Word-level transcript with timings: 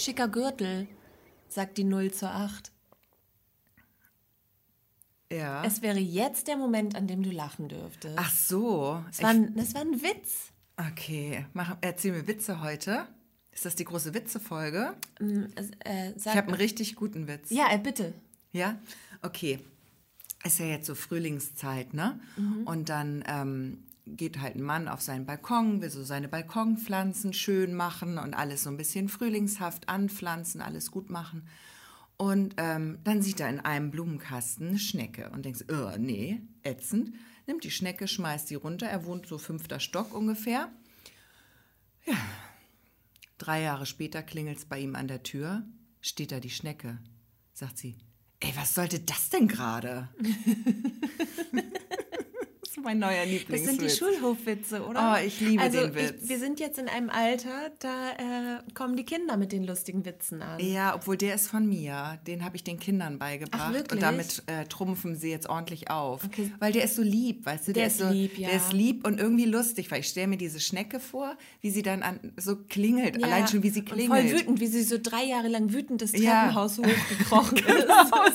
Schicker 0.00 0.28
Gürtel, 0.28 0.88
sagt 1.48 1.76
die 1.76 1.84
0 1.84 2.10
zur 2.10 2.30
8. 2.30 2.72
Ja. 5.30 5.62
Es 5.64 5.82
wäre 5.82 5.98
jetzt 5.98 6.48
der 6.48 6.56
Moment, 6.56 6.96
an 6.96 7.06
dem 7.06 7.22
du 7.22 7.30
lachen 7.30 7.68
dürftest. 7.68 8.16
Ach 8.18 8.30
so. 8.32 9.04
das, 9.08 9.22
war 9.22 9.30
ein, 9.30 9.54
das 9.54 9.74
war 9.74 9.82
ein 9.82 10.02
Witz. 10.02 10.52
Okay. 10.76 11.44
Mach, 11.52 11.76
erzähl 11.82 12.12
mir 12.12 12.26
Witze 12.26 12.62
heute. 12.62 13.06
Ist 13.52 13.64
das 13.66 13.76
die 13.76 13.84
große 13.84 14.14
Witzefolge? 14.14 14.94
Äh, 15.84 16.12
Ich 16.16 16.26
habe 16.26 16.48
einen 16.48 16.54
richtig 16.54 16.96
guten 16.96 17.28
Witz. 17.28 17.50
ja, 17.50 17.70
äh, 17.70 17.78
bitte. 17.78 18.14
Ja? 18.52 18.78
Okay. 19.22 19.60
Ist 20.44 20.58
ja 20.58 20.66
jetzt 20.66 20.86
so 20.86 20.94
Frühlingszeit, 20.94 21.92
ne? 21.92 22.18
Und 22.64 22.88
dann 22.88 23.22
ähm, 23.28 23.84
geht 24.16 24.40
halt 24.40 24.56
ein 24.56 24.62
Mann 24.62 24.88
auf 24.88 25.00
seinen 25.00 25.26
Balkon, 25.26 25.80
will 25.80 25.90
so 25.90 26.02
seine 26.02 26.28
Balkonpflanzen 26.28 27.32
schön 27.32 27.74
machen 27.74 28.18
und 28.18 28.34
alles 28.34 28.64
so 28.64 28.70
ein 28.70 28.76
bisschen 28.76 29.08
frühlingshaft 29.08 29.88
anpflanzen, 29.88 30.60
alles 30.60 30.90
gut 30.90 31.10
machen. 31.10 31.48
Und 32.16 32.54
ähm, 32.58 32.98
dann 33.02 33.22
sieht 33.22 33.40
er 33.40 33.48
in 33.48 33.60
einem 33.60 33.90
Blumenkasten 33.90 34.68
eine 34.68 34.78
Schnecke 34.78 35.30
und 35.30 35.46
denkt, 35.46 35.64
oh, 35.72 35.96
nee, 35.98 36.42
ätzend. 36.62 37.14
Nimmt 37.46 37.64
die 37.64 37.70
Schnecke, 37.70 38.06
schmeißt 38.06 38.50
die 38.50 38.56
runter. 38.56 38.86
Er 38.86 39.06
wohnt 39.06 39.26
so 39.26 39.38
fünfter 39.38 39.80
Stock 39.80 40.14
ungefähr. 40.14 40.70
Ja. 42.04 42.14
Drei 43.38 43.62
Jahre 43.62 43.86
später 43.86 44.22
klingelt 44.22 44.58
es 44.58 44.66
bei 44.66 44.78
ihm 44.78 44.96
an 44.96 45.08
der 45.08 45.22
Tür. 45.22 45.64
Steht 46.02 46.30
da 46.30 46.40
die 46.40 46.50
Schnecke. 46.50 46.98
Sagt 47.54 47.78
sie, 47.78 47.96
ey, 48.40 48.52
was 48.54 48.74
sollte 48.74 49.00
das 49.00 49.30
denn 49.30 49.48
gerade? 49.48 50.08
das 52.82 52.84
mein 52.84 52.98
neuer 52.98 53.22
Das 53.22 53.28
Lieblingswitz. 53.30 53.70
sind 53.70 53.82
die 53.82 53.90
Schulhofwitze, 53.90 54.84
oder? 54.84 55.14
Oh, 55.16 55.24
ich 55.26 55.40
liebe 55.40 55.62
also 55.62 55.80
den 55.80 55.94
Witz. 55.94 56.14
Ich, 56.22 56.28
wir 56.28 56.38
sind 56.38 56.60
jetzt 56.60 56.78
in 56.78 56.88
einem 56.88 57.10
Alter, 57.10 57.70
da 57.80 58.10
äh, 58.12 58.72
kommen 58.74 58.96
die 58.96 59.04
Kinder 59.04 59.36
mit 59.36 59.52
den 59.52 59.64
lustigen 59.64 60.04
Witzen 60.04 60.42
an. 60.42 60.58
Ja, 60.60 60.94
obwohl 60.94 61.16
der 61.16 61.34
ist 61.34 61.48
von 61.48 61.68
mir. 61.68 62.18
Den 62.26 62.44
habe 62.44 62.56
ich 62.56 62.64
den 62.64 62.78
Kindern 62.78 63.18
beigebracht. 63.18 63.62
Ach, 63.66 63.72
wirklich? 63.72 63.92
Und 63.92 64.02
damit 64.02 64.42
äh, 64.46 64.64
trumpfen 64.66 65.16
sie 65.16 65.30
jetzt 65.30 65.48
ordentlich 65.48 65.90
auf. 65.90 66.24
Okay. 66.24 66.52
Weil 66.58 66.72
der 66.72 66.84
ist 66.84 66.96
so 66.96 67.02
lieb, 67.02 67.46
weißt 67.46 67.68
du? 67.68 67.72
Der 67.72 67.86
ist 67.86 67.98
so, 67.98 68.08
lieb, 68.08 68.38
ja. 68.38 68.48
Der 68.48 68.56
ist 68.56 68.72
lieb 68.72 69.06
und 69.06 69.18
irgendwie 69.20 69.44
lustig, 69.46 69.90
weil 69.90 70.00
ich 70.00 70.06
stelle 70.08 70.26
mir 70.28 70.36
diese 70.38 70.60
Schnecke 70.60 71.00
vor, 71.00 71.36
wie 71.60 71.70
sie 71.70 71.82
dann 71.82 72.02
an, 72.02 72.20
so 72.36 72.56
klingelt. 72.56 73.18
Ja, 73.20 73.26
Allein 73.26 73.48
schon, 73.48 73.62
wie 73.62 73.70
sie 73.70 73.80
und 73.80 73.86
klingelt. 73.90 74.28
voll 74.30 74.38
wütend, 74.38 74.60
wie 74.60 74.66
sie 74.66 74.82
so 74.82 74.96
drei 75.02 75.24
Jahre 75.24 75.48
lang 75.48 75.72
wütend 75.72 76.02
das 76.02 76.12
Ja. 76.12 76.42
Treppenhaus 76.44 76.78
hochgekrochen 76.78 77.58
ist. 77.58 77.86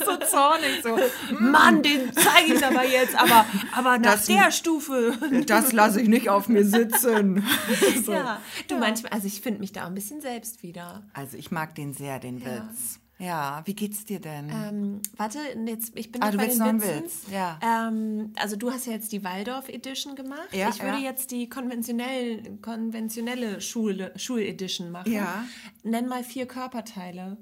so 0.05 0.17
zornig, 0.29 0.81
so. 0.83 0.97
Mann, 1.39 1.81
den 1.83 2.11
zeige 2.13 2.53
ich 2.55 2.65
aber 2.65 2.85
jetzt, 2.87 3.15
aber, 3.15 3.45
aber 3.75 3.99
Das- 3.99 4.27
der 4.35 4.51
Stufe. 4.51 5.13
Das 5.47 5.73
lasse 5.73 6.01
ich 6.01 6.07
nicht 6.07 6.29
auf 6.29 6.47
mir 6.47 6.65
sitzen. 6.65 7.43
so. 8.05 8.11
Ja, 8.13 8.41
du 8.67 8.77
manchmal, 8.77 9.11
also 9.11 9.27
ich 9.27 9.41
finde 9.41 9.59
mich 9.59 9.71
da 9.71 9.83
auch 9.83 9.87
ein 9.87 9.95
bisschen 9.95 10.21
selbst 10.21 10.63
wieder. 10.63 11.03
Also 11.13 11.37
ich 11.37 11.51
mag 11.51 11.75
den 11.75 11.93
sehr, 11.93 12.19
den 12.19 12.39
Ja. 12.39 12.45
Witz. 12.69 12.99
Ja, 13.17 13.61
wie 13.63 13.73
geht's 13.73 14.03
dir 14.03 14.19
denn? 14.19 14.49
Ähm, 14.49 15.01
warte, 15.15 15.39
jetzt, 15.65 15.97
ich 15.97 16.11
bin 16.11 16.21
Ah, 16.21 16.31
du 16.31 16.37
bei 16.37 16.47
willst 16.47 16.59
den 16.59 16.81
Witzen. 16.81 17.03
Witz, 17.03 17.21
ja. 17.31 17.59
Ähm, 17.63 18.33
also 18.35 18.57
du 18.57 18.71
hast 18.71 18.87
ja 18.87 18.91
jetzt 18.91 19.13
die 19.13 19.23
Waldorf 19.23 19.69
Edition 19.69 20.15
gemacht. 20.15 20.49
Ja, 20.51 20.69
ich 20.69 20.81
würde 20.81 20.97
ja. 20.97 21.05
jetzt 21.11 21.31
die 21.31 21.47
konventionell, 21.47 22.57
konventionelle 22.61 23.61
Schul, 23.61 24.11
Schul-Edition 24.17 24.91
machen. 24.91 25.13
Ja. 25.13 25.45
Nenn 25.83 26.07
mal 26.07 26.25
vier 26.25 26.45
Körperteile. 26.45 27.37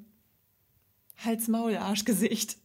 Hals, 1.17 1.47
Maul, 1.47 1.75
Arsch, 1.77 2.05
Gesicht. 2.05 2.57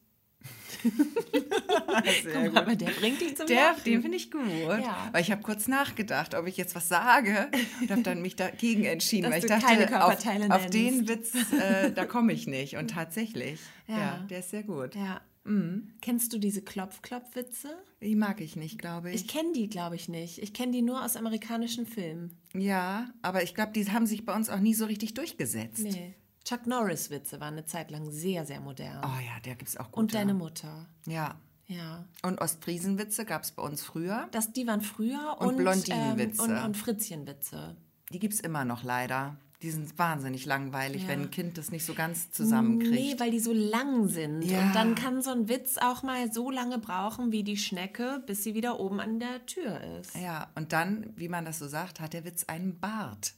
Guck 0.82 2.52
mal, 2.52 2.62
aber 2.62 2.76
der 2.76 2.90
bringt 2.90 3.20
dich 3.20 3.36
zum 3.36 3.46
Der, 3.46 3.72
Lachen. 3.72 3.84
den 3.84 4.02
finde 4.02 4.16
ich 4.16 4.30
gut. 4.30 4.40
Ja. 4.68 5.08
Weil 5.12 5.22
ich 5.22 5.30
habe 5.30 5.42
kurz 5.42 5.66
nachgedacht, 5.68 6.34
ob 6.34 6.46
ich 6.46 6.56
jetzt 6.56 6.74
was 6.74 6.88
sage 6.88 7.48
und 7.80 7.90
habe 7.90 8.02
dann 8.02 8.22
mich 8.22 8.36
dagegen 8.36 8.84
entschieden, 8.84 9.28
weil 9.30 9.38
ich 9.40 9.46
dachte, 9.46 9.66
keine 9.66 10.04
auf, 10.04 10.14
auf 10.50 10.66
den 10.66 11.08
Witz, 11.08 11.32
äh, 11.52 11.90
da 11.92 12.04
komme 12.06 12.32
ich 12.32 12.46
nicht. 12.46 12.76
Und 12.76 12.90
tatsächlich, 12.90 13.60
ja. 13.86 13.98
Ja. 13.98 14.26
der 14.30 14.38
ist 14.40 14.50
sehr 14.50 14.62
gut. 14.62 14.94
Ja. 14.94 15.20
Mhm. 15.44 15.94
Kennst 16.02 16.32
du 16.32 16.38
diese 16.38 16.60
Klopf-Klopf-Witze? 16.62 17.70
Die 18.02 18.14
mag 18.16 18.40
ich 18.40 18.54
nicht, 18.54 18.78
glaube 18.78 19.08
ich. 19.10 19.16
Ich 19.22 19.28
kenne 19.28 19.52
die, 19.54 19.68
glaube 19.68 19.96
ich, 19.96 20.08
nicht. 20.08 20.38
Ich 20.42 20.52
kenne 20.52 20.72
die 20.72 20.82
nur 20.82 21.02
aus 21.04 21.16
amerikanischen 21.16 21.86
Filmen. 21.86 22.36
ja, 22.54 23.08
aber 23.22 23.42
ich 23.42 23.54
glaube, 23.54 23.72
die 23.72 23.90
haben 23.90 24.06
sich 24.06 24.24
bei 24.26 24.34
uns 24.34 24.50
auch 24.50 24.60
nie 24.60 24.74
so 24.74 24.84
richtig 24.84 25.14
durchgesetzt. 25.14 25.80
Nee. 25.80 26.14
Chuck 26.48 26.66
Norris-Witze 26.66 27.40
waren 27.40 27.54
eine 27.54 27.66
Zeit 27.66 27.90
lang 27.90 28.10
sehr, 28.10 28.46
sehr 28.46 28.60
modern. 28.60 29.04
Oh 29.04 29.20
ja, 29.20 29.38
der 29.44 29.54
gibt 29.54 29.68
es 29.68 29.76
auch 29.76 29.90
gut. 29.90 29.96
Und 29.96 30.14
deine 30.14 30.32
Mutter. 30.32 30.86
Ja. 31.06 31.34
Ja. 31.66 32.06
Und 32.22 32.40
Ostfriesenwitze 32.40 33.26
gab 33.26 33.42
es 33.42 33.50
bei 33.52 33.62
uns 33.62 33.82
früher. 33.82 34.28
Das, 34.30 34.52
die 34.54 34.66
waren 34.66 34.80
früher 34.80 35.36
Und 35.40 35.48
und, 35.48 35.56
Blondinenwitze. 35.58 36.42
Ähm, 36.42 36.50
und, 36.50 36.64
und 36.64 36.76
Fritzchenwitze. 36.78 37.76
Die 38.10 38.18
gibt 38.18 38.32
es 38.32 38.40
immer 38.40 38.64
noch 38.64 38.82
leider. 38.82 39.36
Die 39.60 39.70
sind 39.70 39.98
wahnsinnig 39.98 40.46
langweilig, 40.46 41.02
Ja. 41.02 41.08
wenn 41.08 41.22
ein 41.22 41.30
Kind 41.30 41.58
das 41.58 41.70
nicht 41.70 41.84
so 41.84 41.92
ganz 41.92 42.30
zusammenkriegt. 42.30 42.94
Nee, 42.94 43.14
weil 43.18 43.30
die 43.32 43.40
so 43.40 43.52
lang 43.52 44.08
sind. 44.08 44.42
Ja. 44.42 44.62
Und 44.68 44.74
dann 44.74 44.94
kann 44.94 45.20
so 45.20 45.30
ein 45.32 45.48
Witz 45.50 45.76
auch 45.76 46.02
mal 46.02 46.32
so 46.32 46.50
lange 46.50 46.78
brauchen 46.78 47.32
wie 47.32 47.42
die 47.42 47.58
Schnecke, 47.58 48.22
bis 48.24 48.44
sie 48.44 48.54
wieder 48.54 48.80
oben 48.80 49.00
an 49.00 49.18
der 49.18 49.44
Tür 49.44 49.78
ist. 50.00 50.14
Ja, 50.16 50.48
und 50.54 50.72
dann, 50.72 51.12
wie 51.16 51.28
man 51.28 51.44
das 51.44 51.58
so 51.58 51.68
sagt, 51.68 52.00
hat 52.00 52.14
der 52.14 52.24
Witz 52.24 52.44
einen 52.44 52.78
Bart. 52.80 53.34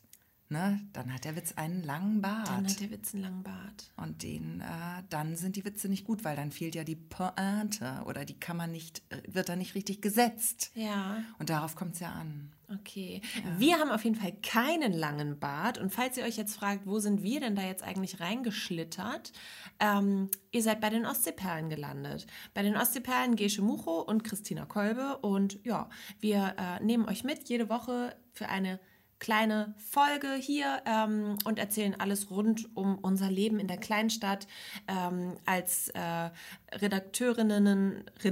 Ne? 0.53 0.81
Dann 0.93 1.15
hat 1.15 1.25
der 1.25 1.37
Witz 1.37 1.53
einen 1.53 1.84
langen 1.84 2.21
Bart. 2.21 2.49
Dann 2.49 2.66
hat 2.69 2.81
der 2.81 2.91
Witz 2.91 3.15
einen 3.15 3.22
langen 3.22 3.43
Bart. 3.44 3.93
und 3.97 4.25
den, 4.25 4.61
äh, 4.61 5.03
dann 5.09 5.37
sind 5.37 5.55
die 5.55 5.65
Witze 5.65 5.88
nicht 5.88 6.05
gut, 6.05 6.25
weil 6.25 6.34
dann 6.34 6.50
fehlt 6.50 6.75
ja 6.75 6.83
die 6.83 6.97
Pointe 6.97 8.03
oder 8.06 8.25
die 8.25 8.34
kann 8.38 8.56
man 8.56 8.72
nicht, 8.72 9.00
äh, 9.10 9.22
wird 9.28 9.49
dann 9.49 9.59
nicht 9.59 9.77
richtig 9.77 10.03
gesetzt. 10.03 10.72
Ja, 10.75 11.22
Und 11.39 11.50
darauf 11.50 11.77
kommt 11.77 11.94
es 11.94 12.00
ja 12.00 12.10
an. 12.10 12.50
okay. 12.69 13.21
Wir 13.59 13.78
haben 13.78 13.91
auf 13.93 14.03
jeden 14.03 14.16
Fall 14.16 14.33
keinen 14.43 14.93
langen 14.93 15.39
Bart. 15.39 15.78
Und 15.78 15.91
falls 15.94 16.16
ihr 16.16 16.25
euch 16.25 16.37
jetzt 16.37 16.56
fragt, 16.56 16.84
wo 16.84 16.99
sind 16.99 17.22
wir 17.22 17.39
denn 17.39 17.55
da 17.55 17.62
jetzt 17.62 17.84
eigentlich 17.84 18.19
reingeschlittert? 18.19 19.31
Ähm, 19.78 20.31
ihr 20.50 20.65
seid 20.65 20.81
bei 20.81 20.91
den 20.91 21.06
Ostseeperlen 21.06 21.69
gelandet. 21.71 22.27
Bei 22.55 22.62
den 22.62 22.77
Ostseeperlen 22.77 23.37
Gesche 23.37 23.62
Mucho 23.62 24.00
und 24.00 24.25
Christina 24.25 24.66
Kolbe. 24.66 25.19
Und 25.19 25.65
ja, 25.65 25.89
wir 26.19 26.56
äh, 26.59 26.83
nehmen 26.84 27.09
euch 27.09 27.22
mit 27.22 27.49
jede 27.49 27.69
Woche 27.69 28.16
für 28.33 28.49
eine 28.49 28.81
kleine 29.21 29.75
Folge 29.77 30.35
hier 30.35 30.83
ähm, 30.87 31.37
und 31.45 31.59
erzählen 31.59 31.95
alles 31.99 32.31
rund 32.31 32.75
um 32.75 32.99
unser 32.99 33.31
Leben 33.31 33.61
in 33.61 33.69
der 33.69 33.77
Kleinstadt 33.77 34.47
ähm, 34.89 35.37
als 35.45 35.91
äh, 35.91 36.31
Redakteurinnen 36.73 38.05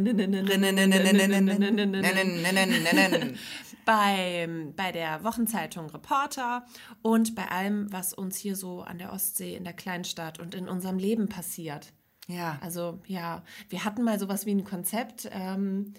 bei, 3.84 4.48
bei 4.76 4.92
der 4.92 5.22
Wochenzeitung 5.22 5.90
Reporter 5.90 6.64
und 7.02 7.34
bei 7.34 7.48
allem, 7.48 7.92
was 7.92 8.14
uns 8.14 8.36
hier 8.36 8.56
so 8.56 8.82
an 8.82 8.98
der 8.98 9.12
Ostsee, 9.12 9.54
in 9.54 9.64
der 9.64 9.74
Kleinstadt 9.74 10.40
und 10.40 10.54
in 10.54 10.68
unserem 10.68 10.98
Leben 10.98 11.28
passiert. 11.28 11.92
Ja, 12.26 12.58
Also 12.60 13.00
ja, 13.06 13.42
wir 13.68 13.84
hatten 13.84 14.02
mal 14.02 14.18
sowas 14.18 14.46
wie 14.46 14.54
ein 14.54 14.64
Konzept 14.64 15.28
ähm, 15.32 15.94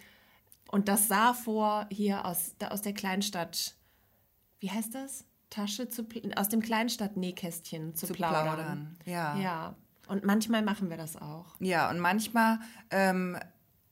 und 0.72 0.88
das 0.88 1.08
sah 1.08 1.34
vor, 1.34 1.88
hier 1.92 2.26
aus, 2.26 2.54
da, 2.60 2.68
aus 2.68 2.84
der 2.84 2.94
Kleinstadt, 2.94 3.76
wie 4.60 4.72
heißt 4.72 4.96
das? 4.96 5.26
Tasche 5.50 5.90
zu, 5.90 6.06
aus 6.36 6.50
dem 6.50 6.62
Kleinstadt-Nähkästchen 6.62 7.96
zu, 7.96 8.08
zu 8.08 8.14
plaudern. 8.14 8.44
plaudern. 8.44 8.98
Ja. 9.06 9.36
ja. 9.36 9.42
Ja, 9.42 9.76
und 10.08 10.24
manchmal 10.24 10.62
machen 10.62 10.90
wir 10.90 10.98
das 10.98 11.16
auch. 11.16 11.56
und 11.90 12.00
manchmal 12.00 12.60
ähm, 12.92 13.38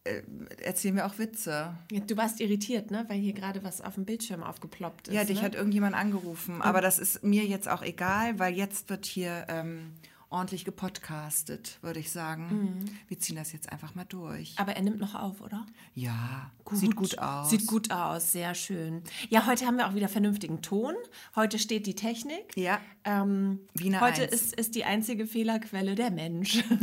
äh, 0.03 0.22
erzählen 0.63 0.95
wir 0.95 1.05
auch 1.05 1.17
Witze. 1.17 1.75
Du 2.07 2.17
warst 2.17 2.39
irritiert, 2.39 2.91
ne? 2.91 3.05
Weil 3.07 3.19
hier 3.19 3.33
gerade 3.33 3.63
was 3.63 3.81
auf 3.81 3.95
dem 3.95 4.05
Bildschirm 4.05 4.44
aufgeploppt 4.44 5.09
ist. 5.09 5.13
Ja, 5.13 5.23
dich 5.23 5.39
ne? 5.39 5.44
hat 5.44 5.55
irgendjemand 5.55 5.95
angerufen, 5.95 6.61
aber 6.61 6.81
das 6.81 6.99
ist 6.99 7.23
mir 7.23 7.45
jetzt 7.45 7.67
auch 7.67 7.81
egal, 7.81 8.39
weil 8.39 8.53
jetzt 8.53 8.89
wird 8.89 9.05
hier 9.05 9.45
ähm, 9.49 9.94
ordentlich 10.29 10.65
gepodcastet, 10.65 11.77
würde 11.81 11.99
ich 11.99 12.11
sagen. 12.11 12.47
Mhm. 12.79 12.85
Wir 13.07 13.19
ziehen 13.19 13.35
das 13.35 13.53
jetzt 13.53 13.71
einfach 13.71 13.95
mal 13.95 14.05
durch. 14.05 14.53
Aber 14.57 14.75
er 14.75 14.81
nimmt 14.81 14.99
noch 14.99 15.15
auf, 15.15 15.41
oder? 15.41 15.66
Ja, 15.93 16.52
sieht 16.72 16.96
gut 16.96 17.17
aus. 17.19 17.49
Sieht 17.49 17.67
gut 17.67 17.91
aus, 17.91 18.31
sehr 18.31 18.53
schön. 18.55 19.03
Ja, 19.29 19.46
heute 19.47 19.66
haben 19.66 19.78
wir 19.78 19.87
auch 19.87 19.96
wieder 19.96 20.09
vernünftigen 20.09 20.61
Ton. 20.61 20.93
Heute 21.35 21.59
steht 21.59 21.87
die 21.87 21.96
Technik. 21.96 22.55
Ja. 22.55 22.79
Ähm, 23.03 23.61
Wiener 23.73 24.02
heute 24.02 24.23
Eins. 24.23 24.34
ist, 24.34 24.55
ist 24.55 24.75
die 24.75 24.84
einzige 24.84 25.25
Fehlerquelle 25.25 25.96
der 25.96 26.11
Mensch. 26.11 26.63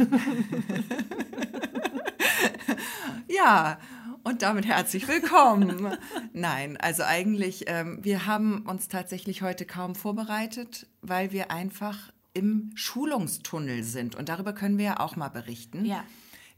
Ja, 3.28 3.78
und 4.22 4.42
damit 4.42 4.66
herzlich 4.66 5.08
willkommen. 5.08 5.96
Nein, 6.32 6.76
also 6.76 7.02
eigentlich, 7.02 7.64
ähm, 7.66 7.98
wir 8.02 8.26
haben 8.26 8.62
uns 8.62 8.88
tatsächlich 8.88 9.42
heute 9.42 9.64
kaum 9.66 9.94
vorbereitet, 9.94 10.86
weil 11.02 11.32
wir 11.32 11.50
einfach 11.50 12.12
im 12.34 12.70
Schulungstunnel 12.74 13.82
sind. 13.84 14.14
Und 14.14 14.28
darüber 14.28 14.52
können 14.52 14.76
wir 14.78 14.84
ja 14.84 15.00
auch 15.00 15.16
mal 15.16 15.28
berichten. 15.28 15.84
Ja. 15.84 16.04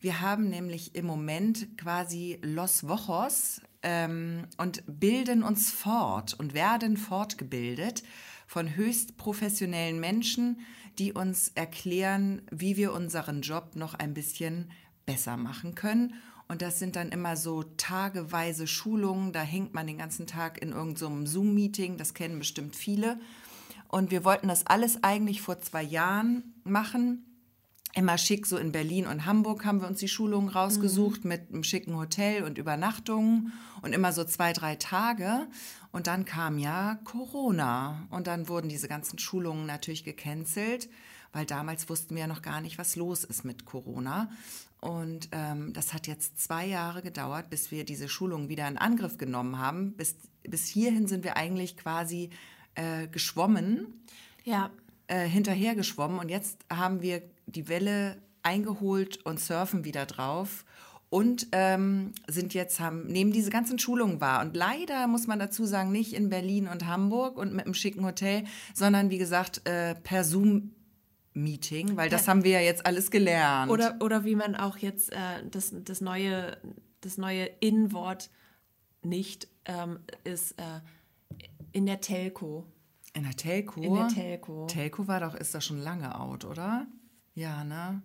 Wir 0.01 0.21
haben 0.21 0.49
nämlich 0.49 0.95
im 0.95 1.07
Moment 1.07 1.79
quasi 1.79 2.39
Los 2.43 2.89
Wochos 2.89 3.61
ähm, 3.83 4.47
und 4.59 4.83
bilden 4.87 5.43
uns 5.43 5.71
fort 5.71 6.35
und 6.35 6.55
werden 6.55 6.97
fortgebildet 6.97 8.03
von 8.47 8.77
höchst 8.77 9.17
professionellen 9.17 10.01
Menschen, 10.01 10.61
die 10.99 11.13
uns 11.13 11.51
erklären, 11.55 12.43
wie 12.51 12.77
wir 12.77 12.93
unseren 12.93 13.43
Job 13.43 13.75
noch 13.75 13.95
ein 13.95 14.15
bisschen 14.15 14.71
besser 15.05 15.37
machen 15.37 15.75
können. 15.75 16.15
Und 16.49 16.63
das 16.63 16.79
sind 16.79 16.95
dann 16.95 17.11
immer 17.11 17.37
so 17.37 17.65
tageweise 17.77 18.67
Schulungen, 18.67 19.33
da 19.33 19.43
hängt 19.43 19.75
man 19.75 19.87
den 19.87 19.99
ganzen 19.99 20.27
Tag 20.27 20.63
in 20.63 20.71
irgendeinem 20.71 21.27
Zoom-Meeting, 21.27 21.97
das 21.97 22.15
kennen 22.15 22.39
bestimmt 22.39 22.77
viele. 22.77 23.19
Und 23.89 24.11
wir 24.11 24.25
wollten 24.25 24.49
das 24.49 24.67
alles 24.67 25.03
eigentlich 25.03 25.41
vor 25.43 25.61
zwei 25.61 25.83
Jahren 25.83 26.55
machen. 26.65 27.23
Immer 27.95 28.19
schick, 28.19 28.47
so 28.47 28.59
in 28.59 28.73
Berlin 28.73 29.07
und 29.07 29.25
Hamburg 29.25 29.65
haben 29.65 29.81
wir 29.81 29.89
uns 29.89 30.01
die 30.01 30.09
Schulungen 30.09 30.51
rausgesucht 30.51 31.25
mhm. 31.25 31.29
mit 31.29 31.49
einem 31.49 31.65
schicken 31.65 31.97
Hotel 31.97 32.43
und 32.45 32.59
Übernachtungen 32.59 33.55
und 33.81 33.95
immer 33.95 34.13
so 34.13 34.23
zwei, 34.25 34.53
drei 34.53 34.77
Tage. 34.77 35.47
Und 35.93 36.07
dann 36.07 36.27
kam 36.27 36.59
ja 36.59 36.99
Corona 37.05 38.07
und 38.11 38.27
dann 38.27 38.49
wurden 38.49 38.69
diese 38.69 38.87
ganzen 38.87 39.19
Schulungen 39.19 39.65
natürlich 39.65 40.05
gecancelt, 40.05 40.91
weil 41.33 41.47
damals 41.47 41.89
wussten 41.89 42.15
wir 42.15 42.23
ja 42.23 42.27
noch 42.27 42.43
gar 42.43 42.61
nicht, 42.61 42.77
was 42.77 42.97
los 42.97 43.25
ist 43.25 43.45
mit 43.45 43.65
Corona. 43.65 44.29
Und 44.81 45.31
ähm, 45.33 45.73
das 45.73 45.95
hat 45.95 46.07
jetzt 46.07 46.39
zwei 46.39 46.67
Jahre 46.67 47.01
gedauert, 47.01 47.49
bis 47.49 47.71
wir 47.71 47.85
diese 47.85 48.09
Schulungen 48.09 48.49
wieder 48.51 48.69
in 48.69 48.77
Angriff 48.77 49.17
genommen 49.17 49.59
haben. 49.59 49.95
Bis, 49.95 50.17
bis 50.43 50.67
hierhin 50.67 51.09
sind 51.09 51.25
wir 51.25 51.37
eigentlich 51.37 51.79
quasi 51.79 52.31
äh, 52.77 53.09
geschwommen. 53.09 54.05
Ja. 54.45 54.71
Äh, 55.09 55.27
hinterher 55.29 55.75
geschwommen 55.75 56.19
und 56.19 56.31
jetzt 56.31 56.59
haben 56.71 57.03
wir 57.03 57.23
die 57.47 57.69
Welle 57.69 58.17
eingeholt 58.43 59.25
und 59.25 59.39
surfen 59.39 59.85
wieder 59.85 60.07
drauf 60.07 60.65
und 61.11 61.47
ähm, 61.53 62.13
sind 62.27 62.55
jetzt 62.55 62.81
haben 62.81 63.07
nehmen 63.07 63.31
diese 63.33 63.51
ganzen 63.51 63.79
Schulungen 63.79 64.21
wahr 64.21 64.41
und 64.41 64.57
leider 64.57 65.07
muss 65.07 65.27
man 65.27 65.39
dazu 65.39 65.65
sagen 65.65 65.93
nicht 65.93 66.13
in 66.13 66.29
Berlin 66.29 66.67
und 66.67 66.87
Hamburg 66.87 67.39
und 67.39 67.55
mit 67.55 67.67
einem 67.67 67.75
schicken 67.75 68.05
Hotel, 68.05 68.45
sondern 68.75 69.11
wie 69.11 69.19
gesagt 69.19 69.67
äh, 69.69 69.95
per 69.95 70.25
Zoom 70.25 70.73
Meeting, 71.35 71.97
weil 71.97 72.09
das 72.09 72.27
ja. 72.27 72.31
haben 72.31 72.45
wir 72.45 72.53
ja 72.53 72.61
jetzt 72.61 72.87
alles 72.87 73.11
gelernt. 73.11 73.71
Oder 73.71 73.97
oder 74.01 74.25
wie 74.25 74.35
man 74.35 74.57
auch 74.57 74.79
jetzt 74.79 75.13
äh, 75.13 75.17
das 75.51 75.73
das 75.73 76.01
neue 76.01 76.57
das 77.01 77.19
neue 77.19 77.45
In-Wort 77.61 78.31
nicht 79.03 79.47
ähm, 79.67 80.01
ist 80.25 80.53
äh, 80.53 80.81
in 81.73 81.87
der 81.87 82.01
Telco. 82.01 82.67
In 83.13 83.23
der 83.23 83.33
Telco? 83.33 83.81
In 83.81 83.95
der 83.95 84.09
Telco. 84.09 84.67
Telco 84.67 85.09
war 85.09 85.21
doch, 85.21 85.35
ist 85.35 85.55
doch 85.55 85.63
schon 85.63 85.79
lange 85.79 86.19
out, 86.19 86.45
oder? 86.45 86.87
Ja, 87.35 87.65
ne? 87.65 88.03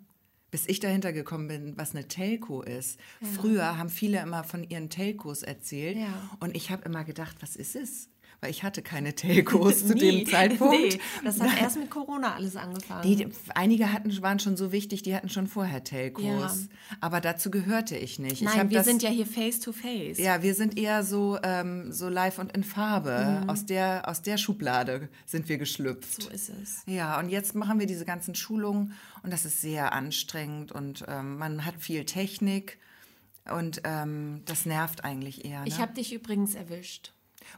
Bis 0.52 0.68
ich 0.68 0.80
dahinter 0.80 1.14
gekommen 1.14 1.48
bin, 1.48 1.78
was 1.78 1.96
eine 1.96 2.08
Telco 2.08 2.62
ist. 2.62 3.00
Ja. 3.22 3.28
Früher 3.28 3.78
haben 3.78 3.90
viele 3.90 4.20
immer 4.22 4.44
von 4.44 4.64
ihren 4.64 4.90
Telcos 4.90 5.44
erzählt. 5.44 5.98
Ja. 5.98 6.30
Und 6.42 6.56
ich 6.56 6.72
habe 6.72 6.84
immer 6.84 7.06
gedacht, 7.06 7.38
was 7.40 7.56
ist 7.56 7.76
es? 7.76 8.10
Weil 8.42 8.50
ich 8.50 8.64
hatte 8.64 8.82
keine 8.82 9.14
Telcos 9.14 9.88
zu 9.88 9.94
dem 9.94 10.26
Zeitpunkt. 10.26 10.76
Nee, 10.76 11.00
das 11.24 11.40
hat 11.40 11.62
erst 11.62 11.78
mit 11.78 11.92
Corona 11.92 12.34
alles 12.34 12.56
angefangen. 12.56 13.04
Die, 13.04 13.28
einige 13.54 13.94
hatten, 13.94 14.20
waren 14.24 14.40
schon 14.40 14.58
so 14.58 14.72
wichtig, 14.72 15.04
die 15.04 15.16
hatten 15.16 15.30
schon 15.30 15.46
vorher 15.46 15.84
Telcos. 15.84 16.24
Ja. 16.26 16.52
Aber 17.00 17.22
dazu 17.22 17.52
gehörte 17.52 17.96
ich 17.96 18.18
nicht. 18.18 18.42
Nein, 18.42 18.66
ich 18.66 18.70
wir 18.72 18.78
das, 18.80 18.88
sind 18.88 19.04
ja 19.04 19.10
hier 19.10 19.28
face 19.28 19.60
to 19.60 19.72
face. 19.72 20.18
Ja, 20.18 20.42
wir 20.42 20.56
sind 20.56 20.78
eher 20.78 21.04
so, 21.04 21.38
ähm, 21.44 21.94
so 21.94 22.10
live 22.10 22.40
und 22.40 22.52
in 22.54 22.64
Farbe. 22.64 23.42
Mhm. 23.44 23.50
Aus, 23.50 23.68
der, 23.68 24.10
aus 24.10 24.24
der 24.24 24.38
Schublade 24.38 25.10
sind 25.28 25.48
wir 25.48 25.60
geschlüpft. 25.60 26.24
So 26.24 26.30
ist 26.30 26.50
es. 26.50 26.82
Ja, 26.88 27.20
und 27.20 27.30
jetzt 27.30 27.54
machen 27.54 27.80
wir 27.80 27.86
diese 27.86 28.06
ganzen 28.06 28.34
Schulungen 28.34 28.94
und 29.22 29.32
das 29.32 29.46
ist 29.46 29.62
sehr 29.62 29.94
anstrengend 29.94 30.72
und 30.72 31.06
ähm, 31.08 31.38
man 31.38 31.64
hat 31.64 31.76
viel 31.78 32.06
Technik. 32.06 32.80
Und 33.52 33.82
ähm, 33.86 34.42
das 34.46 34.68
nervt 34.68 35.04
eigentlich 35.04 35.46
eher. 35.46 35.62
Ne? 35.62 35.68
Ich 35.68 35.80
habe 35.80 35.94
dich 35.94 36.14
übrigens 36.14 36.54
erwischt. 36.54 37.12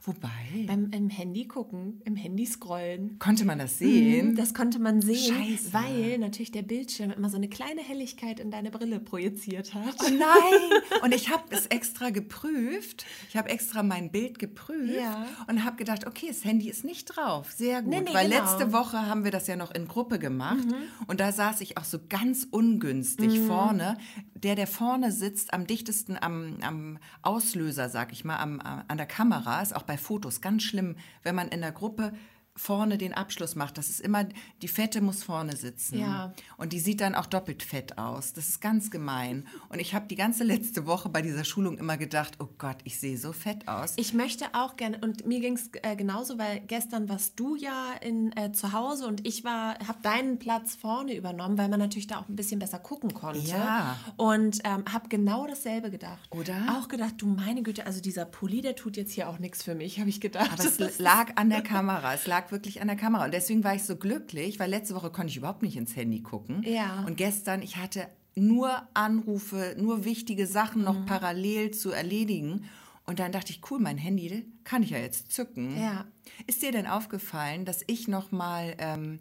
Wobei? 0.04 0.30
Beim 0.68 0.92
im 0.92 1.10
Handy 1.10 1.48
gucken, 1.48 2.02
im 2.06 2.16
Handy 2.16 2.46
scrollen. 2.46 3.18
Konnte 3.20 3.46
man 3.46 3.60
das 3.60 3.80
sehen? 3.80 4.32
Mhm, 4.32 4.36
das 4.36 4.54
konnte 4.54 4.80
man 4.80 5.02
sehen, 5.02 5.34
Scheiße. 5.34 5.74
weil 5.74 6.18
natürlich 6.18 6.52
der 6.52 6.62
Bildschirm 6.62 7.12
immer 7.12 7.30
so 7.30 7.38
eine 7.38 7.50
kleine 7.50 7.82
Helligkeit 7.82 8.40
in 8.40 8.52
deine 8.52 8.72
Brille 8.72 9.00
projiziert 9.00 9.74
hat. 9.74 9.96
Oh 10.00 10.10
nein! 10.10 10.82
Und 11.04 11.14
ich 11.14 11.30
habe 11.30 11.44
es 11.50 11.68
extra 11.68 12.10
geprüft. 12.10 13.06
Ich 13.30 13.38
habe 13.38 13.50
extra 13.50 13.84
mein 13.84 14.12
Bild 14.12 14.40
geprüft 14.40 14.94
ja. 14.94 15.26
und 15.48 15.64
habe 15.64 15.78
gedacht, 15.78 16.08
okay, 16.08 16.28
das 16.28 16.44
Handy 16.44 16.70
ist 16.70 16.84
nicht 16.84 17.06
drauf. 17.06 17.52
Sehr 17.52 17.82
gut. 17.82 17.90
Nee, 17.90 18.02
nee, 18.02 18.14
weil 18.14 18.30
genau. 18.30 18.42
letzte 18.42 18.74
Woche 18.74 19.08
haben 19.08 19.24
wir 19.24 19.32
das 19.32 19.48
ja 19.48 19.56
noch 19.56 19.72
in 19.72 19.88
Gruppe 19.88 20.20
gemacht 20.20 20.66
mhm. 20.66 20.76
und 21.08 21.20
da 21.20 21.32
saß 21.32 21.62
ich 21.62 21.78
auch 21.78 21.84
so 21.84 22.00
ganz 22.10 22.48
ungünstig 22.50 23.40
mhm. 23.40 23.48
vorne. 23.48 23.98
Der, 24.36 24.56
der 24.56 24.68
vorne 24.68 25.12
sitzt, 25.12 25.54
am 25.54 25.68
dichtesten 25.68 26.18
am, 26.20 26.58
am 26.62 26.98
Auslöser, 27.22 27.90
sag 27.90 28.12
ich 28.12 28.26
mal, 28.26 28.38
am, 28.38 28.60
an 28.60 28.98
der 28.98 29.06
Kamera, 29.06 29.62
ist 29.62 29.73
auch 29.76 29.84
bei 29.84 29.98
Fotos 29.98 30.42
ganz 30.42 30.64
schlimm, 30.64 30.96
wenn 31.24 31.36
man 31.36 31.50
in 31.50 31.62
der 31.62 31.72
Gruppe 31.72 32.14
vorne 32.56 32.98
den 32.98 33.14
Abschluss 33.14 33.56
macht. 33.56 33.78
Das 33.78 33.90
ist 33.90 34.00
immer, 34.00 34.26
die 34.62 34.68
Fette 34.68 35.02
muss 35.02 35.24
vorne 35.24 35.56
sitzen. 35.56 36.00
Ja. 36.00 36.34
Und 36.58 36.72
die 36.74 36.80
sieht 36.80 37.02
dann 37.02 37.16
auch 37.16 37.26
doppelt 37.26 37.64
fett 37.64 37.98
aus. 37.98 38.34
Das 38.34 38.48
ist 38.48 38.62
ganz 38.62 38.92
gemein. 38.92 39.48
Und 39.70 39.80
ich 39.80 39.96
habe 39.96 40.08
die 40.08 40.16
ganze 40.16 40.44
letzte 40.44 40.86
Woche 40.86 41.10
bei 41.10 41.22
dieser 41.22 41.46
Schulung 41.46 41.78
immer 41.78 41.98
gedacht, 41.98 42.36
oh 42.40 42.50
Gott, 42.58 42.78
ich 42.84 43.00
sehe 43.00 43.18
so 43.18 43.34
fett 43.34 43.68
aus. 43.68 43.94
Ich 43.96 44.14
möchte 44.14 44.46
auch 44.54 44.76
gerne, 44.76 45.00
und 45.00 45.26
mir 45.26 45.40
ging 45.40 45.56
es 45.56 45.72
äh, 45.82 45.96
genauso, 45.96 46.38
weil 46.38 46.60
gestern 46.62 47.10
warst 47.10 47.40
du 47.40 47.56
ja 47.56 47.94
in, 48.02 48.36
äh, 48.38 48.52
zu 48.52 48.72
Hause 48.72 49.08
und 49.08 49.26
ich 49.26 49.44
war, 49.44 49.80
habe 49.88 50.00
deinen 50.04 50.38
Platz 50.38 50.76
vorne 50.76 51.16
übernommen, 51.16 51.58
weil 51.58 51.70
man 51.70 51.80
natürlich 51.80 52.08
da 52.08 52.20
auch 52.20 52.30
ein 52.30 52.36
bisschen 52.36 52.60
besser 52.60 52.78
gucken 52.78 53.14
konnte. 53.14 53.40
Ja. 53.40 53.98
Und 54.18 54.60
ähm, 54.64 54.86
habe 54.92 55.10
genau 55.10 55.48
dasselbe 55.48 55.90
gedacht. 55.90 56.30
Oder? 56.30 56.78
Auch 56.78 56.88
gedacht, 56.88 57.16
du 57.18 57.26
meine 57.26 57.64
Güte, 57.64 57.88
also 57.88 58.00
dieser 58.00 58.26
Pulli, 58.26 58.62
der 58.62 58.76
tut 58.76 58.96
jetzt 58.96 59.12
hier 59.12 59.28
auch 59.28 59.40
nichts 59.40 59.64
für 59.64 59.74
mich, 59.74 60.00
habe 60.00 60.10
ich 60.10 60.22
gedacht. 60.22 60.52
Aber 60.52 60.64
es 60.64 60.78
lag 61.00 61.32
an 61.36 61.50
der 61.50 61.64
Kamera. 61.64 62.14
Es 62.14 62.28
lag 62.28 62.43
lag 62.44 62.52
wirklich 62.52 62.82
an 62.82 62.88
der 62.88 62.98
Kamera. 62.98 63.26
Und 63.26 63.34
deswegen 63.34 63.64
war 63.64 63.76
ich 63.76 63.84
so 63.84 63.96
glücklich, 63.96 64.60
weil 64.60 64.70
letzte 64.70 64.96
Woche 64.96 65.10
konnte 65.10 65.32
ich 65.32 65.38
überhaupt 65.38 65.62
nicht 65.62 65.78
ins 65.78 65.96
Handy 65.96 66.22
gucken. 66.22 66.64
Ja. 66.64 67.04
Und 67.06 67.18
gestern, 67.18 67.62
ich 67.62 67.78
hatte 67.78 68.08
nur 68.36 68.82
Anrufe, 68.94 69.76
nur 69.78 70.06
wichtige 70.06 70.48
Sachen 70.48 70.84
noch 70.84 71.00
mhm. 71.00 71.06
parallel 71.06 71.72
zu 71.72 71.92
erledigen. 71.92 72.66
Und 73.06 73.20
dann 73.20 73.32
dachte 73.32 73.52
ich, 73.52 73.62
cool, 73.70 73.80
mein 73.80 73.98
Handy 73.98 74.46
kann 74.64 74.82
ich 74.82 74.92
ja 74.92 74.98
jetzt 74.98 75.32
zücken. 75.32 75.80
Ja. 75.80 76.06
Ist 76.48 76.62
dir 76.62 76.72
denn 76.72 76.88
aufgefallen, 76.88 77.66
dass 77.66 77.84
ich 77.88 78.08
noch 78.08 78.32
mal, 78.32 78.76
ähm, 78.78 79.20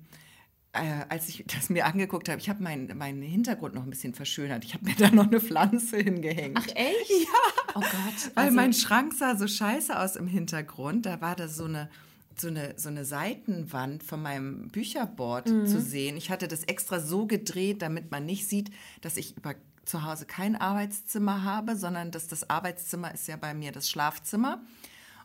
äh, 0.73 1.05
als 1.09 1.29
ich 1.29 1.45
das 1.47 1.69
mir 1.69 1.85
angeguckt 1.87 2.29
habe, 2.29 2.41
ich 2.41 2.49
habe 2.49 2.63
meinen 2.63 2.97
mein 2.97 3.21
Hintergrund 3.21 3.75
noch 3.75 3.83
ein 3.83 3.91
bisschen 3.91 4.15
verschönert. 4.15 4.65
Ich 4.65 4.75
habe 4.75 4.85
mir 4.85 4.95
da 4.99 5.11
noch 5.11 5.27
eine 5.27 5.41
Pflanze 5.41 5.99
hingehängt. 5.99 6.59
Ach 6.59 6.69
echt? 6.75 7.11
Ja. 7.11 7.63
Oh 7.75 7.81
Gott. 7.81 8.31
Weil 8.35 8.45
also, 8.45 8.57
mein 8.57 8.73
Schrank 8.73 9.15
sah 9.15 9.37
so 9.37 9.49
scheiße 9.49 9.99
aus 9.99 10.17
im 10.17 10.29
Hintergrund. 10.29 11.07
Da 11.07 11.21
war 11.21 11.35
da 11.35 11.49
so 11.49 11.65
eine 11.65 11.91
so 12.41 12.49
eine, 12.49 12.75
so 12.77 12.89
eine 12.89 13.05
Seitenwand 13.05 14.03
von 14.03 14.23
meinem 14.23 14.69
Bücherboard 14.69 15.49
mhm. 15.49 15.67
zu 15.67 15.81
sehen. 15.81 16.17
Ich 16.17 16.31
hatte 16.31 16.49
das 16.49 16.65
extra 16.65 17.01
so 17.01 17.27
gedreht, 17.27 17.83
damit 17.83 18.11
man 18.11 18.27
nicht 18.27 18.49
sieht, 18.49 18.71
dass 19.01 19.17
ich 19.17 19.37
über 19.37 19.55
zu 19.85 20.05
Hause 20.05 20.27
kein 20.27 20.55
Arbeitszimmer 20.55 21.43
habe, 21.43 21.77
sondern 21.77 22.11
dass 22.11 22.29
das 22.29 22.49
Arbeitszimmer 22.49 23.13
ist 23.13 23.27
ja 23.27 23.37
bei 23.37 23.53
mir 23.53 23.73
das 23.73 23.91
Schlafzimmer. 23.91 24.63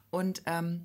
Und 0.10 0.42
ähm, 0.46 0.82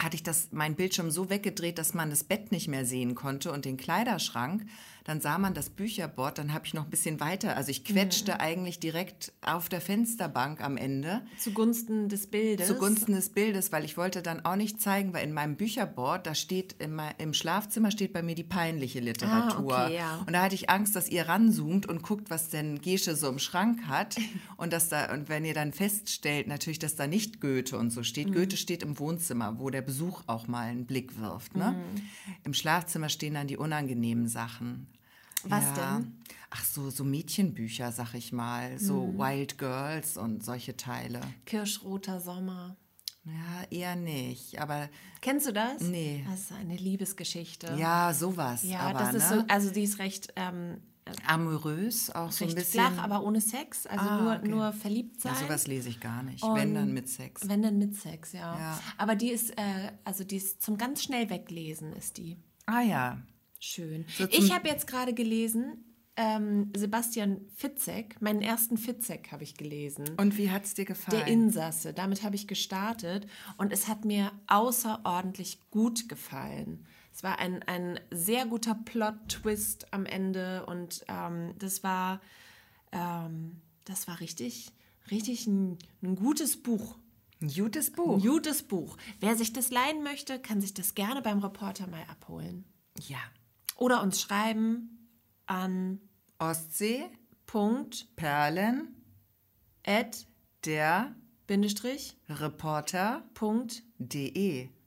hatte 0.00 0.16
ich 0.16 0.22
das, 0.22 0.48
mein 0.52 0.76
Bildschirm 0.76 1.10
so 1.10 1.28
weggedreht, 1.28 1.78
dass 1.78 1.92
man 1.92 2.10
das 2.10 2.24
Bett 2.24 2.52
nicht 2.52 2.68
mehr 2.68 2.84
sehen 2.84 3.14
konnte 3.14 3.52
und 3.52 3.64
den 3.64 3.76
Kleiderschrank 3.76 4.64
dann 5.08 5.22
sah 5.22 5.38
man 5.38 5.54
das 5.54 5.70
Bücherboard, 5.70 6.36
dann 6.36 6.52
habe 6.52 6.66
ich 6.66 6.74
noch 6.74 6.84
ein 6.84 6.90
bisschen 6.90 7.18
weiter, 7.18 7.56
also 7.56 7.70
ich 7.70 7.82
quetschte 7.82 8.32
mhm. 8.32 8.40
eigentlich 8.40 8.78
direkt 8.78 9.32
auf 9.40 9.70
der 9.70 9.80
Fensterbank 9.80 10.60
am 10.60 10.76
Ende. 10.76 11.22
Zugunsten 11.38 12.10
des 12.10 12.26
Bildes? 12.26 12.66
Zugunsten 12.66 13.14
des 13.14 13.30
Bildes, 13.30 13.72
weil 13.72 13.86
ich 13.86 13.96
wollte 13.96 14.20
dann 14.20 14.44
auch 14.44 14.56
nicht 14.56 14.82
zeigen, 14.82 15.14
weil 15.14 15.24
in 15.24 15.32
meinem 15.32 15.56
Bücherboard, 15.56 16.26
da 16.26 16.34
steht 16.34 16.76
immer, 16.78 17.18
im 17.18 17.32
Schlafzimmer 17.32 17.90
steht 17.90 18.12
bei 18.12 18.20
mir 18.22 18.34
die 18.34 18.44
peinliche 18.44 19.00
Literatur. 19.00 19.78
Ah, 19.78 19.86
okay, 19.86 19.96
ja. 19.96 20.22
Und 20.26 20.34
da 20.34 20.42
hatte 20.42 20.54
ich 20.54 20.68
Angst, 20.68 20.94
dass 20.94 21.08
ihr 21.08 21.26
ranzoomt 21.26 21.86
und 21.86 22.02
guckt, 22.02 22.28
was 22.28 22.50
denn 22.50 22.82
Gesche 22.82 23.16
so 23.16 23.30
im 23.30 23.38
Schrank 23.38 23.86
hat. 23.86 24.16
und, 24.58 24.74
dass 24.74 24.90
da, 24.90 25.10
und 25.14 25.30
wenn 25.30 25.46
ihr 25.46 25.54
dann 25.54 25.72
feststellt, 25.72 26.48
natürlich, 26.48 26.80
dass 26.80 26.96
da 26.96 27.06
nicht 27.06 27.40
Goethe 27.40 27.78
und 27.78 27.92
so 27.92 28.02
steht. 28.02 28.28
Mhm. 28.28 28.34
Goethe 28.34 28.58
steht 28.58 28.82
im 28.82 28.98
Wohnzimmer, 28.98 29.58
wo 29.58 29.70
der 29.70 29.80
Besuch 29.80 30.22
auch 30.26 30.48
mal 30.48 30.66
einen 30.66 30.84
Blick 30.84 31.18
wirft. 31.18 31.56
Ne? 31.56 31.70
Mhm. 31.72 32.02
Im 32.44 32.52
Schlafzimmer 32.52 33.08
stehen 33.08 33.32
dann 33.32 33.46
die 33.46 33.56
unangenehmen 33.56 34.28
Sachen. 34.28 34.86
Was 35.44 35.64
ja. 35.64 35.98
denn? 35.98 36.18
Ach 36.50 36.64
so, 36.64 36.90
so 36.90 37.04
Mädchenbücher, 37.04 37.92
sag 37.92 38.14
ich 38.14 38.32
mal. 38.32 38.78
So 38.78 39.06
mhm. 39.06 39.18
Wild 39.18 39.58
Girls 39.58 40.16
und 40.16 40.44
solche 40.44 40.76
Teile. 40.76 41.20
Kirschroter 41.44 42.20
Sommer. 42.20 42.76
Ja, 43.24 43.64
eher 43.70 43.96
nicht. 43.96 44.60
Aber. 44.60 44.88
Kennst 45.20 45.46
du 45.46 45.52
das? 45.52 45.80
Nee. 45.80 46.24
Das 46.28 46.40
ist 46.40 46.52
eine 46.52 46.76
Liebesgeschichte. 46.76 47.74
Ja, 47.76 48.14
sowas. 48.14 48.62
Ja, 48.62 48.80
aber, 48.80 48.98
das 48.98 49.14
ist 49.14 49.30
ne? 49.30 49.40
so, 49.40 49.44
also 49.48 49.70
die 49.70 49.82
ist 49.82 49.98
recht. 49.98 50.32
Ähm, 50.36 50.80
Amorös, 51.26 52.10
auch 52.10 52.30
so 52.30 52.44
ein 52.44 52.54
bisschen. 52.54 52.84
flach, 52.84 53.02
aber 53.02 53.22
ohne 53.22 53.40
Sex. 53.40 53.86
Also 53.86 54.06
ah, 54.06 54.20
nur, 54.20 54.36
okay. 54.36 54.48
nur 54.48 54.72
verliebt 54.72 55.20
sein. 55.20 55.32
Ja, 55.34 55.40
sowas 55.40 55.66
lese 55.66 55.88
ich 55.88 56.00
gar 56.00 56.22
nicht. 56.22 56.42
Und 56.42 56.54
wenn 56.54 56.74
dann 56.74 56.92
mit 56.92 57.08
Sex. 57.08 57.48
Wenn 57.48 57.62
dann 57.62 57.78
mit 57.78 57.94
Sex, 57.96 58.32
ja. 58.32 58.58
ja. 58.58 58.80
Aber 58.98 59.16
die 59.16 59.30
ist, 59.30 59.50
äh, 59.52 59.92
also 60.04 60.24
die 60.24 60.36
ist 60.36 60.60
zum 60.60 60.76
ganz 60.76 61.02
schnell 61.02 61.30
weglesen, 61.30 61.94
ist 61.94 62.18
die. 62.18 62.36
Ah 62.66 62.82
ja. 62.82 63.22
Schön. 63.58 64.06
So 64.16 64.26
ich 64.30 64.52
habe 64.52 64.68
jetzt 64.68 64.86
gerade 64.86 65.14
gelesen, 65.14 65.84
ähm, 66.16 66.72
Sebastian 66.76 67.46
Fitzek, 67.54 68.20
meinen 68.20 68.42
ersten 68.42 68.76
Fitzek 68.76 69.30
habe 69.30 69.44
ich 69.44 69.56
gelesen. 69.56 70.04
Und 70.16 70.36
wie 70.36 70.50
hat 70.50 70.64
es 70.64 70.74
dir 70.74 70.84
gefallen? 70.84 71.16
Der 71.16 71.28
Insasse. 71.28 71.94
Damit 71.94 72.24
habe 72.24 72.34
ich 72.34 72.48
gestartet 72.48 73.28
und 73.56 73.72
es 73.72 73.86
hat 73.86 74.04
mir 74.04 74.32
außerordentlich 74.48 75.60
gut 75.70 76.08
gefallen. 76.08 76.86
Es 77.14 77.22
war 77.22 77.38
ein, 77.38 77.62
ein 77.64 78.00
sehr 78.10 78.46
guter 78.46 78.74
Plot-Twist 78.74 79.92
am 79.92 80.06
Ende 80.06 80.66
und 80.66 81.04
ähm, 81.08 81.54
das 81.58 81.84
war, 81.84 82.20
ähm, 82.90 83.60
das 83.84 84.08
war 84.08 84.18
richtig, 84.18 84.72
richtig 85.12 85.46
ein, 85.46 85.78
ein 86.02 86.16
gutes 86.16 86.60
Buch. 86.60 86.98
Ein 87.40 87.48
gutes 87.48 87.92
Buch. 87.92 88.16
Ein 88.16 88.28
gutes 88.28 88.64
Buch. 88.64 88.96
Wer 89.20 89.36
sich 89.36 89.52
das 89.52 89.70
leihen 89.70 90.02
möchte, 90.02 90.40
kann 90.40 90.60
sich 90.60 90.74
das 90.74 90.96
gerne 90.96 91.22
beim 91.22 91.38
Reporter 91.38 91.86
mal 91.86 92.02
abholen. 92.10 92.64
Ja. 93.06 93.18
Oder 93.78 94.02
uns 94.02 94.20
schreiben 94.20 95.08
an 95.46 96.00
Ostsee, 96.38 97.04
Punkt, 97.46 98.14
Perlen, 98.16 98.88
at, 99.86 100.26
der 100.66 101.14
Bindestrich, 101.46 102.16
Reporter.de. 102.28 103.22
Punkt, 103.34 103.82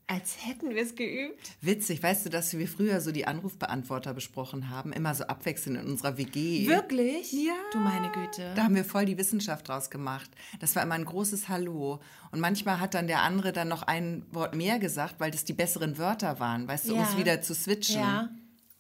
als 0.08 0.46
hätten 0.46 0.70
wir 0.76 0.84
es 0.84 0.94
geübt. 0.96 1.40
Witzig, 1.62 2.04
weißt 2.04 2.26
du, 2.26 2.30
dass 2.30 2.56
wir 2.56 2.68
früher 2.68 3.00
so 3.00 3.14
die 3.14 3.26
Anrufbeantworter 3.26 4.14
besprochen 4.14 4.70
haben, 4.70 4.92
immer 4.92 5.16
so 5.16 5.24
abwechselnd 5.24 5.80
in 5.80 5.88
unserer 5.88 6.18
WG. 6.18 6.68
Wirklich? 6.68 7.32
Ja. 7.32 7.54
Du 7.72 7.80
meine 7.80 8.12
Güte. 8.12 8.52
Da 8.56 8.66
haben 8.66 8.76
wir 8.76 8.84
voll 8.84 9.06
die 9.06 9.18
Wissenschaft 9.18 9.70
draus 9.70 9.90
gemacht. 9.90 10.30
Das 10.60 10.76
war 10.76 10.84
immer 10.84 10.96
ein 10.96 11.06
großes 11.06 11.48
Hallo. 11.48 12.02
Und 12.32 12.42
manchmal 12.42 12.82
hat 12.82 12.94
dann 12.94 13.08
der 13.08 13.22
andere 13.22 13.54
dann 13.54 13.70
noch 13.70 13.84
ein 13.84 14.26
Wort 14.32 14.54
mehr 14.54 14.80
gesagt, 14.80 15.16
weil 15.20 15.32
das 15.32 15.46
die 15.46 15.54
besseren 15.54 15.98
Wörter 15.98 16.42
waren, 16.42 16.68
weißt 16.68 16.90
du, 16.90 16.94
um 16.94 17.00
Ja. 17.00 17.08
es 17.10 17.18
wieder 17.18 17.42
zu 17.42 17.56
switchen. 17.56 18.02
Ja. 18.02 18.30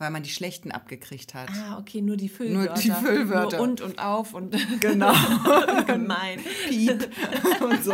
Weil 0.01 0.10
man 0.10 0.24
die 0.24 0.31
schlechten 0.31 0.72
abgekriegt 0.72 1.36
hat. 1.36 1.50
Ah, 1.51 1.77
okay, 1.77 2.01
nur 2.01 2.17
die 2.17 2.27
Füllwörter. 2.27 2.81
die 2.81 2.89
Füllwörter. 2.89 3.58
Nur 3.58 3.67
und 3.67 3.81
und 3.81 4.00
auf 4.00 4.34
und 4.34 4.55
Genau. 4.81 5.13
gemein. 5.86 6.39
Piep 6.67 7.08
und 7.62 7.84
so. 7.84 7.93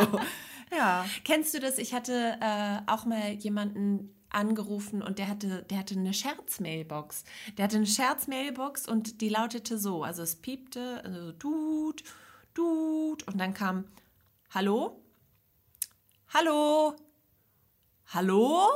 Ja. 0.71 1.05
Kennst 1.25 1.53
du 1.53 1.59
das? 1.59 1.77
Ich 1.77 1.93
hatte 1.93 2.37
äh, 2.39 2.77
auch 2.89 3.03
mal 3.03 3.31
jemanden 3.33 4.15
angerufen 4.29 5.01
und 5.01 5.19
der 5.19 5.27
hatte, 5.27 5.63
der 5.69 5.79
hatte 5.79 5.95
eine 5.95 6.13
Scherzmailbox. 6.13 7.25
Der 7.57 7.65
hatte 7.65 7.75
eine 7.75 7.85
Scherzmailbox 7.87 8.87
und 8.87 9.19
die 9.19 9.27
lautete 9.29 9.77
so, 9.77 10.03
also 10.03 10.23
es 10.23 10.37
piepte, 10.37 11.01
also 11.03 11.33
tut, 11.33 12.03
tut 12.53 13.27
und 13.27 13.37
dann 13.37 13.53
kam 13.53 13.83
Hallo? 14.51 15.03
Hallo? 16.33 16.95
Hallo? 18.13 18.69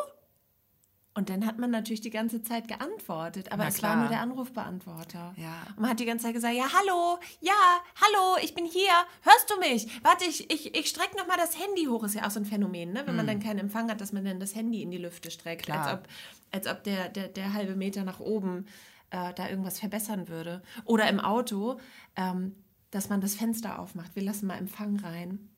Und 1.14 1.30
dann 1.30 1.46
hat 1.46 1.58
man 1.60 1.72
natürlich 1.72 2.00
die 2.00 2.10
ganze 2.10 2.42
Zeit 2.42 2.70
geantwortet, 2.70 3.52
aber 3.52 3.64
Na 3.64 3.70
es 3.70 3.84
war 3.84 3.92
klar. 3.92 4.00
nur 4.00 4.08
der 4.08 4.22
Anrufbeantworter. 4.22 5.34
Ja. 5.36 5.64
Und 5.76 5.82
man 5.82 5.90
hat 5.90 6.00
die 6.00 6.06
ganze 6.06 6.26
Zeit 6.26 6.34
gesagt, 6.34 6.56
ja, 6.56 6.64
hallo, 6.72 7.20
ja, 7.42 7.82
hallo, 7.96 8.38
ich 8.42 8.54
bin 8.54 8.66
hier, 8.66 8.94
hörst 9.24 9.50
du 9.50 9.60
mich? 9.60 10.02
Warte, 10.04 10.24
ich, 10.24 10.50
ich, 10.50 10.74
ich 10.74 10.88
strecke 10.88 11.18
nochmal 11.18 11.36
das 11.36 11.60
Handy 11.60 11.86
hoch, 11.86 12.06
ist 12.06 12.16
ja 12.16 12.26
auch 12.26 12.32
so 12.32 12.40
ein 12.40 12.46
Phänomen, 12.46 12.94
ne? 12.94 13.04
wenn 13.06 13.18
man 13.18 13.28
dann 13.28 13.42
keinen 13.42 13.60
Empfang 13.60 13.92
hat, 13.92 14.00
dass 14.00 14.14
man 14.14 14.24
dann 14.24 14.40
das 14.40 14.56
Handy 14.56 14.82
in 14.82 14.90
die 14.90 15.00
Lüfte 15.00 15.32
streckt, 15.32 15.64
Klar. 15.64 15.86
als 15.86 15.94
ob, 15.94 16.08
als 16.52 16.68
ob 16.68 16.84
der, 16.86 17.10
der, 17.10 17.28
der 17.28 17.54
halbe 17.54 17.76
Meter 17.76 18.06
nach 18.06 18.22
oben 18.22 18.66
äh, 19.10 19.34
da 19.34 19.50
irgendwas 19.50 19.80
verbessern 19.80 20.30
würde. 20.30 20.62
Oder 20.86 21.10
im 21.10 21.20
Auto, 21.20 21.78
ähm, 22.16 22.56
dass 22.90 23.10
man 23.10 23.20
das 23.20 23.36
Fenster 23.36 23.80
aufmacht, 23.80 24.16
wir 24.16 24.24
lassen 24.24 24.48
mal 24.48 24.58
Empfang 24.58 24.98
rein. 24.98 25.50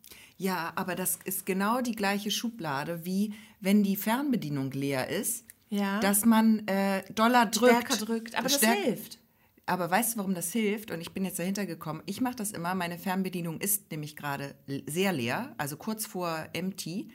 Ja, 0.44 0.74
aber 0.76 0.96
das 0.96 1.20
ist 1.24 1.46
genau 1.46 1.80
die 1.82 1.96
gleiche 1.96 2.30
Schublade, 2.32 3.06
wie 3.06 3.34
wenn 3.62 3.82
die 3.84 3.96
Fernbedienung 3.96 4.72
leer 4.72 5.08
ist, 5.10 5.46
Ja. 5.70 6.00
dass 6.02 6.26
man 6.26 6.68
äh, 6.68 7.04
doller 7.14 7.46
drückt. 7.46 7.74
Stärker 7.94 8.06
drückt, 8.06 8.36
aber 8.36 8.50
das 8.50 8.58
Stärk- 8.58 8.78
hilft. 8.84 9.20
Aber 9.66 9.90
weißt 9.90 10.14
du, 10.14 10.18
warum 10.18 10.34
das 10.36 10.52
hilft? 10.52 10.92
Und 10.92 11.00
ich 11.00 11.12
bin 11.14 11.24
jetzt 11.24 11.40
dahinter 11.40 11.66
gekommen. 11.66 12.04
Ich 12.06 12.20
mache 12.20 12.36
das 12.36 12.52
immer. 12.52 12.76
Meine 12.76 12.98
Fernbedienung 12.98 13.62
ist 13.62 13.90
nämlich 13.92 14.18
gerade 14.18 14.56
sehr 14.88 15.14
leer, 15.14 15.56
also 15.58 15.78
kurz 15.78 16.06
vor 16.06 16.46
empty. 16.52 17.08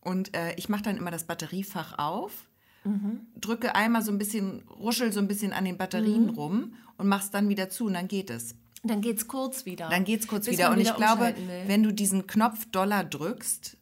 Und 0.00 0.34
äh, 0.34 0.54
ich 0.56 0.70
mache 0.70 0.82
dann 0.84 0.96
immer 0.96 1.10
das 1.10 1.24
Batteriefach 1.24 1.98
auf, 1.98 2.32
Mhm. 2.86 3.20
drücke 3.40 3.74
einmal 3.74 4.02
so 4.02 4.12
ein 4.12 4.18
bisschen, 4.18 4.62
ruschel 4.68 5.10
so 5.12 5.18
ein 5.20 5.28
bisschen 5.28 5.52
an 5.54 5.64
den 5.64 5.76
Batterien 5.78 6.28
rum 6.30 6.74
und 6.98 7.08
mach's 7.08 7.30
dann 7.30 7.48
wieder 7.48 7.68
zu 7.70 7.86
und 7.86 7.94
dann 7.94 8.08
geht 8.08 8.28
es. 8.30 8.54
Dann 8.84 9.00
geht's 9.00 9.26
kurz 9.26 9.64
wieder. 9.66 9.88
Dann 9.88 10.04
geht's 10.04 10.26
kurz 10.26 10.44
Bis 10.46 10.54
wieder. 10.58 10.70
Und 10.70 10.80
ich 10.80 10.94
glaube, 10.94 11.34
will. 11.36 11.62
wenn 11.66 11.82
du 11.82 11.92
diesen 11.92 12.26
Knopf 12.26 12.66
Dollar 12.66 13.02
drückst, 13.04 13.76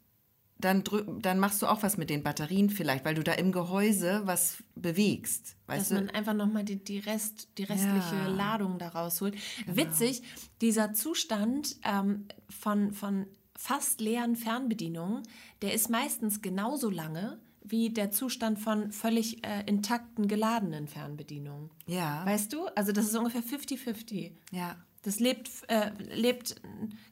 dann, 0.59 0.85
drück, 0.85 1.07
dann 1.23 1.41
machst 1.41 1.61
du 1.61 1.67
auch 1.67 1.83
was 1.83 1.97
mit 1.99 2.09
den 2.09 2.23
Batterien 2.23 2.71
vielleicht, 2.71 3.05
weil 3.05 3.17
du 3.17 3.25
da 3.25 3.33
im 3.33 3.51
Gehäuse 3.51 4.23
was 4.27 4.63
bewegst. 4.77 5.57
dass 5.67 5.77
Weißt 5.79 5.91
du? 5.91 5.95
man 5.97 6.11
einfach 6.11 6.35
nochmal 6.35 6.65
die, 6.65 6.77
die, 6.77 7.01
Rest, 7.01 7.49
die 7.59 7.65
restliche 7.65 8.15
Ja. 8.15 8.29
Ladung 8.29 8.79
da 8.79 8.89
rausholt. 8.89 9.35
Witzig, 9.67 10.23
dieser 10.61 10.93
Zustand 10.95 11.77
ähm, 11.85 12.27
von, 12.49 12.93
von 12.93 13.27
fast 13.57 14.01
leeren 14.01 14.37
Fernbedienungen, 14.37 15.25
der 15.63 15.75
ist 15.75 15.91
meistens 15.91 16.43
genauso 16.43 16.91
lange 16.91 17.39
wie 17.65 17.91
der 17.91 18.11
Zustand 18.11 18.59
von 18.59 18.91
völlig 18.93 19.45
äh, 19.47 19.63
intakten, 19.67 20.27
geladenen 20.29 20.89
Fernbedienungen. 20.89 21.71
Ja. 21.87 22.25
Weißt 22.27 22.53
du? 22.53 22.67
Also 22.75 22.93
das 22.93 23.07
ist 23.07 23.17
ungefähr 23.17 23.43
50-50. 23.43 24.33
Ja. 24.51 24.77
Das 25.03 25.21
lebt, 25.21 25.51
äh, 25.69 25.91
lebt, 26.15 26.57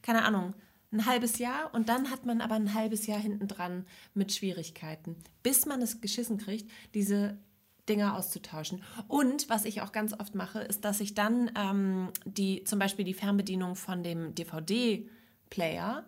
keine 0.03 0.25
Ahnung, 0.25 0.55
ein 0.93 1.07
halbes 1.07 1.39
Jahr 1.39 1.73
und 1.75 1.89
dann 1.89 2.11
hat 2.11 2.27
man 2.27 2.41
aber 2.41 2.55
ein 2.55 2.75
halbes 2.75 3.07
Jahr 3.07 3.21
hinten 3.21 3.47
dran 3.47 3.87
mit 4.15 4.33
Schwierigkeiten, 4.33 5.17
bis 5.43 5.67
man 5.67 5.83
es 5.83 6.01
geschissen 6.01 6.39
kriegt, 6.39 6.71
diese 6.95 7.39
Dinger 7.89 8.17
auszutauschen. 8.17 8.83
Und 9.09 9.49
was 9.49 9.65
ich 9.65 9.83
auch 9.83 9.93
ganz 9.93 10.19
oft 10.19 10.35
mache, 10.35 10.61
ist, 10.61 10.85
dass 10.85 11.01
ich 11.01 11.15
dann 11.15 11.51
ähm, 11.57 12.09
die, 12.25 12.65
zum 12.65 12.79
Beispiel 12.79 13.05
die 13.05 13.15
Fernbedienung 13.15 13.77
von 13.77 14.03
dem 14.03 14.35
DVD-Player 14.35 16.05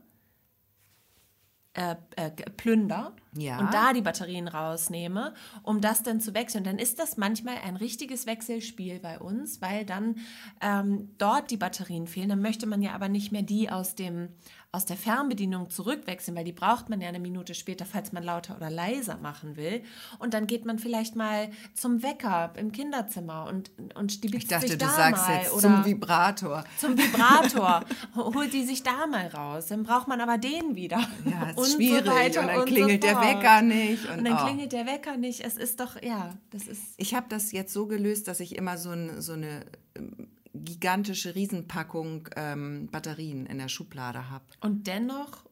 äh, 1.75 1.97
äh, 2.17 2.31
plünder 2.31 3.17
Ja. 3.37 3.59
und 3.61 3.73
da 3.73 3.93
die 3.95 4.03
Batterien 4.03 4.47
rausnehme, 4.47 5.33
um 5.63 5.81
das 5.81 6.03
dann 6.03 6.21
zu 6.21 6.35
wechseln. 6.35 6.65
Dann 6.65 6.79
ist 6.79 6.99
das 6.99 7.17
manchmal 7.17 7.57
ein 7.65 7.77
richtiges 7.77 8.27
Wechselspiel 8.27 8.99
bei 9.01 9.19
uns, 9.19 9.63
weil 9.63 9.87
dann 9.87 10.17
ähm, 10.61 11.11
dort 11.17 11.51
die 11.51 11.57
Batterien 11.57 12.07
fehlen. 12.07 12.29
Dann 12.29 12.43
möchte 12.43 12.67
man 12.67 12.83
ja 12.83 12.93
aber 12.93 13.09
nicht 13.09 13.33
mehr 13.33 13.41
die 13.43 13.71
aus, 13.71 13.95
dem, 13.95 14.29
aus 14.71 14.85
der 14.85 14.97
Fernbedienung 14.99 15.71
zurückwechseln, 15.71 16.37
weil 16.37 16.45
die 16.45 16.53
braucht 16.53 16.91
man 16.91 17.01
ja 17.01 17.09
eine 17.09 17.21
Minute 17.21 17.55
später, 17.55 17.87
falls 17.87 18.13
man 18.13 18.23
lauter 18.23 18.55
oder 18.57 18.69
leiser 18.69 19.17
machen 19.17 19.57
will. 19.57 19.83
Und 20.19 20.35
dann 20.35 20.47
geht 20.47 20.67
man 20.67 20.79
vielleicht 20.79 21.17
mal 21.17 21.51
zum 21.75 22.03
Wecker 22.03 22.53
im 22.57 22.71
Kinderzimmer 22.71 23.47
und, 23.49 23.71
und 23.95 24.13
stibitzt 24.13 24.45
Ich 24.45 24.49
dachte, 24.51 24.69
sich 24.69 24.79
du 24.79 24.85
da 24.85 24.91
sagst 24.93 25.27
mal 25.29 25.37
jetzt 25.39 25.53
oder 25.53 25.61
zum 25.63 25.85
Vibrator. 25.87 26.65
zum 26.79 26.99
Vibrator, 26.99 27.85
holt 28.17 28.53
die 28.53 28.65
sich 28.65 28.83
da 28.83 29.07
mal 29.07 29.29
raus. 29.29 29.67
Dann 29.69 29.85
braucht 29.85 30.07
man 30.09 30.21
aber 30.21 30.37
den 30.37 30.75
wieder. 30.77 31.01
Ja, 31.25 31.49
ist 31.51 31.59
Und 31.59 31.65
so 31.67 31.77
schwierig. 31.77 32.07
weiter 32.11 32.41
und 32.43 32.47
dann 32.49 32.57
und 32.57 32.69
so 32.69 32.75
klingelt 32.75 33.03
der. 33.03 33.22
Wecker 33.23 33.63
nicht. 33.63 34.09
Und, 34.09 34.19
Und 34.19 34.25
dann 34.25 34.35
oh. 34.35 34.45
klingelt 34.47 34.73
der 34.73 34.87
Wecker 34.87 35.17
nicht. 35.17 35.41
Es 35.41 35.57
ist 35.57 35.81
doch, 35.81 36.01
ja, 36.03 36.37
das 36.51 36.67
ist. 36.69 36.83
Ich 36.97 37.15
habe 37.15 37.27
das 37.29 37.53
jetzt 37.53 37.73
so 37.73 37.87
gelöst, 37.87 38.29
dass 38.29 38.41
ich 38.41 38.57
immer 38.57 38.79
so, 38.79 38.91
ein, 38.91 39.21
so 39.21 39.33
eine 39.33 39.65
ähm, 39.97 40.29
gigantische 40.55 41.35
Riesenpackung 41.35 42.29
ähm, 42.37 42.89
Batterien 42.91 43.47
in 43.47 43.59
der 43.59 43.69
Schublade 43.69 44.31
habe. 44.31 44.45
Und 44.61 44.87
dennoch 44.87 45.45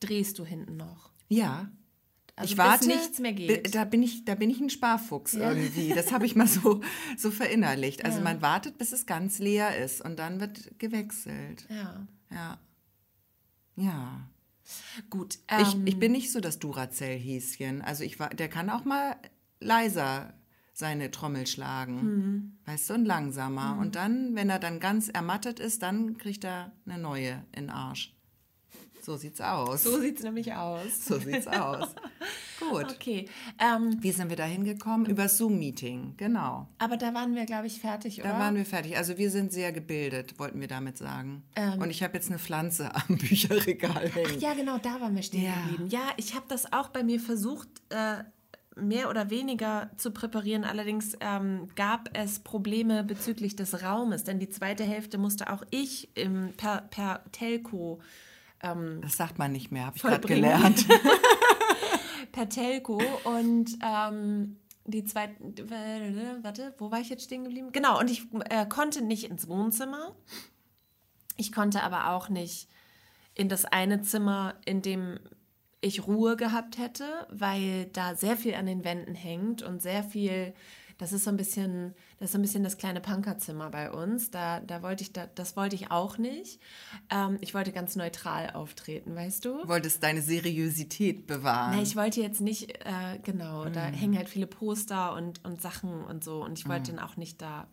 drehst 0.00 0.38
du 0.38 0.44
hinten 0.44 0.76
noch. 0.76 1.10
Ja. 1.28 1.70
Also 2.36 2.52
ich 2.52 2.56
bis 2.56 2.64
warte, 2.64 2.86
nichts 2.86 3.18
mehr 3.18 3.32
geht. 3.32 3.74
Da 3.74 3.84
bin 3.84 4.02
ich, 4.02 4.24
da 4.24 4.36
bin 4.36 4.48
ich 4.48 4.60
ein 4.60 4.70
Sparfuchs 4.70 5.32
Ja. 5.32 5.50
irgendwie. 5.50 5.92
Das 5.92 6.12
habe 6.12 6.24
ich 6.24 6.36
mal 6.36 6.46
so, 6.46 6.80
so 7.16 7.30
verinnerlicht. 7.32 8.04
Also 8.04 8.18
Ja. 8.18 8.24
man 8.24 8.42
wartet, 8.42 8.78
bis 8.78 8.92
es 8.92 9.06
ganz 9.06 9.40
leer 9.40 9.76
ist 9.84 10.00
und 10.00 10.18
dann 10.18 10.40
wird 10.40 10.78
gewechselt. 10.78 11.66
Ja. 11.68 12.06
Ja. 12.30 12.58
Ja. 13.76 14.28
Gut. 15.10 15.38
Ich, 15.60 15.74
ähm, 15.74 15.86
ich 15.86 15.98
bin 15.98 16.12
nicht 16.12 16.32
so 16.32 16.40
das 16.40 16.58
Duracell-Häschen. 16.58 17.82
Also 17.82 18.04
ich 18.04 18.18
war, 18.18 18.30
der 18.30 18.48
kann 18.48 18.70
auch 18.70 18.84
mal 18.84 19.16
leiser 19.60 20.34
seine 20.72 21.10
Trommel 21.10 21.46
schlagen. 21.46 22.02
Mhm. 22.02 22.58
Weißt 22.64 22.90
du, 22.90 22.94
und 22.94 23.04
langsamer. 23.04 23.78
Und 23.80 23.96
dann, 23.96 24.34
wenn 24.36 24.48
er 24.48 24.58
dann 24.58 24.78
ganz 24.78 25.08
ermattet 25.08 25.58
ist, 25.58 25.82
dann 25.82 26.18
kriegt 26.18 26.44
er 26.44 26.72
eine 26.86 26.98
neue 26.98 27.44
in 27.52 27.64
den 27.64 27.70
Arsch. 27.70 28.14
So 29.02 29.16
sieht's 29.16 29.40
aus. 29.40 29.84
so 29.84 30.00
sieht 30.00 30.18
es 30.18 30.24
nämlich 30.24 30.52
aus. 30.54 31.04
So 31.04 31.18
sieht's 31.18 31.46
aus. 31.46 31.94
Gut. 32.60 32.86
Okay. 32.90 33.28
Ähm, 33.58 33.96
Wie 34.00 34.10
sind 34.12 34.28
wir 34.30 34.36
da 34.36 34.44
hingekommen? 34.44 35.06
Über 35.06 35.28
Zoom-Meeting, 35.28 36.14
genau. 36.16 36.68
aber 36.78 36.96
da 36.96 37.14
waren 37.14 37.34
wir, 37.34 37.44
glaube 37.46 37.66
ich, 37.66 37.80
fertig, 37.80 38.20
oder? 38.20 38.30
Da 38.30 38.38
waren 38.38 38.56
wir 38.56 38.64
fertig. 38.64 38.96
Also 38.96 39.16
wir 39.16 39.30
sind 39.30 39.52
sehr 39.52 39.72
gebildet, 39.72 40.38
wollten 40.38 40.60
wir 40.60 40.68
damit 40.68 40.98
sagen. 40.98 41.44
Ähm. 41.54 41.80
Und 41.80 41.90
ich 41.90 42.02
habe 42.02 42.14
jetzt 42.14 42.28
eine 42.28 42.38
Pflanze 42.38 42.94
am 43.08 43.16
Bücherregal 43.16 44.08
hängen. 44.08 44.40
Ja, 44.40 44.54
genau, 44.54 44.78
da 44.78 45.00
waren 45.00 45.14
wir 45.14 45.22
stehen 45.22 45.44
Ja. 45.44 45.54
geblieben. 45.68 45.88
Ja, 45.88 46.10
ich 46.16 46.34
habe 46.34 46.46
das 46.48 46.72
auch 46.72 46.88
bei 46.88 47.02
mir 47.02 47.20
versucht, 47.20 47.68
äh, 47.90 48.24
mehr 48.80 49.10
oder 49.10 49.30
weniger 49.30 49.90
zu 49.96 50.10
präparieren. 50.12 50.64
Allerdings 50.64 51.16
ähm, 51.20 51.68
gab 51.74 52.10
es 52.16 52.40
Probleme 52.40 53.04
bezüglich 53.04 53.56
des 53.56 53.82
Raumes, 53.82 54.24
denn 54.24 54.38
die 54.38 54.48
zweite 54.48 54.84
Hälfte 54.84 55.18
musste 55.18 55.52
auch 55.52 55.62
ich 55.70 56.16
im, 56.16 56.52
per, 56.56 56.82
per 56.82 57.24
Telco, 57.32 58.00
Das 58.60 59.16
sagt 59.16 59.38
man 59.38 59.52
nicht 59.52 59.70
mehr, 59.70 59.86
habe 59.86 59.96
ich 59.96 60.02
gerade 60.02 60.26
gelernt. 60.26 60.86
per 62.32 62.48
Telco 62.48 63.00
und 63.24 63.78
ähm, 63.84 64.58
die 64.84 65.04
zweite, 65.04 65.34
warte, 66.42 66.74
wo 66.78 66.90
war 66.90 67.00
ich 67.00 67.08
jetzt 67.08 67.24
stehen 67.24 67.44
geblieben? 67.44 67.72
Genau, 67.72 67.98
und 67.98 68.10
ich 68.10 68.26
äh, 68.48 68.66
konnte 68.66 69.02
nicht 69.02 69.24
ins 69.24 69.48
Wohnzimmer. 69.48 70.16
Ich 71.36 71.52
konnte 71.52 71.82
aber 71.82 72.10
auch 72.10 72.28
nicht 72.28 72.68
in 73.34 73.48
das 73.48 73.64
eine 73.64 74.02
Zimmer, 74.02 74.54
in 74.64 74.82
dem 74.82 75.20
ich 75.80 76.06
Ruhe 76.06 76.36
gehabt 76.36 76.78
hätte, 76.78 77.04
weil 77.30 77.86
da 77.86 78.16
sehr 78.16 78.36
viel 78.36 78.54
an 78.54 78.66
den 78.66 78.84
Wänden 78.84 79.14
hängt 79.14 79.62
und 79.62 79.80
sehr 79.80 80.02
viel 80.02 80.54
Das 80.98 81.12
ist 81.12 81.24
so 81.24 81.30
ein 81.30 81.36
bisschen, 81.36 81.94
das 82.18 82.26
ist 82.26 82.32
so 82.32 82.38
ein 82.38 82.42
bisschen 82.42 82.64
das 82.64 82.76
kleine 82.76 83.00
Punkerzimmer 83.00 83.70
bei 83.70 83.90
uns. 83.90 84.30
Da, 84.30 84.60
da 84.60 84.82
wollte 84.82 85.04
ich, 85.04 85.12
da, 85.12 85.28
das 85.34 85.56
wollte 85.56 85.76
ich 85.76 85.90
auch 85.92 86.18
nicht. 86.18 86.60
Ähm, 87.08 87.38
ich 87.40 87.54
wollte 87.54 87.72
ganz 87.72 87.94
neutral 87.94 88.50
auftreten, 88.50 89.14
weißt 89.14 89.44
du? 89.44 89.62
Du 89.62 89.68
wolltest 89.68 90.02
deine 90.02 90.20
Seriosität 90.20 91.26
bewahren. 91.26 91.76
Na, 91.76 91.82
ich 91.82 91.94
wollte 91.94 92.20
jetzt 92.20 92.40
nicht, 92.40 92.70
äh, 92.84 93.18
genau, 93.22 93.66
da 93.66 93.86
hängen 93.86 94.16
halt 94.16 94.28
viele 94.28 94.48
Poster 94.48 95.14
und, 95.14 95.44
und 95.44 95.62
Sachen 95.62 96.04
und 96.04 96.24
so. 96.24 96.44
Und 96.44 96.58
ich 96.58 96.68
wollte 96.68 96.92
dann 96.92 96.98
auch 96.98 97.16
nicht 97.16 97.40
da 97.40 97.68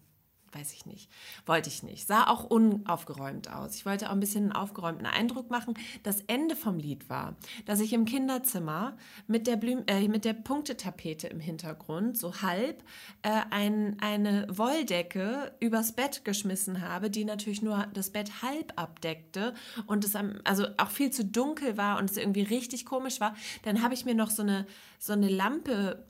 weiß 0.56 0.74
ich 0.74 0.86
nicht. 0.86 1.10
Wollte 1.46 1.70
ich 1.70 1.84
nicht. 1.84 2.08
Sah 2.08 2.28
auch 2.28 2.46
unaufgeräumt 2.46 3.52
aus. 3.52 3.76
Ich 3.76 3.86
wollte 3.86 4.08
auch 4.08 4.14
ein 4.14 4.20
bisschen 4.20 4.46
einen 4.46 4.52
aufgeräumten 4.54 5.06
Eindruck 5.06 5.50
machen. 5.50 5.76
Das 6.04 6.22
Ende 6.22 6.56
vom 6.56 6.78
Lied 6.78 7.10
war, 7.10 7.36
dass 7.66 7.80
ich 7.80 7.94
im 7.94 8.06
Kinderzimmer 8.06 8.98
mit 9.28 9.48
der, 9.48 9.58
Blüm 9.58 9.84
äh, 9.88 10.08
mit 10.08 10.26
der 10.26 10.34
Punktetapete 10.34 11.28
im 11.28 11.40
Hintergrund, 11.40 12.18
so 12.18 12.42
halb, 12.42 12.84
äh, 13.22 13.42
ein, 13.50 13.98
eine 14.00 14.48
Wolldecke 14.50 15.54
übers 15.60 15.92
Bett 15.92 16.24
geschmissen 16.24 16.82
habe, 16.82 17.10
die 17.10 17.26
natürlich 17.26 17.62
nur 17.62 17.88
das 17.94 18.12
Bett 18.12 18.42
halb 18.42 18.74
abdeckte 18.76 19.54
und 19.88 20.06
es 20.06 20.16
also 20.46 20.68
auch 20.78 20.90
viel 20.90 21.12
zu 21.12 21.26
dunkel 21.26 21.78
war 21.78 21.98
und 21.98 22.10
es 22.10 22.18
irgendwie 22.18 22.44
richtig 22.44 22.86
komisch 22.86 23.20
war. 23.20 23.36
Dann 23.64 23.82
habe 23.82 23.94
ich 23.94 24.06
mir 24.06 24.16
noch 24.16 24.30
so 24.30 24.42
eine, 24.42 24.66
so 25.00 25.14
eine 25.14 25.30
Lampe 25.30 26.06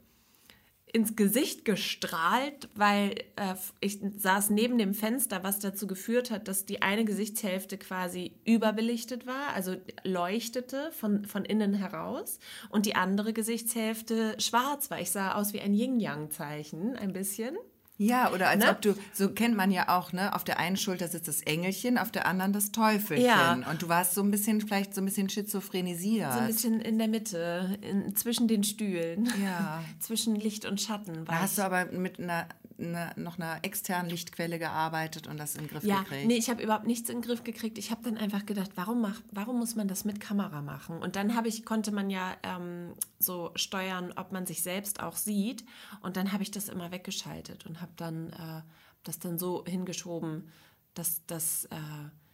ins 0.95 1.17
Gesicht 1.17 1.65
gestrahlt, 1.65 2.69
weil 2.73 3.15
äh, 3.35 3.55
ich 3.81 3.99
saß 4.15 4.49
neben 4.49 4.77
dem 4.77 4.93
Fenster, 4.93 5.43
was 5.43 5.59
dazu 5.59 5.87
geführt 5.87 6.31
hat, 6.31 6.47
dass 6.47 6.65
die 6.65 6.81
eine 6.81 7.03
Gesichtshälfte 7.03 7.77
quasi 7.77 8.31
überbelichtet 8.45 9.27
war, 9.27 9.49
also 9.53 9.75
leuchtete 10.05 10.93
von, 10.93 11.25
von 11.25 11.43
innen 11.43 11.73
heraus 11.73 12.39
und 12.69 12.85
die 12.85 12.95
andere 12.95 13.33
Gesichtshälfte 13.33 14.37
schwarz 14.39 14.89
war. 14.89 15.01
Ich 15.01 15.11
sah 15.11 15.35
aus 15.35 15.51
wie 15.51 15.59
ein 15.59 15.73
Yin-Yang-Zeichen, 15.73 16.95
ein 16.95 17.11
bisschen. 17.11 17.57
Ja, 17.97 18.31
oder 18.33 18.49
als 18.49 18.63
Ne? 18.63 18.71
ob 18.71 18.81
du, 18.81 18.93
so 19.13 19.29
kennt 19.29 19.55
man 19.55 19.71
ja 19.71 19.97
auch, 19.97 20.11
ne? 20.11 20.35
Auf 20.35 20.43
der 20.43 20.59
einen 20.59 20.75
Schulter 20.75 21.07
sitzt 21.07 21.27
das 21.27 21.41
Engelchen, 21.41 21.97
auf 21.97 22.11
der 22.11 22.25
anderen 22.27 22.51
das 22.51 22.71
Teufelchen. 22.71 23.25
Ja. 23.25 23.53
Und 23.53 23.81
du 23.81 23.87
warst 23.87 24.15
so 24.15 24.21
ein 24.21 24.31
bisschen, 24.31 24.59
vielleicht 24.59 24.93
so 24.93 25.01
ein 25.01 25.05
bisschen 25.05 25.29
schizophrenisiert. 25.29 26.33
So 26.33 26.39
ein 26.39 26.47
bisschen 26.47 26.81
in 26.81 26.97
der 26.97 27.07
Mitte, 27.07 27.77
in, 27.81 28.15
zwischen 28.15 28.47
den 28.47 28.63
Stühlen. 28.63 29.29
Ja. 29.43 29.83
zwischen 29.99 30.35
Licht 30.35 30.65
und 30.65 30.81
Schatten. 30.81 31.27
War 31.27 31.35
Da 31.35 31.41
hast 31.41 31.57
du 31.57 31.61
aber 31.61 31.85
mit 31.85 32.19
einer, 32.19 32.47
einer, 32.79 33.13
noch 33.17 33.38
einer 33.38 33.60
externen 33.63 34.10
Lichtquelle 34.10 34.60
gearbeitet 34.60 35.27
und 35.27 35.38
das 35.38 35.55
in 35.55 35.62
den 35.63 35.70
Griff 35.70 35.84
Ja, 35.84 36.03
gekriegt. 36.03 36.27
nee, 36.27 36.36
ich 36.38 36.50
habe 36.50 36.62
überhaupt 36.63 36.88
nichts 36.88 37.10
in 37.10 37.17
den 37.17 37.22
Griff 37.22 37.44
gekriegt. 37.44 37.77
Ich 37.77 37.91
habe 37.91 38.01
dann 38.03 38.17
einfach 38.17 38.46
gedacht, 38.46 38.72
warum, 38.75 39.01
mach, 39.01 39.22
warum 39.32 39.60
muss 39.60 39.75
man 39.75 39.88
das 39.88 40.05
mit 40.05 40.20
Kamera 40.20 40.62
machen? 40.62 40.98
Und 41.00 41.15
dann 41.15 41.36
habe 41.36 41.48
ich, 41.48 41.65
konnte 41.65 41.91
man 41.91 42.10
ja 42.10 42.36
ähm, 42.44 42.94
so 43.20 43.51
steuern, 43.55 44.13
ob 44.15 44.32
man 44.32 44.46
sich 44.46 44.62
selbst 44.62 45.01
auch 45.01 45.15
sieht. 45.15 45.63
Und 46.01 46.17
dann 46.17 46.32
habe 46.32 46.44
ich 46.44 46.51
das 46.51 46.70
immer 46.70 46.91
weggeschaltet 46.91 47.65
und 47.65 47.82
habe 47.82 47.94
dann 47.96 48.29
äh, 48.34 48.62
das 49.03 49.20
dann 49.20 49.38
so 49.39 49.63
hingeschoben, 49.65 50.50
dass, 50.94 51.25
dass, 51.25 51.65
äh, 51.65 51.77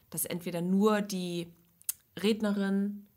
dass 0.10 0.26
entweder 0.26 0.62
nur 0.62 1.02
die 1.02 1.54
Rednerin 2.22 3.08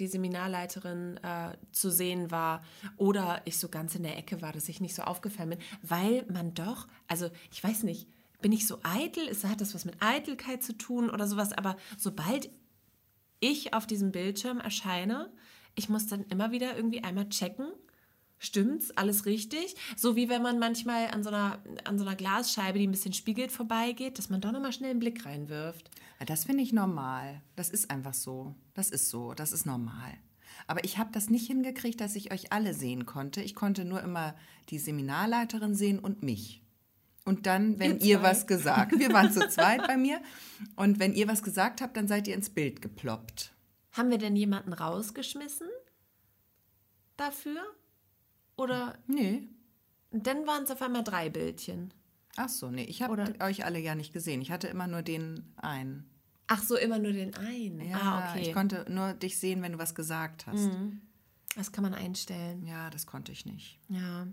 die 0.00 0.08
Seminarleiterin 0.08 1.18
äh, 1.18 1.56
zu 1.72 1.90
sehen 1.90 2.30
war 2.30 2.62
oder 2.96 3.42
ich 3.44 3.58
so 3.58 3.68
ganz 3.68 3.94
in 3.94 4.02
der 4.02 4.16
Ecke 4.16 4.42
war, 4.42 4.52
dass 4.52 4.68
ich 4.68 4.80
nicht 4.80 4.94
so 4.94 5.02
aufgefallen 5.02 5.50
bin, 5.50 5.58
weil 5.82 6.24
man 6.32 6.54
doch, 6.54 6.88
also 7.06 7.30
ich 7.52 7.62
weiß 7.62 7.84
nicht, 7.84 8.08
bin 8.40 8.52
ich 8.52 8.66
so 8.66 8.78
eitel? 8.82 9.26
Ist, 9.26 9.44
hat 9.44 9.60
das 9.60 9.74
was 9.74 9.84
mit 9.84 9.96
Eitelkeit 10.00 10.62
zu 10.62 10.76
tun 10.76 11.10
oder 11.10 11.26
sowas? 11.26 11.52
Aber 11.52 11.76
sobald 11.98 12.50
ich 13.38 13.74
auf 13.74 13.86
diesem 13.86 14.12
Bildschirm 14.12 14.58
erscheine, 14.58 15.30
ich 15.74 15.88
muss 15.88 16.06
dann 16.06 16.24
immer 16.24 16.50
wieder 16.50 16.74
irgendwie 16.76 17.04
einmal 17.04 17.28
checken, 17.28 17.68
stimmt's, 18.40 18.90
alles 18.96 19.26
richtig? 19.26 19.76
So 19.96 20.16
wie 20.16 20.28
wenn 20.28 20.42
man 20.42 20.58
manchmal 20.58 21.08
an 21.08 21.22
so 21.22 21.28
einer, 21.28 21.62
an 21.84 21.98
so 21.98 22.04
einer 22.04 22.16
Glasscheibe, 22.16 22.78
die 22.78 22.88
ein 22.88 22.90
bisschen 22.90 23.12
spiegelt, 23.12 23.52
vorbeigeht, 23.52 24.18
dass 24.18 24.30
man 24.30 24.40
doch 24.40 24.50
nochmal 24.50 24.72
schnell 24.72 24.90
einen 24.90 24.98
Blick 24.98 25.24
reinwirft. 25.24 25.90
Das 26.26 26.44
finde 26.44 26.64
ich 26.64 26.72
normal. 26.72 27.42
Das 27.54 27.70
ist 27.70 27.90
einfach 27.90 28.14
so. 28.14 28.56
Das 28.74 28.90
ist 28.90 29.10
so. 29.10 29.34
Das 29.34 29.52
ist 29.52 29.66
normal. 29.66 30.18
Aber 30.66 30.84
ich 30.84 30.98
habe 30.98 31.10
das 31.12 31.30
nicht 31.30 31.46
hingekriegt, 31.46 32.00
dass 32.00 32.16
ich 32.16 32.32
euch 32.32 32.52
alle 32.52 32.74
sehen 32.74 33.06
konnte. 33.06 33.42
Ich 33.42 33.54
konnte 33.54 33.84
nur 33.84 34.02
immer 34.02 34.34
die 34.70 34.78
Seminarleiterin 34.78 35.74
sehen 35.74 35.98
und 35.98 36.22
mich. 36.22 36.62
Und 37.24 37.46
dann, 37.46 37.78
wenn 37.78 37.98
Ihr 37.98 38.06
ihr, 38.06 38.22
was 38.22 38.46
gesagt, 38.46 38.98
wir 38.98 39.12
waren 39.12 39.30
zu 39.30 39.46
zweit 39.48 39.86
bei 39.86 39.96
mir, 39.96 40.20
und 40.76 40.98
wenn 40.98 41.14
ihr 41.14 41.28
was 41.28 41.42
gesagt 41.42 41.80
habt, 41.80 41.96
dann 41.96 42.08
seid 42.08 42.26
ihr 42.26 42.34
ins 42.34 42.50
Bild 42.50 42.82
geploppt. 42.82 43.52
Haben 43.92 44.10
wir 44.10 44.18
denn 44.18 44.36
jemanden 44.36 44.72
rausgeschmissen 44.72 45.68
dafür? 47.16 47.60
Oder 48.60 48.98
Nee. 49.06 49.48
dann 50.10 50.46
waren 50.46 50.64
es 50.64 50.70
auf 50.70 50.82
einmal 50.82 51.02
drei 51.02 51.30
Bildchen. 51.30 51.94
Ach 52.36 52.50
so, 52.50 52.70
nee, 52.70 52.84
ich 52.84 53.00
habe 53.00 53.34
euch 53.40 53.64
alle 53.64 53.78
ja 53.78 53.94
nicht 53.94 54.12
gesehen. 54.12 54.42
Ich 54.42 54.50
hatte 54.50 54.68
immer 54.68 54.86
nur 54.86 55.00
den 55.00 55.54
einen. 55.56 56.10
Ach 56.46 56.62
so, 56.62 56.76
immer 56.76 56.98
nur 56.98 57.12
den 57.12 57.34
einen. 57.36 57.80
Ja, 57.88 57.98
ah, 57.98 58.30
okay. 58.30 58.42
ich 58.42 58.52
konnte 58.52 58.84
nur 58.90 59.14
dich 59.14 59.38
sehen, 59.38 59.62
wenn 59.62 59.72
du 59.72 59.78
was 59.78 59.94
gesagt 59.94 60.46
hast. 60.46 60.68
das 61.56 61.72
kann 61.72 61.82
man 61.82 61.94
einstellen. 61.94 62.66
Ja, 62.66 62.90
das 62.90 63.06
konnte 63.06 63.32
ich 63.32 63.46
nicht. 63.46 63.78
Ja. 63.88 64.26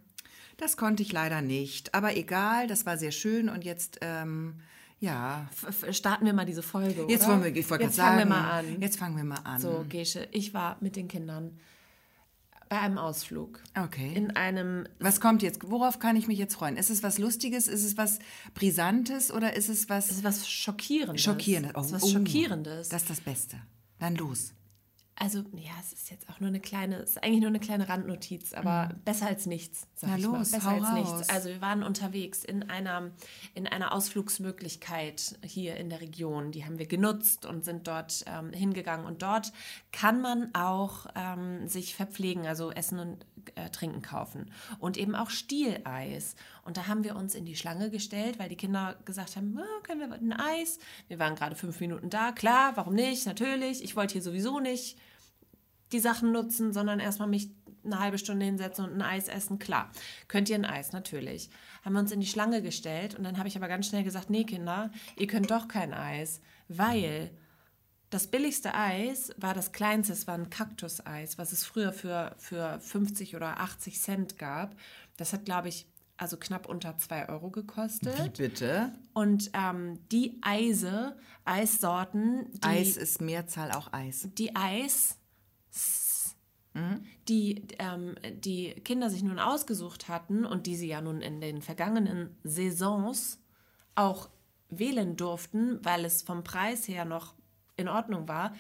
Das 0.58 0.76
konnte 0.76 1.04
ich 1.04 1.14
leider 1.14 1.42
nicht. 1.42 1.96
Aber 1.96 2.18
egal, 2.18 2.68
das 2.68 2.86
war 2.86 2.98
sehr 2.98 3.12
schön 3.12 3.48
und 3.48 3.64
jetzt, 3.64 4.00
ähm, 4.02 4.60
ja. 5.00 5.48
F 5.52 5.86
starten 5.96 6.26
wir 6.26 6.34
mal 6.34 6.46
diese 6.46 6.64
Folge. 6.64 7.06
Jetzt 7.08 7.24
oder? 7.24 7.34
wollen 7.34 7.44
wir, 7.46 7.56
ich 7.56 7.70
wollte 7.70 7.86
gerade 7.86 7.96
Jetzt 7.96 8.00
fangen 8.00 8.18
sagen, 8.18 8.30
wir 8.30 8.36
mal 8.36 8.52
an. 8.52 8.82
Jetzt 8.82 8.98
fangen 8.98 9.16
wir 9.16 9.24
mal 9.24 9.40
an. 9.46 9.62
So, 9.62 9.86
Gesche, 9.88 10.28
ich 10.32 10.54
war 10.54 10.76
mit 10.82 10.98
den 10.98 11.08
Kindern 11.08 11.58
bei 12.70 12.80
einem 12.80 12.98
Ausflug. 12.98 13.62
Okay. 13.78 14.12
In 14.14 14.36
einem. 14.36 14.88
was 15.00 15.20
kommt 15.22 15.42
jetzt? 15.42 15.70
Worauf 15.70 16.00
kann 16.00 16.16
ich 16.16 16.28
mich 16.28 16.38
jetzt 16.38 16.56
freuen? 16.56 16.78
Ist 16.78 16.90
es 16.90 17.04
was 17.04 17.18
Lustiges? 17.18 17.68
Ist 17.68 17.84
es 17.84 17.98
was 17.98 18.20
Brisantes 18.54 19.32
oder 19.32 19.56
ist 19.56 19.70
es 19.70 19.90
was 19.90 20.08
Das 20.08 20.18
ist 20.18 20.24
was 20.24 20.50
Schockierendes. 20.50 21.24
Schockierendes? 21.24 21.74
Das 21.74 21.88
ist 21.88 21.94
was 21.94 22.04
oh, 22.04 22.08
Schockierendes. 22.10 22.90
Das 22.90 23.04
ist 23.04 23.10
das 23.10 23.22
Beste. 23.22 23.58
Dann 24.00 24.16
los. 24.16 24.54
Also, 25.20 25.40
ja, 25.56 25.72
es 25.80 25.94
ist 25.94 26.12
jetzt 26.12 26.30
auch 26.30 26.40
nur 26.40 26.50
eine 26.50 26.60
kleine, 26.60 26.98
es 26.98 27.12
ist 27.12 27.24
eigentlich 27.24 27.40
nur 27.40 27.50
eine 27.50 27.60
kleine 27.60 27.90
Randnotiz, 27.90 28.54
aber 28.54 28.92
besser 29.04 29.26
als 29.26 29.48
nichts, 29.48 29.88
sag 29.96 30.10
Mhm. 30.10 30.14
Na 30.14 30.18
ich 30.20 30.28
mal. 30.28 30.38
los, 30.38 30.52
Besser 30.52 30.66
hau 30.72 30.76
als 30.76 30.84
raus. 30.84 30.94
nichts. 31.20 31.30
Also 31.30 31.50
wir 31.50 31.60
waren 31.62 31.82
unterwegs 31.82 32.44
in 32.44 32.70
einer, 32.70 33.10
in 33.56 33.66
einer 33.68 33.94
Ausflugsmöglichkeit 33.94 35.40
hier 35.44 35.76
in 35.78 35.90
der 35.90 36.02
Region. 36.02 36.52
Die 36.52 36.66
haben 36.66 36.78
wir 36.78 36.86
genutzt 36.86 37.46
und 37.46 37.66
sind 37.66 37.88
dort 37.88 38.24
ähm, 38.28 38.52
hingegangen. 38.54 39.06
Und 39.08 39.22
dort 39.24 39.52
kann 39.92 40.22
man 40.22 40.54
auch 40.54 41.08
ähm, 41.16 41.68
sich 41.68 41.96
verpflegen, 41.96 42.46
also 42.46 42.72
Essen 42.72 43.00
und 43.00 43.26
äh, 43.56 43.70
Trinken 43.70 44.02
kaufen. 44.02 44.52
Und 44.80 44.98
eben 44.98 45.16
auch 45.16 45.30
Stieleis. 45.32 46.36
Und 46.64 46.78
da 46.78 46.88
haben 46.88 47.04
wir 47.04 47.16
uns 47.16 47.34
in 47.34 47.46
die 47.46 47.56
Schlange 47.56 47.90
gestellt, 47.90 48.40
weil 48.40 48.50
die 48.50 48.56
Kinder 48.56 48.96
gesagt 49.06 49.36
haben, 49.36 49.58
"Ah, 49.58 49.82
können 49.84 50.00
wir 50.02 50.12
ein 50.14 50.34
Eis? 50.34 50.80
Wir 51.08 51.18
waren 51.20 51.36
gerade 51.36 51.56
fünf 51.56 51.80
Minuten 51.80 52.10
da. 52.10 52.32
Klar, 52.32 52.74
warum 52.76 52.94
nicht? 52.94 53.26
Natürlich. 53.26 53.84
Ich 53.84 53.96
wollte 53.96 54.14
hier 54.14 54.22
sowieso 54.22 54.60
nicht 54.60 54.98
die 55.92 56.00
Sachen 56.00 56.32
nutzen, 56.32 56.74
sondern 56.74 57.00
erstmal 57.00 57.28
mich 57.28 57.50
eine 57.84 58.00
halbe 58.00 58.18
Stunde 58.18 58.46
hinsetzen 58.46 58.86
und 58.86 58.94
ein 58.94 59.02
Eis 59.02 59.28
essen. 59.28 59.60
Klar, 59.60 59.92
könnt 60.28 60.50
ihr 60.50 60.56
ein 60.56 60.66
Eis, 60.66 60.92
natürlich. 60.92 61.50
Haben 61.84 61.94
wir 61.94 62.00
uns 62.00 62.12
in 62.12 62.20
die 62.20 62.28
Schlange 62.28 62.62
gestellt 62.62 63.16
und 63.16 63.24
dann 63.24 63.38
habe 63.38 63.48
ich 63.48 63.56
aber 63.56 63.68
ganz 63.68 63.88
schnell 63.88 64.04
gesagt, 64.04 64.30
nee 64.30 64.44
Kinder, 64.44 64.92
ihr 65.16 65.28
könnt 65.28 65.52
doch 65.52 65.68
kein 65.68 65.94
Eis, 65.94 66.42
weil 66.68 67.32
das 68.10 68.28
billigste 68.28 68.74
Eis 68.74 69.32
war 69.38 69.54
das 69.54 69.72
kleinste, 69.72 70.14
es 70.14 70.28
war 70.28 70.36
ein 70.36 70.50
Kaktuseis, 70.50 71.38
was 71.38 71.52
es 71.52 71.66
früher 71.66 71.92
für, 71.92 72.36
für 72.38 72.80
50 72.80 73.36
oder 73.36 73.60
80 73.60 74.00
Cent 74.00 74.38
gab. 74.38 74.76
Das 75.18 75.34
hat, 75.34 75.46
glaube 75.46 75.68
ich, 75.70 75.88
also 76.16 76.38
knapp 76.38 76.68
unter 76.68 76.98
2 76.98 77.30
Euro 77.30 77.50
gekostet. 77.50 78.38
Bitte. 78.38 78.94
Und 79.14 79.52
ähm, 79.54 80.00
die 80.12 80.40
Eise, 80.42 81.16
Eissorten, 81.46 82.50
die 82.52 82.64
Eis 82.64 82.98
ist 82.98 83.22
Mehrzahl 83.22 83.72
auch 83.72 83.94
Eis. 83.94 84.28
die 84.38 84.56
Eis, 84.56 85.18
die 87.28 87.68
ähm, 87.80 88.16
die 88.32 88.72
Kinder 88.84 89.10
sich 89.10 89.24
nun 89.24 89.40
ausgesucht 89.40 90.10
hatten 90.10 90.46
und 90.46 90.68
die 90.68 90.76
sie 90.76 90.88
ja 90.88 91.02
nun 91.02 91.22
in 91.22 91.42
den 91.42 91.62
vergangenen 91.62 92.38
Saisons 92.44 93.40
auch 93.96 94.30
wählen 94.70 95.16
durften, 95.16 95.84
weil 95.84 96.06
es 96.06 96.22
vom 96.22 96.44
Preis 96.44 96.88
her 96.88 97.06
noch 97.06 97.34
in 97.78 97.88
Ordnung 97.88 98.28
war. 98.28 98.54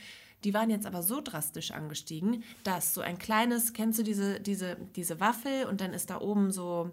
Die 0.44 0.54
waren 0.54 0.70
jetzt 0.70 0.86
aber 0.86 1.04
so 1.04 1.22
drastisch 1.22 1.72
angestiegen, 1.72 2.44
dass 2.64 2.94
so 2.94 3.02
ein 3.02 3.18
kleines, 3.18 3.74
kennst 3.74 4.00
du 4.00 4.04
diese, 4.04 4.40
diese, 4.40 4.78
diese 4.96 5.20
Waffel 5.20 5.66
und 5.66 5.82
dann 5.82 5.94
ist 5.94 6.10
da 6.10 6.22
oben 6.22 6.52
so 6.52 6.92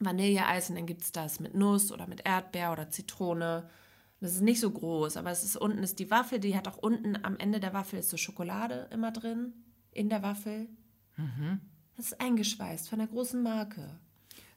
Vanilleeis 0.00 0.68
und 0.68 0.76
dann 0.76 0.86
gibt 0.86 1.02
es 1.02 1.12
das 1.12 1.38
mit 1.40 1.54
Nuss 1.54 1.92
oder 1.92 2.06
mit 2.06 2.26
Erdbeer 2.26 2.72
oder 2.72 2.90
Zitrone. 2.90 3.68
Das 4.22 4.34
ist 4.36 4.40
nicht 4.40 4.60
so 4.60 4.70
groß, 4.70 5.16
aber 5.16 5.32
es 5.32 5.42
ist 5.42 5.56
unten 5.56 5.82
ist 5.82 5.98
die 5.98 6.08
Waffel, 6.08 6.38
die 6.38 6.56
hat 6.56 6.68
auch 6.68 6.78
unten 6.78 7.18
am 7.24 7.36
Ende 7.38 7.58
der 7.58 7.74
Waffel 7.74 7.98
ist 7.98 8.08
so 8.08 8.16
Schokolade 8.16 8.86
immer 8.92 9.10
drin 9.10 9.52
in 9.90 10.08
der 10.08 10.22
Waffel. 10.22 10.68
Das 11.96 12.06
ist 12.06 12.20
eingeschweißt 12.20 12.88
von 12.88 13.00
einer 13.00 13.08
großen 13.10 13.42
Marke. 13.42 13.98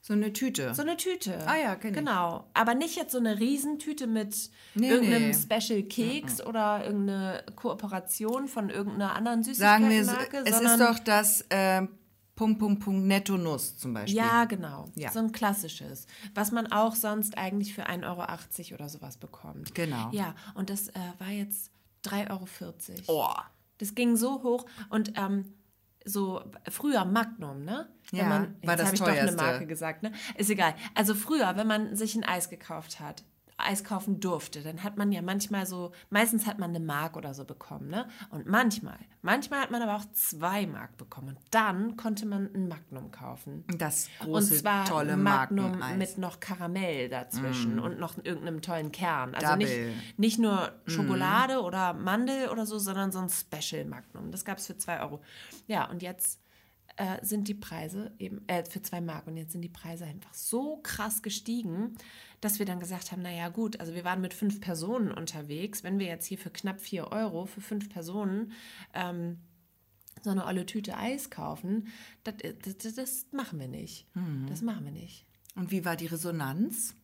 So 0.02 0.12
eine 0.12 0.32
Tüte. 0.32 0.72
So 0.72 0.82
eine 0.82 0.96
Tüte. 0.96 1.44
Ah 1.48 1.56
ja, 1.56 1.74
kenn 1.74 1.90
ich. 1.90 1.98
Genau. 1.98 2.48
Aber 2.54 2.74
nicht 2.76 2.94
jetzt 2.94 3.10
so 3.10 3.18
eine 3.18 3.40
Riesentüte 3.40 4.06
mit 4.06 4.50
Nee, 4.76 4.88
irgendeinem 4.88 5.30
nee. 5.30 5.34
Special 5.34 5.82
Keks 5.82 6.46
oder 6.46 6.84
irgendeine 6.84 7.42
Kooperation 7.56 8.46
von 8.46 8.70
irgendeiner 8.70 9.16
anderen 9.16 9.42
Sagen 9.42 9.90
wir, 9.90 10.04
Süßigkeitenmarke, 10.04 10.48
es 10.48 10.60
ist 10.60 10.80
doch 10.80 11.00
das 11.00 11.44
äh, 11.48 11.88
Punkt, 12.36 12.58
Punkt, 12.58 12.84
Punkt, 12.84 13.06
Netto 13.06 13.36
Nuss 13.38 13.78
zum 13.78 13.94
Beispiel. 13.94 14.16
Ja, 14.16 14.44
genau. 14.44 14.88
Ja. 14.94 15.10
So 15.10 15.18
ein 15.18 15.32
klassisches, 15.32 16.06
was 16.34 16.52
man 16.52 16.70
auch 16.70 16.94
sonst 16.94 17.36
eigentlich 17.36 17.74
für 17.74 17.88
1,80 17.88 18.04
Euro 18.06 18.74
oder 18.74 18.88
sowas 18.88 19.16
bekommt. 19.16 19.74
Genau. 19.74 20.10
Ja, 20.12 20.34
und 20.54 20.68
das 20.70 20.88
äh, 20.88 20.92
war 21.18 21.30
jetzt 21.30 21.72
3,40 22.04 23.08
Euro. 23.08 23.26
Oh. 23.26 23.40
Das 23.78 23.94
ging 23.94 24.16
so 24.16 24.42
hoch 24.42 24.66
und 24.90 25.14
ähm, 25.16 25.54
so 26.04 26.42
früher 26.70 27.04
Magnum, 27.04 27.64
ne? 27.64 27.88
Wenn 28.10 28.20
Ja, 28.20 28.28
man, 28.28 28.56
war 28.62 28.78
jetzt 28.78 28.80
das 28.80 28.86
habe 28.86 28.94
ich 28.94 29.00
doch 29.00 29.08
eine. 29.08 29.32
Marke 29.32 29.66
gesagt, 29.66 30.02
ne? 30.02 30.12
Ist 30.36 30.50
egal. 30.50 30.74
Also 30.94 31.14
früher, 31.14 31.56
wenn 31.56 31.66
man 31.66 31.96
sich 31.96 32.14
ein 32.14 32.24
Eis 32.24 32.48
gekauft 32.48 33.00
hat, 33.00 33.24
Eis 33.58 33.84
kaufen 33.84 34.20
durfte, 34.20 34.62
dann 34.62 34.82
hat 34.82 34.98
man 34.98 35.12
ja 35.12 35.22
manchmal 35.22 35.64
so, 35.64 35.92
meistens 36.10 36.46
hat 36.46 36.58
man 36.58 36.70
eine 36.70 36.80
Mark 36.80 37.16
oder 37.16 37.32
so 37.32 37.44
bekommen, 37.44 37.88
ne? 37.88 38.06
Und 38.30 38.46
manchmal, 38.46 38.98
manchmal 39.22 39.60
hat 39.60 39.70
man 39.70 39.80
aber 39.80 39.96
auch 39.96 40.04
zwei 40.12 40.66
Mark 40.66 40.96
bekommen. 40.98 41.28
Und 41.28 41.38
dann 41.50 41.96
konnte 41.96 42.26
man 42.26 42.50
ein 42.54 42.68
Magnum 42.68 43.10
kaufen. 43.10 43.64
Das 43.78 44.10
große, 44.20 44.52
und 44.52 44.60
zwar 44.60 44.84
tolle 44.84 45.16
Magnum 45.16 45.78
Markeneis. 45.78 45.94
Mm. 45.94 45.98
mit 45.98 46.18
noch 46.18 46.40
Karamell 46.40 47.08
dazwischen 47.08 47.78
und 47.78 47.98
noch 47.98 48.16
irgendeinem 48.22 48.60
tollen 48.60 48.92
Kern. 48.92 49.34
Also 49.34 49.52
Double. 49.52 49.58
nicht, 49.58 50.18
nicht 50.18 50.38
nur 50.38 50.72
Schokolade 50.86 51.62
oder 51.62 51.94
Mandel 51.94 52.50
oder 52.50 52.66
so, 52.66 52.78
sondern 52.78 53.10
so 53.10 53.20
ein 53.20 53.30
Special 53.30 53.86
Magnum. 53.86 54.30
Das 54.30 54.44
gab 54.44 54.58
es 54.58 54.66
für 54.66 54.76
2 54.76 55.00
Euro. 55.00 55.22
Ja, 55.66 55.88
und 55.90 56.02
jetzt 56.02 56.40
äh, 56.96 57.24
sind 57.24 57.48
die 57.48 57.54
Preise 57.54 58.12
eben, 58.18 58.46
äh, 58.48 58.64
für 58.64 58.82
2 58.82 59.00
Mark 59.00 59.26
und 59.26 59.36
jetzt 59.36 59.52
sind 59.52 59.62
die 59.62 59.68
Preise 59.68 60.04
einfach 60.04 60.32
so 60.32 60.78
krass 60.82 61.22
gestiegen, 61.22 61.94
dass 62.46 62.60
wir 62.60 62.66
dann 62.66 62.78
gesagt 62.78 63.10
haben, 63.10 63.22
naja 63.22 63.48
gut, 63.48 63.80
also 63.80 63.92
wir 63.94 64.04
waren 64.04 64.20
mit 64.20 64.32
fünf 64.32 64.60
Personen 64.60 65.10
unterwegs. 65.10 65.82
Wenn 65.82 65.98
wir 65.98 66.06
jetzt 66.06 66.26
hier 66.26 66.38
für 66.38 66.50
knapp 66.50 66.80
4 66.80 67.10
Euro 67.10 67.46
für 67.46 67.60
fünf 67.60 67.88
Personen 67.88 68.52
ähm, 68.94 69.38
so 70.22 70.30
eine 70.30 70.46
olle 70.46 70.64
Tüte 70.64 70.96
Eis 70.96 71.28
kaufen, 71.28 71.88
das, 72.22 72.34
das, 72.78 72.94
das 72.94 73.26
machen 73.32 73.58
wir 73.58 73.66
nicht. 73.66 74.06
Das 74.48 74.62
machen 74.62 74.84
wir 74.84 74.92
nicht. 74.92 75.26
Und 75.56 75.72
wie 75.72 75.84
war 75.84 75.96
die 75.96 76.06
Resonanz? 76.06 76.94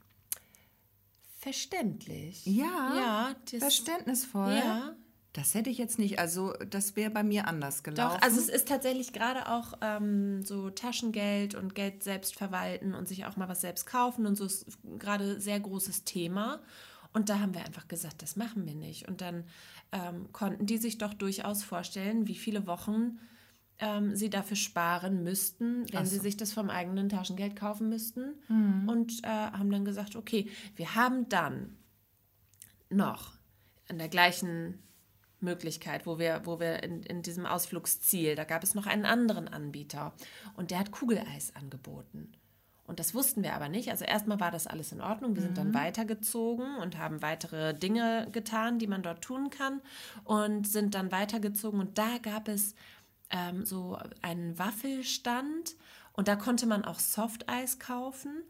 Verständlich. 1.38 2.46
Ja, 2.46 2.94
Ja, 2.94 3.36
das, 3.50 3.58
verständnisvoll. 3.58 4.54
Ja, 4.54 4.94
Das 5.32 5.54
hätte 5.54 5.70
ich 5.70 5.78
jetzt 5.78 5.98
nicht. 5.98 6.18
Also, 6.18 6.52
das 6.68 6.94
wäre 6.94 7.10
bei 7.10 7.22
mir 7.22 7.48
anders 7.48 7.82
gelaufen. 7.82 8.16
doch. 8.16 8.22
Also 8.22 8.38
es 8.38 8.48
ist 8.50 8.68
tatsächlich 8.68 9.12
gerade 9.14 9.48
auch 9.48 9.72
ähm, 9.80 10.44
so 10.44 10.68
Taschengeld 10.68 11.54
und 11.54 11.74
Geld 11.74 12.02
selbst 12.02 12.34
verwalten 12.36 12.94
und 12.94 13.08
sich 13.08 13.24
auch 13.24 13.36
mal 13.36 13.48
was 13.48 13.62
selbst 13.62 13.86
kaufen 13.86 14.26
und 14.26 14.36
so 14.36 14.44
ist 14.44 14.66
gerade 14.98 15.40
sehr 15.40 15.58
großes 15.58 16.04
Thema. 16.04 16.60
Und 17.14 17.28
da 17.28 17.40
haben 17.40 17.54
wir 17.54 17.64
einfach 17.64 17.88
gesagt, 17.88 18.22
das 18.22 18.36
machen 18.36 18.66
wir 18.66 18.74
nicht. 18.74 19.08
Und 19.08 19.20
dann 19.20 19.44
ähm, 19.92 20.32
konnten 20.32 20.66
die 20.66 20.78
sich 20.78 20.98
doch 20.98 21.14
durchaus 21.14 21.62
vorstellen, 21.62 22.26
wie 22.26 22.34
viele 22.34 22.66
Wochen 22.66 23.18
ähm, 23.78 24.14
sie 24.16 24.30
dafür 24.30 24.56
sparen 24.56 25.22
müssten, 25.22 25.86
wenn 25.92 26.00
Ach 26.02 26.06
sie 26.06 26.16
so. 26.16 26.22
sich 26.22 26.36
das 26.36 26.52
vom 26.52 26.70
eigenen 26.70 27.08
Taschengeld 27.08 27.56
kaufen 27.56 27.88
müssten. 27.88 28.34
Und 28.88 29.24
äh, 29.24 29.28
haben 29.28 29.70
dann 29.70 29.84
gesagt, 29.84 30.16
okay, 30.16 30.48
wir 30.76 30.94
haben 30.94 31.28
dann 31.28 31.76
noch 32.88 33.32
an 33.88 33.98
der 33.98 34.08
gleichen 34.08 34.82
Möglichkeit, 35.42 36.06
wo 36.06 36.18
wir, 36.18 36.42
wo 36.44 36.60
wir 36.60 36.82
in, 36.82 37.02
in 37.02 37.22
diesem 37.22 37.46
Ausflugsziel, 37.46 38.34
da 38.34 38.44
gab 38.44 38.62
es 38.62 38.74
noch 38.74 38.86
einen 38.86 39.04
anderen 39.04 39.48
Anbieter 39.48 40.12
und 40.56 40.70
der 40.70 40.78
hat 40.78 40.90
Kugeleis 40.90 41.54
angeboten. 41.54 42.32
Und 42.84 42.98
das 42.98 43.14
wussten 43.14 43.42
wir 43.42 43.54
aber 43.54 43.68
nicht. 43.68 43.90
Also 43.90 44.04
erstmal 44.04 44.40
war 44.40 44.50
das 44.50 44.66
alles 44.66 44.92
in 44.92 45.00
Ordnung. 45.00 45.34
Wir 45.34 45.42
sind 45.42 45.56
dann 45.56 45.72
weitergezogen 45.72 46.76
und 46.76 46.98
haben 46.98 47.22
weitere 47.22 47.74
Dinge 47.74 48.28
getan, 48.32 48.78
die 48.78 48.86
man 48.86 49.02
dort 49.02 49.22
tun 49.22 49.50
kann 49.50 49.80
und 50.24 50.66
sind 50.66 50.94
dann 50.94 51.12
weitergezogen. 51.12 51.80
Und 51.80 51.96
da 51.96 52.18
gab 52.18 52.48
es 52.48 52.74
ähm, 53.30 53.64
so 53.64 53.98
einen 54.20 54.58
Waffelstand 54.58 55.76
und 56.12 56.28
da 56.28 56.36
konnte 56.36 56.66
man 56.66 56.84
auch 56.84 56.98
Softeis 56.98 57.78
kaufen 57.78 58.42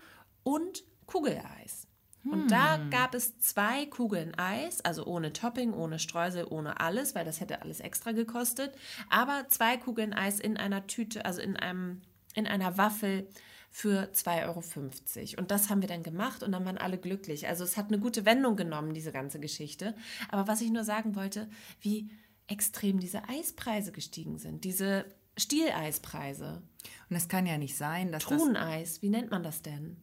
und 0.43 0.83
Kugeleis. 1.07 1.82
Und 2.25 2.51
da 2.51 2.79
gab 2.91 3.15
es 3.15 3.39
zwei 3.39 3.87
Kugeln 3.87 4.35
Eis, 4.39 4.81
also 4.83 5.05
ohne 5.07 5.33
Topping, 5.33 5.73
ohne 5.73 5.99
Streusel, 5.99 6.47
ohne 6.49 6.79
alles, 6.81 7.15
weil 7.15 7.25
das 7.25 7.41
hätte 7.41 7.63
alles 7.63 7.81
extra 7.81 8.13
gekostet. 8.13 8.75
Aber 9.11 9.47
zwei 9.49 9.77
Kugeln 9.77 10.13
Eis 10.13 10.39
in 10.39 10.57
einer 10.57 10.87
Tüte, 10.87 11.25
also 11.25 11.41
in 11.41 11.57
einem, 11.57 12.03
in 12.35 12.47
einer 12.47 12.77
Waffel 12.79 13.27
für 13.71 14.11
2,50 14.13 14.47
Euro. 14.47 15.41
Und 15.41 15.51
das 15.51 15.71
haben 15.71 15.81
wir 15.81 15.89
dann 15.89 16.03
gemacht 16.03 16.43
und 16.43 16.53
dann 16.53 16.65
waren 16.65 16.79
alle 16.79 16.99
glücklich. 16.99 17.49
Also 17.49 17.65
es 17.65 17.77
hat 17.77 17.89
eine 17.89 17.99
gute 17.99 18.25
Wendung 18.25 18.55
genommen, 18.55 18.95
diese 18.95 19.13
ganze 19.13 19.41
Geschichte. 19.41 19.95
Aber 20.29 20.47
was 20.47 20.61
ich 20.61 20.71
nur 20.71 20.85
sagen 20.85 21.17
wollte, 21.17 21.49
wie 21.81 22.11
extrem 22.47 23.01
diese 23.01 23.29
Eispreise 23.29 23.91
gestiegen 23.91 24.39
sind, 24.39 24.65
diese 24.65 25.07
Stieleispreise, 25.39 26.63
Und 27.09 27.17
es 27.17 27.29
kann 27.29 27.47
ja 27.47 27.57
nicht 27.57 27.77
sein, 27.77 28.13
dass 28.13 28.25
das 28.25 28.39
Truheneis, 28.39 29.01
wie 29.01 29.09
nennt 29.09 29.31
man 29.31 29.43
das 29.43 29.63
denn? 29.63 29.97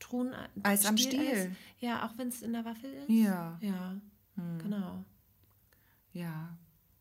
Tru 0.00 0.24
Truheneis. 0.24 0.48
Eis 0.62 0.86
am? 0.86 0.96
Stiel. 0.96 1.54
Ja, 1.80 2.06
auch 2.06 2.16
wenn 2.18 2.28
es 2.28 2.42
in 2.42 2.52
der 2.52 2.64
Waffel 2.64 2.90
ist. 2.92 3.08
Ja, 3.08 3.58
Ja, 3.60 3.96
genau. 4.62 5.04
ja. 6.12 6.56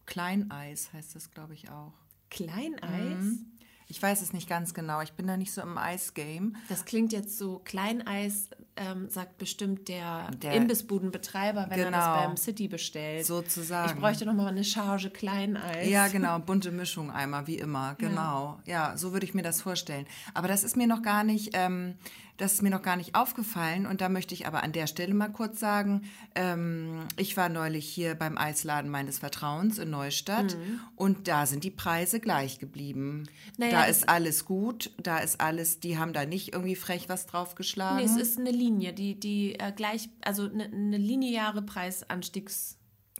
Kleineis 0.05 0.91
heißt 0.93 1.15
das, 1.15 1.31
glaube 1.31 1.53
ich, 1.53 1.69
auch. 1.69 1.93
Kleineis? 2.29 3.23
Mhm. 3.23 3.45
Ich 3.89 4.01
weiß 4.01 4.21
es 4.21 4.33
nicht 4.33 4.49
ganz 4.49 4.73
genau. 4.73 4.99
Ich 5.01 5.13
bin 5.13 5.27
da 5.27 5.38
nicht 5.38 5.53
so 5.53 5.62
im 5.62 5.77
Eisgame. 5.77 6.51
Das 6.67 6.83
klingt 6.83 7.13
jetzt 7.13 7.38
so, 7.38 7.60
Kleineis 7.60 8.49
ähm, 8.75 9.10
sagt 9.10 9.38
bestimmt 9.38 9.88
der, 9.88 10.29
Der- 10.31 10.53
Imbissbudenbetreiber, 10.55 11.67
wenn 11.69 11.79
er 11.79 11.91
das 11.91 12.03
Genau. 12.05 12.15
beim 12.27 12.36
City 12.38 12.67
bestellt. 12.67 13.25
Sozusagen. 13.25 13.93
Ich 13.93 13.97
bräuchte 13.99 14.25
noch 14.25 14.33
mal 14.33 14.47
eine 14.47 14.65
Charge 14.65 15.10
Kleineis. 15.10 15.88
Ja, 15.88 16.07
genau, 16.10 16.38
bunte 16.39 16.71
Mischung 16.71 17.12
einmal, 17.12 17.47
wie 17.47 17.57
immer, 17.60 17.95
genau. 17.95 18.60
Ja, 18.65 18.97
so 18.97 19.13
würde 19.13 19.25
ich 19.25 19.33
mir 19.33 19.43
das 19.43 19.62
vorstellen. 19.62 20.05
Aber 20.33 20.49
das 20.49 20.63
ist 20.65 20.75
mir 20.75 20.88
noch 20.88 21.01
gar 21.01 21.23
nicht, 21.23 21.51
ähm, 21.53 21.95
das 22.38 22.54
ist 22.54 22.62
mir 22.62 22.69
noch 22.69 22.82
gar 22.82 22.95
nicht 22.95 23.15
aufgefallen. 23.15 23.86
Und 23.86 24.02
da 24.02 24.10
möchte 24.10 24.34
ich 24.34 24.47
aber 24.47 24.63
an 24.63 24.71
der 24.71 24.88
Stelle 24.88 25.13
mal 25.13 25.30
kurz 25.30 25.60
sagen, 25.60 26.04
ähm, 26.36 27.06
ich 27.17 27.36
war 27.36 27.50
neulich 27.50 27.88
hier 27.88 28.15
beim 28.15 28.38
Eisladen 28.38 28.89
meines 28.89 29.19
Vertrauens 29.19 29.80
in 29.80 29.89
Neustadt 29.89 30.58
und 30.95 31.28
da 31.28 31.45
sind 31.45 31.63
die 31.63 31.71
Preise 31.71 32.19
gleich 32.19 32.60
geblieben. 32.60 33.28
Naja, 33.58 33.71
da 33.71 33.84
ist 33.86 34.08
alles 34.08 34.45
gut, 34.45 34.91
da 34.97 35.17
ist 35.17 35.41
alles, 35.41 35.80
die 35.80 35.97
haben 35.97 36.13
da 36.13 36.26
nicht 36.26 36.54
irgendwie 36.54 36.76
frech 36.76 37.10
was 37.10 37.26
draufgeschlagen. 37.26 37.97
Nee, 37.97 38.06
es 38.06 38.15
ist 38.15 38.39
eine 38.39 38.52
Linie, 38.52 38.93
die, 38.93 39.19
die 39.19 39.60
äh, 39.60 39.71
gleich, 39.71 40.10
also 40.23 40.43
eine, 40.43 40.65
eine 40.65 40.97
lineare 40.97 41.62
Preisanstiegskurve 41.62 42.78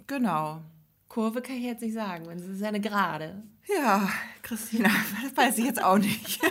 genau. 0.08 0.62
Kann 1.18 1.56
ich 1.56 1.64
jetzt 1.64 1.82
nicht 1.82 1.94
sagen. 1.94 2.30
Es 2.30 2.44
ist 2.44 2.64
eine 2.64 2.80
gerade. 2.80 3.44
Ja, 3.68 4.08
Christina, 4.44 4.90
das 5.24 5.36
weiß 5.36 5.58
ich 5.58 5.66
jetzt 5.66 5.84
auch 5.84 5.98
nicht. 5.98 6.40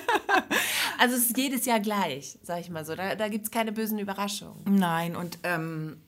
Also 0.98 1.14
es 1.14 1.26
ist 1.26 1.36
jedes 1.36 1.66
Jahr 1.66 1.78
gleich, 1.78 2.38
sag 2.42 2.58
ich 2.58 2.70
mal 2.70 2.86
so. 2.86 2.94
Da, 2.94 3.16
da 3.16 3.28
gibt 3.28 3.44
es 3.44 3.50
keine 3.50 3.70
bösen 3.70 3.98
Überraschungen. 3.98 4.62
Nein, 4.64 5.14
und 5.14 5.38
ähm, 5.42 5.98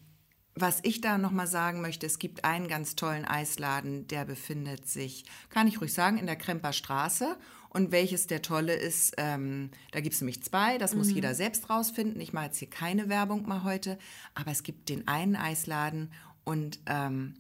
was 0.54 0.78
ich 0.82 1.02
da 1.02 1.18
nochmal 1.18 1.46
sagen 1.46 1.82
möchte, 1.82 2.06
es 2.06 2.18
gibt 2.18 2.46
einen 2.46 2.68
ganz 2.68 2.96
tollen 2.96 3.26
Eisladen, 3.26 4.08
der 4.08 4.24
befindet 4.24 4.88
sich, 4.88 5.24
kann 5.50 5.68
ich 5.68 5.82
ruhig 5.82 5.92
sagen, 5.92 6.16
in 6.16 6.24
der 6.24 6.36
Kremper 6.36 6.72
Straße. 6.72 7.36
Und 7.68 7.92
welches 7.92 8.26
der 8.28 8.40
tolle 8.40 8.72
ist, 8.72 9.12
ähm, 9.18 9.72
da 9.92 10.00
gibt 10.00 10.14
es 10.14 10.22
nämlich 10.22 10.42
zwei, 10.42 10.78
das 10.78 10.94
muss 10.94 11.12
jeder 11.12 11.34
selbst 11.34 11.68
rausfinden. 11.68 12.18
Ich 12.18 12.32
mache 12.32 12.46
jetzt 12.46 12.58
hier 12.58 12.70
keine 12.70 13.10
Werbung 13.10 13.46
mal 13.46 13.62
heute, 13.62 13.98
aber 14.34 14.52
es 14.52 14.62
gibt 14.62 14.88
den 14.88 15.06
einen 15.06 15.36
Eisladen 15.36 16.10
und 16.44 16.80
ähm, 16.86 17.34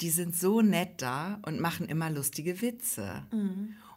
die 0.00 0.10
sind 0.10 0.36
so 0.36 0.60
nett 0.62 1.02
da 1.02 1.40
und 1.44 1.60
machen 1.60 1.88
immer 1.88 2.10
lustige 2.10 2.60
Witze. 2.60 3.26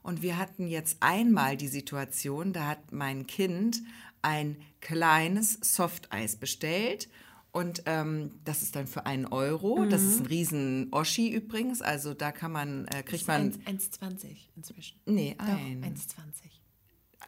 Und 0.04 0.22
wir 0.22 0.38
hatten 0.38 0.68
jetzt 0.68 0.98
einmal 1.00 1.58
die 1.58 1.68
Situation, 1.68 2.54
da 2.54 2.68
hat 2.68 2.92
mein 2.92 3.28
Kind 3.28 3.82
ein 4.22 4.58
kleines 4.80 5.60
Softeis 5.62 6.36
bestellt. 6.36 7.10
Und 7.52 7.84
ähm, 7.86 8.32
das 8.46 8.62
ist 8.62 8.76
dann 8.76 8.88
für 8.88 9.06
einen 9.06 9.26
Euro. 9.26 9.86
Das 9.86 10.02
ist 10.02 10.22
ein 10.22 10.26
riesen 10.26 10.88
Oschi 10.92 11.30
übrigens. 11.30 11.82
Also 11.82 12.14
da 12.14 12.32
kann 12.32 12.52
man, 12.52 12.86
äh, 12.88 13.04
kriegt 13.04 13.28
man, 13.28 13.52
1,20 13.52 14.38
inzwischen. 14.56 15.00
nee, 15.06 15.36
Doch, 15.38 15.46
ein. 15.46 15.84
1,20. 15.84 16.06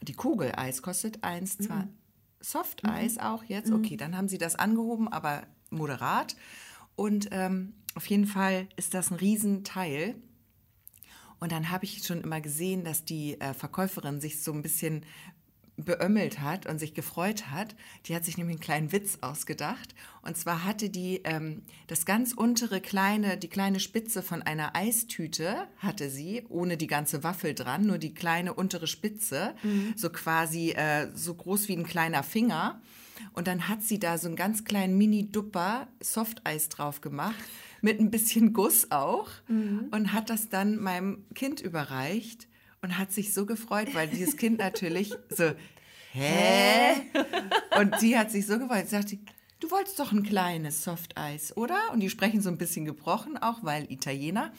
Die 0.02 0.14
Kugeleis 0.14 0.82
kostet 0.82 1.24
1,20. 1.24 1.70
Mhm. 1.70 1.90
Softeis 2.40 3.18
auch 3.18 3.44
jetzt? 3.46 3.72
Okay, 3.72 3.98
dann 3.98 4.18
haben 4.18 4.28
sie 4.28 4.38
das 4.38 4.56
angehoben, 4.56 5.08
aber 5.08 5.44
moderat. 5.70 6.36
Und 6.96 7.30
ähm, 7.32 7.74
auf 7.96 8.06
jeden 8.08 8.26
Fall 8.26 8.68
ist 8.76 8.94
das 8.94 9.12
ein 9.12 9.18
Riesenteil. 9.18 10.16
Und 11.40 11.52
dann 11.52 11.70
habe 11.70 11.86
ich 11.86 12.06
schon 12.06 12.22
immer 12.22 12.42
gesehen, 12.42 12.84
dass 12.84 13.04
die 13.04 13.40
äh, 13.40 13.54
Verkäuferin 13.54 14.22
sich 14.22 14.42
so 14.42 14.54
ein 14.54 14.62
bisschen 14.62 15.06
beömmelt 15.76 16.40
hat 16.40 16.68
und 16.68 16.80
sich 16.80 16.94
gefreut 16.94 17.50
hat. 17.50 17.76
Die 18.06 18.16
hat 18.16 18.24
sich 18.24 18.38
nämlich 18.38 18.56
einen 18.56 18.64
kleinen 18.64 18.92
Witz 18.92 19.18
ausgedacht. 19.22 19.96
Und 20.22 20.38
zwar 20.38 20.64
hatte 20.64 20.90
die 20.90 21.22
ähm, 21.24 21.64
das 21.88 22.06
ganz 22.06 22.34
untere 22.34 22.80
kleine, 22.80 23.38
die 23.38 23.50
kleine 23.50 23.80
Spitze 23.80 24.22
von 24.22 24.42
einer 24.42 24.76
Eistüte 24.76 25.68
hatte 25.78 26.10
sie, 26.10 26.46
ohne 26.50 26.78
die 26.78 26.88
ganze 26.88 27.24
Waffel 27.24 27.56
dran, 27.56 27.86
nur 27.86 27.98
die 27.98 28.14
kleine 28.14 28.54
untere 28.54 28.88
Spitze, 28.88 29.56
so 29.96 30.10
quasi 30.10 30.72
äh, 30.72 31.10
so 31.16 31.34
groß 31.34 31.68
wie 31.68 31.76
ein 31.76 31.86
kleiner 31.86 32.24
Finger. 32.24 32.82
Und 33.34 33.48
dann 33.48 33.68
hat 33.68 33.82
sie 33.82 34.00
da 34.00 34.18
so 34.18 34.28
einen 34.28 34.36
ganz 34.36 34.64
kleinen 34.64 34.98
Mini-Dupper 34.98 35.88
Softeis 36.00 36.70
drauf 36.70 37.02
gemacht 37.02 37.36
mit 37.84 38.00
ein 38.00 38.10
bisschen 38.10 38.54
Guss 38.54 38.90
auch 38.92 39.30
Mhm. 39.48 39.90
und 39.92 40.14
hat 40.14 40.30
das 40.32 40.50
dann 40.50 40.78
meinem 40.82 41.26
Kind 41.36 41.62
überreicht 41.62 42.48
und 42.82 42.98
hat 42.98 43.12
sich 43.12 43.34
so 43.34 43.46
gefreut, 43.46 43.94
weil 43.94 44.08
dieses 44.08 44.38
Kind 44.38 44.58
natürlich 44.60 45.14
so, 45.30 45.52
hä? 46.14 46.94
Und 47.80 48.00
sie 48.00 48.18
hat 48.18 48.32
sich 48.32 48.46
so 48.46 48.58
gefreut, 48.60 48.88
sagt 48.90 49.10
sie, 49.10 49.20
du 49.60 49.70
wolltest 49.72 50.00
doch 50.00 50.12
ein 50.12 50.24
kleines 50.24 50.84
Softeis, 50.84 51.56
oder? 51.58 51.92
Und 51.92 52.00
die 52.00 52.10
sprechen 52.10 52.42
so 52.42 52.50
ein 52.50 52.58
bisschen 52.58 52.86
gebrochen 52.86 53.38
auch, 53.38 53.64
weil 53.64 53.92
Italiener. 53.92 54.52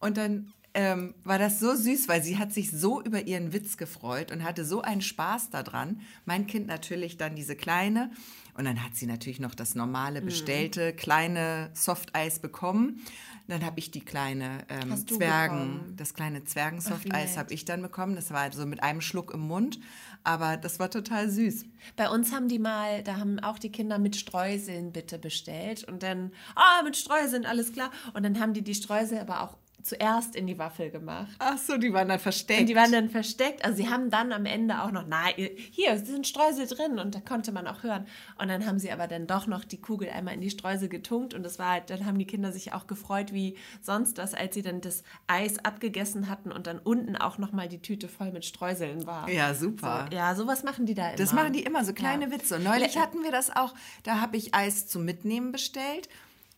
Und 0.00 0.16
dann 0.16 0.52
ähm, 0.72 1.14
war 1.24 1.38
das 1.38 1.58
so 1.58 1.74
süß, 1.74 2.06
weil 2.08 2.22
sie 2.22 2.38
hat 2.38 2.52
sich 2.52 2.70
so 2.70 3.02
über 3.02 3.26
ihren 3.26 3.52
Witz 3.52 3.76
gefreut 3.76 4.30
und 4.30 4.44
hatte 4.44 4.64
so 4.64 4.82
einen 4.82 5.00
Spaß 5.02 5.50
daran. 5.50 6.00
Mein 6.26 6.46
Kind 6.46 6.66
natürlich 6.68 7.16
dann 7.16 7.34
diese 7.34 7.56
kleine. 7.56 8.10
Und 8.54 8.64
dann 8.64 8.82
hat 8.84 8.96
sie 8.96 9.06
natürlich 9.06 9.40
noch 9.40 9.54
das 9.54 9.74
normale, 9.74 10.22
bestellte, 10.22 10.92
kleine 10.92 11.70
Softeis 11.74 12.38
bekommen. 12.38 13.00
Dann 13.48 13.64
habe 13.64 13.80
ich 13.80 13.90
die 13.90 14.00
kleine 14.00 14.64
ähm, 14.68 14.96
Zwergen, 15.06 15.58
bekommen? 15.58 15.94
das 15.96 16.14
kleine 16.14 16.44
Zwergen-Softeis 16.44 17.36
habe 17.36 17.52
ich 17.52 17.64
dann 17.64 17.82
bekommen. 17.82 18.14
Das 18.14 18.30
war 18.30 18.52
so 18.52 18.64
mit 18.64 18.82
einem 18.82 19.00
Schluck 19.00 19.32
im 19.34 19.40
Mund. 19.40 19.80
Aber 20.22 20.56
das 20.56 20.78
war 20.78 20.90
total 20.90 21.28
süß. 21.28 21.64
Bei 21.96 22.10
uns 22.10 22.32
haben 22.32 22.48
die 22.48 22.58
mal, 22.58 23.02
da 23.02 23.16
haben 23.16 23.40
auch 23.40 23.58
die 23.58 23.72
Kinder 23.72 23.98
mit 23.98 24.16
Streuseln 24.16 24.92
bitte 24.92 25.18
bestellt 25.18 25.84
und 25.84 26.02
dann, 26.02 26.32
ah, 26.54 26.82
mit 26.84 26.96
Streuseln, 26.96 27.46
alles 27.46 27.72
klar. 27.72 27.90
Und 28.12 28.22
dann 28.22 28.38
haben 28.38 28.52
die 28.52 28.62
die 28.62 28.74
Streusel 28.74 29.18
aber 29.18 29.42
auch 29.42 29.56
zuerst 29.82 30.36
in 30.36 30.46
die 30.46 30.58
Waffel 30.58 30.90
gemacht. 30.90 31.30
Ach 31.38 31.58
so, 31.58 31.76
die 31.76 31.92
waren 31.92 32.08
dann 32.08 32.18
versteckt. 32.18 32.60
Und 32.60 32.66
die 32.66 32.76
waren 32.76 32.92
dann 32.92 33.08
versteckt. 33.10 33.64
Also 33.64 33.76
sie 33.76 33.88
haben 33.88 34.10
dann 34.10 34.32
am 34.32 34.46
Ende 34.46 34.82
auch 34.82 34.90
noch, 34.90 35.06
nein, 35.06 35.32
hier 35.70 35.98
sind 35.98 36.26
Streusel 36.26 36.66
drin 36.66 36.98
und 36.98 37.14
da 37.14 37.20
konnte 37.20 37.52
man 37.52 37.66
auch 37.66 37.82
hören. 37.82 38.06
Und 38.38 38.48
dann 38.48 38.66
haben 38.66 38.78
sie 38.78 38.90
aber 38.92 39.06
dann 39.06 39.26
doch 39.26 39.46
noch 39.46 39.64
die 39.64 39.80
Kugel 39.80 40.10
einmal 40.10 40.34
in 40.34 40.40
die 40.40 40.50
Streusel 40.50 40.88
getunkt 40.88 41.34
und 41.34 41.42
das 41.42 41.58
war 41.58 41.70
halt, 41.70 41.90
dann 41.90 42.06
haben 42.06 42.18
die 42.18 42.26
Kinder 42.26 42.52
sich 42.52 42.72
auch 42.72 42.86
gefreut 42.86 43.32
wie 43.32 43.56
sonst 43.80 44.18
was, 44.18 44.34
als 44.34 44.54
sie 44.54 44.62
dann 44.62 44.80
das 44.80 45.02
Eis 45.26 45.58
abgegessen 45.64 46.28
hatten 46.28 46.52
und 46.52 46.66
dann 46.66 46.78
unten 46.78 47.16
auch 47.16 47.38
noch 47.38 47.52
mal 47.52 47.68
die 47.68 47.80
Tüte 47.80 48.08
voll 48.08 48.32
mit 48.32 48.44
Streuseln 48.44 49.06
war. 49.06 49.28
Ja, 49.30 49.54
super. 49.54 50.08
So, 50.10 50.16
ja, 50.16 50.34
sowas 50.34 50.62
machen 50.62 50.86
die 50.86 50.94
da 50.94 51.08
immer. 51.08 51.16
Das 51.16 51.32
machen 51.32 51.52
die 51.52 51.62
immer, 51.62 51.84
so 51.84 51.92
kleine 51.92 52.26
Ja. 52.26 52.30
Witze. 52.32 52.56
Und 52.56 52.64
neulich 52.64 52.98
hatten 52.98 53.22
wir 53.22 53.32
das 53.32 53.54
auch, 53.54 53.74
da 54.02 54.20
habe 54.20 54.36
ich 54.36 54.54
Eis 54.54 54.86
zum 54.86 55.04
Mitnehmen 55.04 55.52
bestellt. 55.52 56.08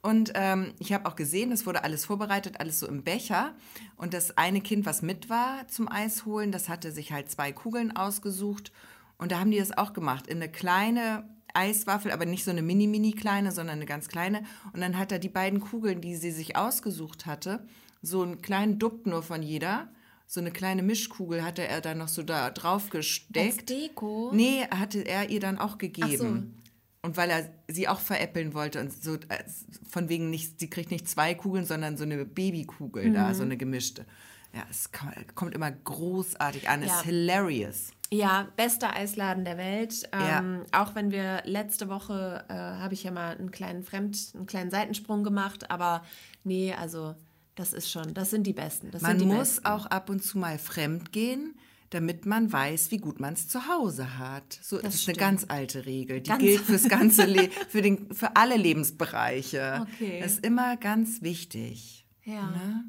Und 0.03 0.33
ähm, 0.35 0.75
ich 0.81 0.93
habe 0.93 1.07
auch 1.07 1.15
gesehen, 1.15 1.53
es 1.53 1.65
wurde 1.65 1.85
alles 1.85 2.05
vorbereitet, 2.05 2.59
alles 2.59 2.81
so 2.81 2.89
im 2.89 3.05
Becher. 3.05 3.55
Und 3.97 4.15
das 4.15 4.37
eine 4.37 4.61
Kind, 4.61 4.85
was 4.85 5.01
mit 5.01 5.31
war 5.31 5.67
zum 5.69 5.89
Eis 5.89 6.27
holen, 6.27 6.51
das 6.51 6.69
hatte 6.69 6.91
sich 6.91 7.13
halt 7.13 7.31
zwei 7.31 7.53
Kugeln 7.53 7.97
ausgesucht. 7.97 8.73
Und 9.17 9.31
da 9.31 9.39
haben 9.39 9.53
die 9.53 9.59
das 9.59 9.77
auch 9.77 9.93
gemacht, 9.93 10.27
in 10.27 10.39
eine 10.39 10.51
kleine 10.51 11.29
Eiswaffel, 11.55 12.11
aber 12.11 12.27
nicht 12.27 12.45
so 12.45 12.51
eine 12.51 12.63
mini-mini 12.63 13.13
kleine, 13.13 13.53
sondern 13.53 13.77
eine 13.77 13.87
ganz 13.87 14.09
kleine. 14.09 14.43
Und 14.73 14.81
dann 14.81 14.99
hat 14.99 15.13
er 15.13 15.21
die 15.21 15.29
beiden 15.29 15.61
Kugeln, 15.61 16.01
die 16.01 16.17
sie 16.17 16.33
sich 16.33 16.57
ausgesucht 16.57 17.27
hatte, 17.27 17.65
so 18.03 18.23
einen 18.23 18.43
kleinen 18.43 18.81
Dutt 18.81 19.07
nur 19.07 19.23
von 19.23 19.43
jeder. 19.43 19.89
So 20.27 20.41
eine 20.41 20.51
kleine 20.51 20.83
Mischkugel 20.83 21.45
hatte 21.45 21.69
er 21.69 21.81
dann 21.81 21.99
noch 21.99 22.09
so 22.09 22.23
da 22.23 22.51
drauf 22.51 22.85
Als 22.85 22.91
gesteckt. 22.91 23.69
Deko. 23.69 24.31
Nee, 24.33 24.67
hatte 24.71 25.01
er 25.01 25.31
ihr 25.31 25.41
dann 25.41 25.59
auch 25.59 25.79
gegeben. 25.79 26.62
Und 27.05 27.17
weil 27.17 27.31
er 27.31 27.51
sie 27.69 27.89
auch 27.89 27.99
veräppeln 27.99 28.55
wollte 28.55 28.81
und 28.81 28.93
so 28.93 29.15
äh, 29.15 29.43
von 29.91 30.09
wegen 30.09 30.31
nicht, 30.31 30.61
sie 30.61 30.71
kriegt 30.71 30.91
nicht 30.93 31.09
zwei 31.09 31.35
Kugeln, 31.35 31.65
sondern 31.65 31.97
so 31.97 32.05
eine 32.05 32.25
Babykugel 32.25 33.07
Mhm. 33.11 33.15
da, 33.15 33.35
so 33.35 33.43
eine 33.43 33.57
gemischte. 33.57 34.07
Ja, 34.55 34.63
es 34.71 34.93
ko- 34.93 35.07
kommt 35.35 35.55
immer 35.55 35.71
großartig 35.73 36.69
an, 36.69 36.83
Ja. 36.83 36.87
ist 36.95 37.03
hilarious. 37.05 37.91
Ja, 38.13 38.47
bester 38.57 38.95
Eisladen 38.95 39.45
der 39.45 39.57
Welt. 39.57 40.03
Ja. 40.13 40.41
Ähm, 40.41 40.65
Auch 40.71 40.95
wenn 40.95 41.11
wir 41.11 41.43
letzte 41.45 41.89
Woche, 41.89 42.45
äh, 42.49 42.53
habe 42.53 42.93
ich 42.95 43.03
ja 43.03 43.11
mal 43.11 43.37
einen 43.37 43.51
kleinen 43.51 43.83
Fremd, 43.83 44.19
einen 44.35 44.47
kleinen 44.47 44.71
Seitensprung 44.71 45.25
gemacht, 45.25 45.71
aber 45.71 46.05
nee, 46.45 46.73
also 46.75 47.15
das 47.55 47.73
ist 47.73 47.91
schon, 47.91 48.13
das 48.15 48.31
sind 48.31 48.47
die 48.47 48.53
Besten. 48.53 48.91
Das 48.91 49.03
Man 49.03 49.19
die 49.19 49.25
muss 49.25 49.39
Besten. 49.57 49.67
auch 49.67 49.87
ab 49.87 50.09
und 50.11 50.23
zu 50.23 50.39
mal 50.39 50.59
fremd 50.59 51.11
gehen, 51.13 51.55
damit 51.93 52.25
man 52.25 52.51
weiß, 52.51 52.91
wie 52.91 52.97
gut 52.99 53.21
man 53.21 53.35
es 53.35 53.49
zu 53.49 53.69
Hause 53.69 54.19
hat. 54.19 54.59
So 54.63 54.77
Das 54.77 54.85
das 54.87 54.95
ist 54.97 55.09
eine 55.09 55.19
ganz 55.19 55.45
alte 55.49 55.85
Regel. 55.85 56.21
Die 56.23 56.31
Ganz 56.31 56.43
gilt 56.43 56.61
fürs 56.61 56.89
ganze 56.89 57.25
Le 57.27 57.51
für, 57.69 57.83
den, 57.83 58.13
für 58.15 58.37
alle 58.37 58.57
Lebensbereiche. 58.57 59.87
Okay. 59.95 60.21
Das 60.21 60.33
ist 60.33 60.47
immer 60.47 60.77
ganz 60.79 61.23
wichtig. 61.23 62.07
Ja. 62.25 62.51
Ne? 62.51 62.85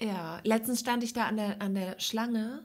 Ja, 0.00 0.40
letztens 0.44 0.80
stand 0.80 1.02
ich 1.02 1.12
da 1.12 1.26
an 1.26 1.36
der, 1.36 1.62
an 1.62 1.74
der 1.74 1.98
Schlange, 1.98 2.62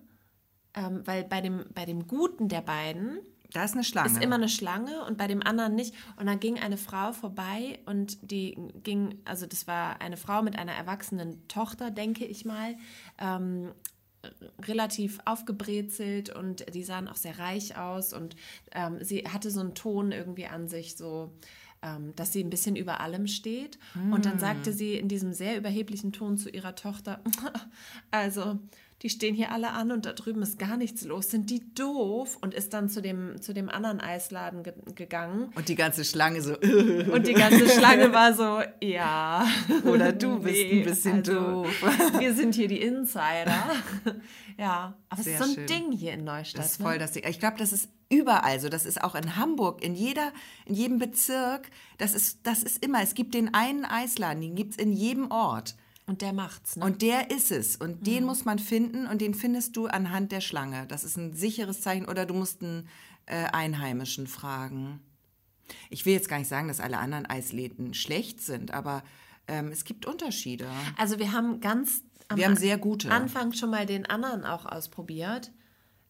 ähm, 0.74 1.02
weil 1.06 1.24
bei 1.24 1.42
dem, 1.42 1.66
bei 1.74 1.86
dem 1.86 2.08
Guten 2.08 2.50
der 2.50 2.62
beiden 2.62 3.20
Da 3.54 3.64
ist 3.64 3.74
eine 3.74 3.84
Schlange. 3.84 4.10
ist 4.10 4.22
immer 4.22 4.36
eine 4.36 4.50
Schlange 4.50 5.06
und 5.06 5.18
bei 5.18 5.28
dem 5.28 5.42
anderen 5.42 5.76
nicht. 5.76 5.96
Und 6.18 6.26
dann 6.26 6.40
ging 6.40 6.60
eine 6.60 6.78
Frau 6.78 7.14
vorbei 7.14 7.80
und 7.86 8.30
die 8.30 8.58
ging, 8.84 9.20
also 9.26 9.46
das 9.46 9.68
war 9.68 10.02
eine 10.02 10.18
Frau 10.18 10.44
mit 10.44 10.60
einer 10.60 10.74
erwachsenen 10.74 11.48
Tochter, 11.48 11.92
denke 11.92 12.26
ich 12.26 12.46
mal, 12.46 12.76
ähm, 13.20 13.72
relativ 14.66 15.20
aufgebrezelt 15.26 16.30
und 16.30 16.74
die 16.74 16.84
sahen 16.84 17.08
auch 17.08 17.16
sehr 17.16 17.40
reich 17.40 17.78
aus 17.78 18.14
und 18.14 18.36
ähm, 18.72 19.04
sie 19.04 19.24
hatte 19.28 19.52
so 19.52 19.60
einen 19.60 19.76
Ton 19.76 20.12
irgendwie 20.12 20.46
an 20.48 20.68
sich, 20.68 20.96
so 20.96 21.32
ähm, 21.84 22.16
dass 22.16 22.32
sie 22.32 22.44
ein 22.44 22.50
bisschen 22.50 22.76
über 22.76 23.02
allem 23.02 23.28
steht. 23.28 23.78
Und 24.12 24.26
dann 24.26 24.40
sagte 24.40 24.72
sie 24.72 24.96
in 24.96 25.10
diesem 25.10 25.34
sehr 25.34 25.58
überheblichen 25.58 26.14
Ton 26.14 26.38
zu 26.38 26.50
ihrer 26.50 26.76
Tochter, 26.76 27.20
also 28.12 28.58
die 29.04 29.10
stehen 29.10 29.36
hier 29.36 29.52
alle 29.52 29.72
an 29.72 29.92
und 29.92 30.06
da 30.06 30.14
drüben 30.14 30.42
ist 30.42 30.58
gar 30.58 30.78
nichts 30.78 31.04
los, 31.04 31.30
sind 31.30 31.50
die 31.50 31.74
doof? 31.76 32.38
Und 32.40 32.54
ist 32.54 32.74
dann 32.74 32.88
zu 32.88 33.02
dem, 33.02 33.42
zu 33.42 33.54
dem 33.54 33.68
anderen 33.68 34.00
Eisladen 34.00 34.64
ge 34.64 34.74
gegangen. 34.96 35.52
Und 35.56 35.68
die 35.68 35.76
ganze 35.76 36.06
Schlange 36.06 36.42
so. 36.42 36.58
Und 37.12 37.28
die 37.28 37.34
ganze 37.34 37.68
Schlange 37.68 38.14
war 38.14 38.34
so, 38.34 38.62
ja. 38.82 39.46
Oder 39.84 40.14
du 40.14 40.40
bist 40.40 40.56
Nee, 40.56 40.80
ein 40.80 40.86
bisschen 40.86 41.18
also, 41.18 41.34
doof. 41.34 41.84
Wir 42.20 42.34
sind 42.34 42.56
hier 42.56 42.70
die 42.70 42.82
Insider. 42.82 43.66
ja, 44.58 44.96
aber 45.10 45.22
es 45.22 45.28
ist 45.28 45.38
so 45.38 45.44
ein 45.44 45.54
schön. 45.54 45.68
Ding 45.68 45.92
hier 45.92 46.14
in 46.14 46.24
Neustadt. 46.24 46.64
Das 46.64 46.72
ist 46.72 46.80
ne? 46.80 46.86
voll 46.86 46.98
das 46.98 47.12
Ding. 47.12 47.26
Ich 47.28 47.40
glaube, 47.40 47.58
das 47.58 47.74
ist 47.74 47.90
überall 48.10 48.62
so. 48.62 48.70
Das 48.70 48.86
ist 48.86 49.04
auch 49.04 49.16
in 49.16 49.36
Hamburg, 49.36 49.84
in 49.84 49.96
jeder, 49.96 50.32
in 50.66 50.76
jedem 50.76 50.98
Bezirk. 50.98 51.70
Das 51.98 52.14
ist, 52.14 52.40
das 52.44 52.64
ist 52.64 52.84
immer. 52.84 53.04
Es 53.04 53.16
gibt 53.16 53.34
den 53.34 53.54
einen 53.54 53.84
Eisladen, 53.84 54.42
den 54.42 54.56
gibt 54.56 54.72
es 54.72 54.78
in 54.78 54.94
jedem 54.94 55.30
Ort. 55.30 55.76
Und 56.06 56.22
der 56.22 56.34
macht's, 56.34 56.76
ne? 56.76 56.84
Und 56.86 57.02
der 57.02 57.32
ist 57.32 57.52
es. 57.52 57.76
Und 57.78 58.02
Mhm. 58.02 58.04
den 58.04 58.24
muss 58.26 58.44
man 58.46 58.60
finden 58.60 59.08
und 59.08 59.22
den 59.22 59.34
findest 59.34 59.76
du 59.78 59.88
anhand 59.88 60.32
der 60.32 60.42
Schlange. 60.42 60.86
Das 60.88 61.04
ist 61.04 61.16
ein 61.18 61.34
sicheres 61.34 61.82
Zeichen. 61.82 62.06
Oder 62.08 62.26
du 62.26 62.34
musst 62.34 62.62
einen 62.62 62.88
äh, 63.26 63.46
Einheimischen 63.46 64.28
fragen. 64.28 65.00
Ich 65.90 66.06
will 66.06 66.14
jetzt 66.14 66.28
gar 66.28 66.40
nicht 66.40 66.50
sagen, 66.50 66.68
dass 66.68 66.82
alle 66.82 66.98
anderen 66.98 67.26
Eisläden 67.26 67.94
schlecht 67.94 68.42
sind, 68.42 68.74
aber 68.74 69.02
ähm, 69.48 69.70
es 69.70 69.86
gibt 69.86 70.06
Unterschiede. 70.06 70.68
also 70.98 71.20
wir 71.20 71.32
haben 71.32 71.62
ganz 71.62 72.02
am 72.28 72.38
Wir 72.38 72.46
haben 72.46 72.58
sehr 72.58 72.78
gute. 72.78 73.10
Anfang 73.12 73.54
schon 73.54 73.70
mal 73.70 73.86
den 73.86 74.06
anderen 74.06 74.44
auch 74.44 74.66
ausprobiert. 74.66 75.52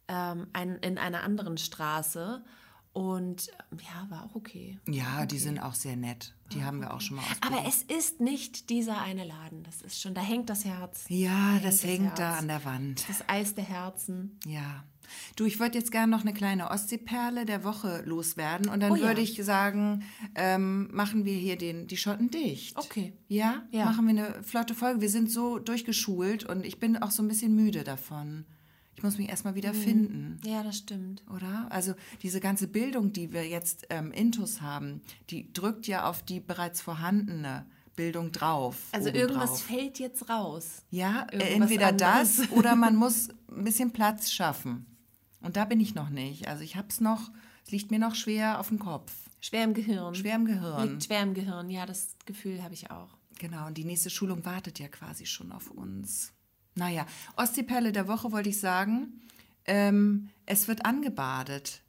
Ähm, 0.07 0.47
ein, 0.53 0.77
in 0.77 0.97
einer 0.97 1.23
anderen 1.23 1.57
Straße. 1.57 2.43
Und 2.93 3.49
ähm, 3.71 3.79
ja, 3.79 4.07
war 4.09 4.25
auch 4.25 4.35
okay. 4.35 4.79
Ja, 4.87 5.25
die 5.25 5.39
sind 5.39 5.59
auch 5.59 5.73
sehr 5.73 5.95
nett. 5.95 6.35
Die 6.53 6.63
haben 6.63 6.79
wir 6.79 6.93
auch 6.93 7.01
schon 7.01 7.17
mal 7.17 7.23
ausprobiert. 7.23 7.59
Aber 7.59 7.67
es 7.67 7.81
ist 7.81 8.19
nicht 8.21 8.69
dieser 8.69 9.01
eine 9.01 9.25
Laden. 9.25 9.63
Das 9.63 9.81
ist 9.81 9.99
schon, 9.99 10.13
da 10.13 10.21
hängt 10.21 10.49
das 10.49 10.63
Herz. 10.63 11.05
Ja, 11.09 11.53
hängt 11.53 11.65
das 11.65 11.77
das 11.81 11.89
hängt 11.89 12.19
da 12.19 12.29
Herz. 12.31 12.41
an 12.41 12.47
der 12.47 12.65
Wand. 12.65 13.09
Das 13.09 13.27
Eis 13.27 13.55
der 13.55 13.63
Herzen. 13.63 14.39
Ja. 14.45 14.83
Du, 15.35 15.45
ich 15.45 15.59
würde 15.59 15.77
jetzt 15.77 15.91
gerne 15.91 16.11
noch 16.11 16.21
eine 16.21 16.33
kleine 16.33 16.69
Ostseeperle 16.71 17.45
der 17.45 17.63
Woche 17.63 18.03
loswerden 18.05 18.69
und 18.69 18.79
dann 18.79 18.91
Oh 18.91 18.95
ja. 18.95 19.07
würde 19.07 19.21
ich 19.21 19.43
sagen, 19.43 20.03
ähm, 20.35 20.89
machen 20.93 21.25
wir 21.25 21.33
hier 21.35 21.57
den, 21.57 21.87
die 21.87 21.97
Schotten 21.97 22.29
dicht. 22.29 22.77
Okay. 22.77 23.13
Ja? 23.27 23.63
Ja. 23.71 23.85
Machen 23.85 24.05
wir 24.07 24.11
eine 24.11 24.43
flotte 24.43 24.75
Folge. 24.75 25.01
Wir 25.01 25.09
sind 25.09 25.31
so 25.31 25.57
durchgeschult 25.59 26.45
und 26.45 26.63
ich 26.65 26.79
bin 26.79 26.97
auch 26.97 27.11
so 27.11 27.21
ein 27.23 27.27
bisschen 27.27 27.55
müde 27.55 27.83
davon. 27.83 28.45
Ich 29.03 29.05
muss 29.05 29.17
mich 29.17 29.27
erstmal 29.27 29.51
Mhm. 29.51 29.57
wieder 29.57 29.73
finden. 29.73 30.39
Ja, 30.45 30.63
das 30.63 30.77
stimmt. 30.77 31.23
Oder? 31.29 31.67
Also 31.69 31.93
diese 32.21 32.39
ganze 32.39 32.69
Bildung, 32.69 33.11
die 33.11 33.33
wir 33.33 33.45
jetzt 33.45 33.85
ähm, 33.89 34.13
intus 34.13 34.61
haben, 34.61 35.01
die 35.29 35.51
drückt 35.51 35.87
ja 35.87 36.09
auf 36.09 36.23
die 36.23 36.39
bereits 36.39 36.79
vorhandene 36.79 37.65
Bildung 37.97 38.31
drauf. 38.31 38.77
Also 38.93 39.09
irgendwas 39.09 39.61
fällt 39.61 39.99
jetzt 39.99 40.29
raus. 40.29 40.83
Ja, 40.89 41.27
äh, 41.31 41.35
Irgendwas 41.35 41.51
entweder 41.69 41.87
anderes. 41.89 42.37
das 42.37 42.51
oder 42.51 42.77
man 42.77 42.95
muss 42.95 43.27
ein 43.51 43.65
bisschen 43.65 43.91
Platz 43.91 44.31
schaffen. 44.31 44.85
Und 45.41 45.57
da 45.57 45.65
bin 45.65 45.81
ich 45.81 45.95
noch 45.95 46.09
nicht. 46.09 46.47
Also 46.47 46.63
ich 46.63 46.77
habe 46.77 46.87
es 46.87 47.01
noch, 47.01 47.29
es 47.65 47.71
liegt 47.71 47.91
mir 47.91 47.99
noch 47.99 48.15
schwer 48.15 48.57
auf 48.61 48.69
dem 48.69 48.79
Kopf, 48.79 49.11
Schwer 49.41 49.65
im 49.65 49.73
Gehirn. 49.73 50.15
schwer 50.15 50.35
im 50.37 50.45
Gehirn. 50.45 50.91
Liegt 50.91 51.03
schwer 51.03 51.23
im 51.23 51.33
Gehirn. 51.33 51.69
Ja, 51.69 51.85
das 51.85 52.15
Gefühl 52.25 52.63
habe 52.63 52.73
ich 52.73 52.89
auch. 52.89 53.09
Genau, 53.37 53.67
und 53.67 53.77
die 53.77 53.83
nächste 53.83 54.09
Schulung 54.09 54.45
wartet 54.45 54.79
ja 54.79 54.87
quasi 54.87 55.25
schon 55.25 55.51
auf 55.51 55.69
uns. 55.71 56.31
Naja, 56.75 57.05
Ostseeperle 57.35 57.91
der 57.91 58.07
Woche 58.07 58.31
wollte 58.31 58.49
ich 58.49 58.59
sagen, 58.59 59.21
ähm, 59.65 60.29
es 60.45 60.67
wird 60.67 60.85
angebadet. 60.85 61.81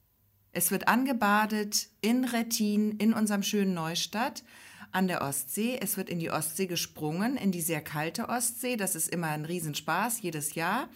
Es 0.52 0.70
wird 0.70 0.86
angebadet 0.88 1.88
in 2.00 2.24
Rettin, 2.24 2.92
in 2.98 3.12
unserem 3.12 3.42
schönen 3.42 3.74
Neustadt 3.74 4.44
an 4.92 5.08
der 5.08 5.22
Ostsee. 5.22 5.78
Es 5.80 5.96
wird 5.96 6.08
in 6.08 6.20
die 6.20 6.30
Ostsee 6.30 6.66
gesprungen, 6.66 7.36
in 7.36 7.50
die 7.50 7.60
sehr 7.60 7.82
kalte 7.82 8.28
Ostsee. 8.28 8.76
Das 8.76 8.94
ist 8.94 9.08
immer 9.08 9.28
ein 9.28 9.44
Riesenspaß, 9.44 10.22
jedes 10.22 10.54
Jahr. 10.54 10.88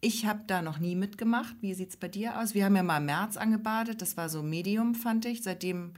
Ich 0.00 0.26
habe 0.26 0.44
da 0.46 0.62
noch 0.62 0.78
nie 0.78 0.96
mitgemacht. 0.96 1.54
Wie 1.60 1.74
sieht 1.74 1.90
es 1.90 1.96
bei 1.96 2.08
dir 2.08 2.40
aus? 2.40 2.54
Wir 2.54 2.64
haben 2.64 2.74
ja 2.74 2.82
mal 2.82 2.96
im 2.96 3.06
März 3.06 3.36
angebadet. 3.36 4.00
Das 4.00 4.16
war 4.16 4.28
so 4.28 4.42
Medium, 4.42 4.94
fand 4.94 5.26
ich. 5.26 5.42
Seitdem 5.42 5.92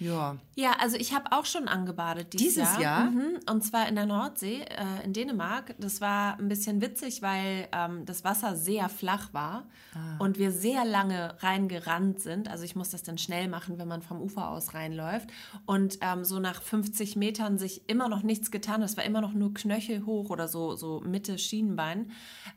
Ja. 0.00 0.36
Ja, 0.54 0.72
also 0.80 0.96
ich 0.96 1.14
habe 1.14 1.32
auch 1.32 1.44
schon 1.44 1.68
angebadet 1.68 2.32
dieses, 2.32 2.54
Dieses 2.54 2.78
Jahr? 2.78 3.10
Mhm. 3.10 3.38
Und 3.48 3.62
zwar 3.64 3.88
in 3.88 3.94
der 3.94 4.06
Nordsee, 4.06 4.62
äh, 4.62 5.04
in 5.04 5.12
Dänemark. 5.12 5.74
Das 5.78 6.00
war 6.00 6.38
ein 6.38 6.48
bisschen 6.48 6.80
witzig, 6.80 7.22
weil 7.22 7.68
ähm, 7.72 8.04
das 8.06 8.24
Wasser 8.24 8.56
sehr 8.56 8.88
flach 8.88 9.32
war 9.32 9.64
Ah. 9.94 10.16
und 10.18 10.38
wir 10.38 10.52
sehr 10.52 10.84
lange 10.84 11.34
reingerannt 11.42 12.20
sind. 12.20 12.48
Also 12.48 12.64
ich 12.64 12.76
muss 12.76 12.90
das 12.90 13.02
dann 13.02 13.16
schnell 13.18 13.48
machen, 13.48 13.78
wenn 13.78 13.88
man 13.88 14.02
vom 14.02 14.20
Ufer 14.20 14.48
aus 14.50 14.74
reinläuft. 14.74 15.28
Und 15.66 15.98
ähm, 16.02 16.24
so 16.24 16.38
nach 16.40 16.60
50 16.62 17.16
Metern 17.16 17.56
sich 17.58 17.88
immer 17.88 18.08
noch 18.08 18.22
nichts 18.22 18.50
getan. 18.50 18.82
hat. 18.82 18.90
Es 18.90 18.96
war 18.96 19.04
immer 19.04 19.20
noch 19.20 19.32
nur 19.32 19.54
Knöchel 19.54 20.04
hoch 20.04 20.30
oder 20.30 20.46
so, 20.48 20.76
so 20.76 21.00
Mitte 21.00 21.38
Schienenbein. 21.38 22.10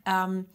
Ähm, 0.06 0.46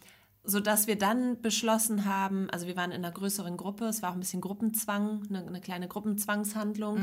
sodass 0.47 0.87
wir 0.87 0.97
dann 0.97 1.41
beschlossen 1.43 2.05
haben, 2.05 2.49
also 2.51 2.67
wir 2.67 2.77
waren 2.77 2.93
in 2.93 3.05
einer 3.05 3.13
größeren 3.13 3.57
Gruppe, 3.57 3.87
es 3.87 4.03
war 4.03 4.11
auch 4.11 4.15
ein 4.15 4.21
bisschen 4.21 4.41
Gruppenzwang, 4.41 5.23
eine, 5.29 5.47
eine 5.47 5.61
kleine 5.61 5.89
Gruppenzwangshandlung, 5.89 6.99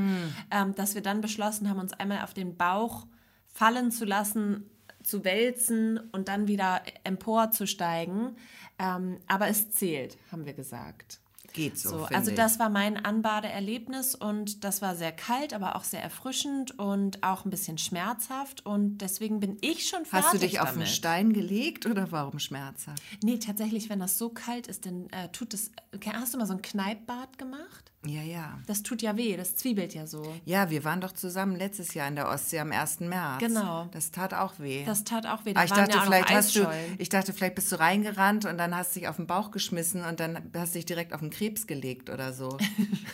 ähm, 0.51 0.75
dass 0.75 0.95
wir 0.95 1.01
dann 1.01 1.21
beschlossen 1.21 1.69
haben, 1.69 1.79
uns 1.79 1.93
einmal 1.93 2.23
auf 2.23 2.33
den 2.33 2.55
Bauch 2.55 3.05
fallen 3.47 3.91
zu 3.91 4.05
lassen, 4.05 4.69
zu 5.03 5.23
wälzen 5.23 5.99
und 6.11 6.29
dann 6.29 6.47
wieder 6.47 6.81
emporzusteigen. 7.03 8.37
Ähm, 8.79 9.19
aber 9.27 9.49
es 9.49 9.71
zählt, 9.71 10.17
haben 10.31 10.45
wir 10.45 10.53
gesagt. 10.53 11.19
Geht 11.53 11.77
so. 11.77 11.89
So, 11.89 12.03
also 12.05 12.31
das 12.31 12.59
war 12.59 12.69
mein 12.69 13.03
Anbadeerlebnis 13.03 14.15
und 14.15 14.63
das 14.63 14.81
war 14.81 14.95
sehr 14.95 15.11
kalt, 15.11 15.53
aber 15.53 15.75
auch 15.75 15.83
sehr 15.83 16.01
erfrischend 16.01 16.77
und 16.79 17.23
auch 17.23 17.45
ein 17.45 17.51
bisschen 17.51 17.77
schmerzhaft 17.77 18.65
und 18.65 18.97
deswegen 18.97 19.39
bin 19.39 19.57
ich 19.61 19.87
schon 19.87 20.05
fertig 20.05 20.25
Hast 20.25 20.33
du 20.33 20.39
dich 20.39 20.59
auf 20.59 20.69
damit. 20.69 20.87
einen 20.87 20.93
Stein 20.93 21.33
gelegt 21.33 21.85
oder 21.85 22.11
warum 22.11 22.39
schmerzhaft? 22.39 23.01
Nee, 23.23 23.37
tatsächlich, 23.37 23.89
wenn 23.89 23.99
das 23.99 24.17
so 24.17 24.29
kalt 24.29 24.67
ist, 24.67 24.85
dann 24.85 25.09
äh, 25.11 25.29
tut 25.29 25.53
es. 25.53 25.71
Hast 26.13 26.33
du 26.33 26.39
mal 26.39 26.47
so 26.47 26.53
ein 26.53 26.61
Kneippbad 26.61 27.37
gemacht? 27.37 27.92
Ja, 28.05 28.21
ja. 28.21 28.59
Das 28.67 28.83
tut 28.83 29.01
ja 29.01 29.15
weh, 29.15 29.37
das 29.37 29.55
zwiebelt 29.55 29.93
ja 29.93 30.05
so. 30.05 30.35
Ja, 30.43 30.69
wir 30.69 30.83
waren 30.83 30.99
doch 30.99 31.13
zusammen 31.13 31.55
letztes 31.55 31.93
Jahr 31.93 32.07
in 32.09 32.15
der 32.15 32.27
Ostsee 32.27 32.59
am 32.59 32.71
1. 32.71 32.99
März. 33.01 33.39
Genau. 33.39 33.87
Das 33.91 34.11
tat 34.11 34.33
auch 34.33 34.59
weh. 34.59 34.83
Das 34.85 35.05
tat 35.05 35.25
auch 35.25 35.45
weh. 35.45 35.53
Da 35.53 35.63
ich 35.63 35.71
dachte, 35.71 35.95
ja 35.95 36.01
vielleicht 36.01 36.29
hast 36.29 36.55
du, 36.55 36.67
ich 36.97 37.07
dachte, 37.09 37.31
vielleicht 37.33 37.55
bist 37.55 37.71
du 37.71 37.79
reingerannt 37.79 38.45
und 38.45 38.57
dann 38.57 38.75
hast 38.75 38.95
du 38.95 38.99
dich 38.99 39.07
auf 39.07 39.15
den 39.15 39.27
Bauch 39.27 39.51
geschmissen 39.51 40.03
und 40.03 40.19
dann 40.19 40.51
hast 40.53 40.73
du 40.75 40.79
dich 40.79 40.85
direkt 40.85 41.13
auf 41.13 41.21
den 41.21 41.29
Krebs 41.29 41.65
gelegt 41.65 42.09
oder 42.09 42.33
so. 42.33 42.49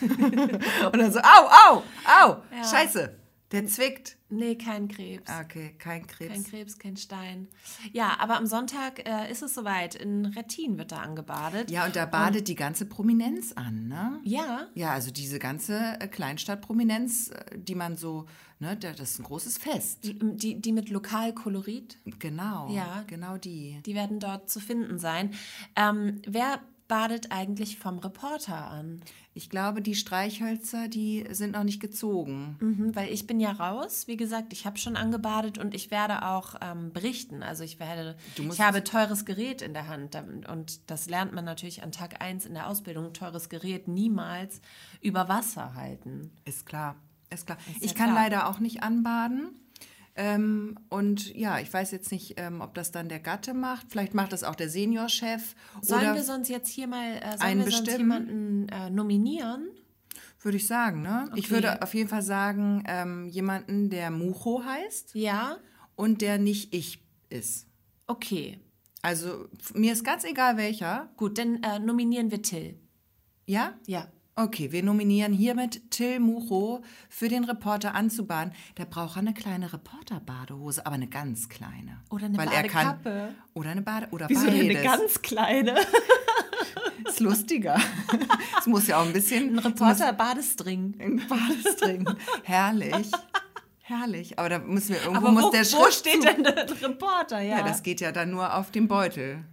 und 0.00 0.96
dann 0.96 1.12
so, 1.12 1.20
au, 1.20 1.48
au, 1.68 1.82
au, 2.22 2.36
Ja. 2.56 2.64
scheiße, 2.68 3.14
der 3.52 3.66
zwickt. 3.66 4.16
Nee, 4.32 4.54
kein 4.56 4.86
Krebs. 4.86 5.28
Ah, 5.28 5.40
Okay, 5.40 5.74
kein 5.78 6.06
Krebs. 6.06 6.32
Kein 6.32 6.44
Krebs, 6.44 6.78
kein 6.78 6.96
Stein. 6.96 7.48
Ja, 7.92 8.16
aber 8.20 8.36
am 8.36 8.46
Sonntag 8.46 9.06
äh, 9.08 9.28
ist 9.30 9.42
es 9.42 9.54
soweit. 9.54 9.96
In 9.96 10.26
Rettin 10.26 10.78
wird 10.78 10.92
da 10.92 10.98
angebadet. 10.98 11.68
Ja, 11.70 11.84
und 11.86 11.96
da 11.96 12.06
badet 12.06 12.46
die 12.46 12.54
ganze 12.54 12.86
Prominenz 12.86 13.52
an, 13.52 13.88
ne? 13.88 14.20
Ja, 14.22 14.68
Ja, 14.74 14.92
also 14.92 15.10
diese 15.10 15.40
ganze 15.40 15.96
äh, 16.00 16.06
Kleinstadtprominenz, 16.06 17.30
äh, 17.30 17.58
die 17.58 17.74
man 17.74 17.96
so, 17.96 18.26
ne, 18.60 18.76
da- 18.76 18.92
das 18.92 19.12
ist 19.12 19.18
ein 19.18 19.24
großes 19.24 19.58
Fest. 19.58 20.04
die, 20.04 20.16
die, 20.36 20.60
die 20.60 20.72
mit 20.72 20.88
Lokalkolorit, 20.90 21.98
Genau, 22.20 22.68
Ja. 22.70 23.02
genau 23.08 23.36
die. 23.36 23.80
die 23.84 23.94
werden 23.96 24.20
dort 24.20 24.48
zu 24.48 24.60
finden 24.60 24.98
sein. 25.00 25.34
Ähm, 25.74 26.22
wer 26.26 26.60
badet 26.90 27.30
eigentlich 27.30 27.78
vom 27.78 28.00
Reporter 28.00 28.66
an? 28.66 29.00
Ich 29.32 29.48
glaube, 29.48 29.80
die 29.80 29.94
Streichhölzer, 29.94 30.88
die 30.88 31.24
sind 31.30 31.52
noch 31.52 31.62
nicht 31.62 31.80
gezogen. 31.80 32.56
Mhm, 32.58 32.96
weil 32.96 33.12
ich 33.12 33.28
bin 33.28 33.38
ja 33.38 33.52
raus, 33.52 34.08
wie 34.08 34.16
gesagt, 34.16 34.52
ich 34.52 34.66
habe 34.66 34.76
schon 34.76 34.96
angebadet 34.96 35.56
und 35.56 35.72
ich 35.72 35.92
werde 35.92 36.26
auch 36.26 36.56
ähm, 36.60 36.92
berichten. 36.92 37.44
Also 37.44 37.62
ich 37.62 37.78
werde, 37.78 38.16
ich 38.36 38.60
habe 38.60 38.82
teures 38.82 39.24
Gerät 39.24 39.62
in 39.62 39.72
der 39.72 39.86
Hand 39.86 40.18
und 40.50 40.90
das 40.90 41.08
lernt 41.08 41.32
man 41.32 41.44
natürlich 41.44 41.84
an 41.84 41.92
Tag 41.92 42.20
1 42.20 42.44
in 42.44 42.54
der 42.54 42.66
Ausbildung. 42.66 43.12
Teures 43.12 43.48
Gerät 43.48 43.86
niemals 43.86 44.60
über 45.00 45.28
Wasser 45.28 45.74
halten. 45.74 46.32
Ist 46.44 46.66
klar, 46.66 46.96
ist 47.32 47.46
klar. 47.46 47.58
Ist 47.68 47.84
ich 47.84 47.92
ja 47.92 47.96
kann 47.96 48.10
klar. 48.10 48.24
leider 48.24 48.48
auch 48.48 48.58
nicht 48.58 48.82
anbaden. 48.82 49.50
Ähm, 50.16 50.78
und 50.88 51.34
ja, 51.34 51.60
ich 51.60 51.72
weiß 51.72 51.90
jetzt 51.92 52.10
nicht, 52.12 52.34
ähm, 52.38 52.60
ob 52.60 52.74
das 52.74 52.90
dann 52.90 53.08
der 53.08 53.20
Gatte 53.20 53.54
macht. 53.54 53.86
Vielleicht 53.90 54.12
macht 54.14 54.32
das 54.32 54.44
auch 54.44 54.54
der 54.56 54.68
Seniorchef. 54.68 55.54
Sollen 55.82 56.14
wir 56.14 56.22
sonst 56.24 56.48
jetzt 56.48 56.68
hier 56.68 56.86
mal 56.88 57.16
äh, 57.16 57.36
einen 57.40 57.64
bestimmen? 57.64 57.98
jemanden 57.98 58.68
äh, 58.68 58.90
nominieren? 58.90 59.68
würde 60.42 60.56
ich 60.56 60.66
sagen, 60.66 61.02
ne? 61.02 61.30
Ich 61.34 61.44
Okay. 61.46 61.50
würde 61.52 61.82
auf 61.82 61.92
jeden 61.92 62.08
Fall 62.08 62.22
sagen, 62.22 62.82
ähm, 62.86 63.28
jemanden, 63.28 63.90
der 63.90 64.10
Mucho 64.10 64.62
heißt 64.64 65.14
Ja, 65.14 65.58
und 65.96 66.22
der 66.22 66.38
nicht 66.38 66.74
ich 66.74 67.02
ist. 67.28 67.66
okay. 68.06 68.58
Also 69.02 69.48
mir 69.74 69.92
ist 69.92 70.04
ganz 70.04 70.24
egal 70.24 70.56
welcher. 70.56 71.10
Gut, 71.16 71.38
dann 71.38 71.62
äh, 71.62 71.78
nominieren 71.78 72.30
wir 72.30 72.42
Till. 72.42 72.78
Ja? 73.46 73.74
Ja. 73.86 74.08
Okay, 74.42 74.72
wir 74.72 74.82
nominieren 74.82 75.34
hiermit 75.34 75.90
Till 75.90 76.18
Mucho 76.18 76.82
für 77.10 77.28
den 77.28 77.44
Reporter 77.44 77.94
anzubaden. 77.94 78.54
Der 78.78 78.86
braucht 78.86 79.18
eine 79.18 79.34
kleine 79.34 79.70
Reporterbadehose, 79.70 80.86
aber 80.86 80.94
eine 80.94 81.08
ganz 81.08 81.50
kleine. 81.50 82.00
Oder 82.08 82.24
eine 82.24 82.38
Weil 82.38 82.48
er 82.48 82.62
kann, 82.62 82.86
Badekappe. 83.02 83.34
Oder 83.52 83.68
eine 83.70 83.82
Bade 83.82 84.08
oder 84.12 84.30
Wieso 84.30 84.46
beides. 84.46 84.60
eine 84.60 84.82
ganz 84.82 85.20
kleine? 85.20 85.74
ist 87.06 87.20
lustiger. 87.20 87.78
Es 88.58 88.64
muss 88.66 88.86
ja 88.86 88.98
auch 88.98 89.04
ein 89.04 89.12
bisschen 89.12 89.50
Ein 89.50 89.58
Reporter-Badestring. 89.58 90.94
ein 90.98 91.22
Badestring. 91.28 92.08
Herrlich. 92.42 93.10
Herrlich. 93.80 94.38
Aber 94.38 94.48
da 94.48 94.58
müssen 94.58 94.94
wir 94.94 95.02
irgendwo 95.02 95.18
Aber 95.18 95.32
muss 95.32 95.42
wo, 95.44 95.50
der 95.50 95.66
wo 95.66 95.82
Schrift 95.84 95.98
steht 95.98 96.24
denn 96.24 96.44
der 96.44 96.66
Reporter? 96.80 97.42
Ja, 97.42 97.58
Ja, 97.58 97.62
das 97.64 97.82
geht 97.82 98.00
ja 98.00 98.10
dann 98.10 98.30
nur 98.30 98.54
auf 98.54 98.70
dem 98.70 98.88
Beutel. 98.88 99.44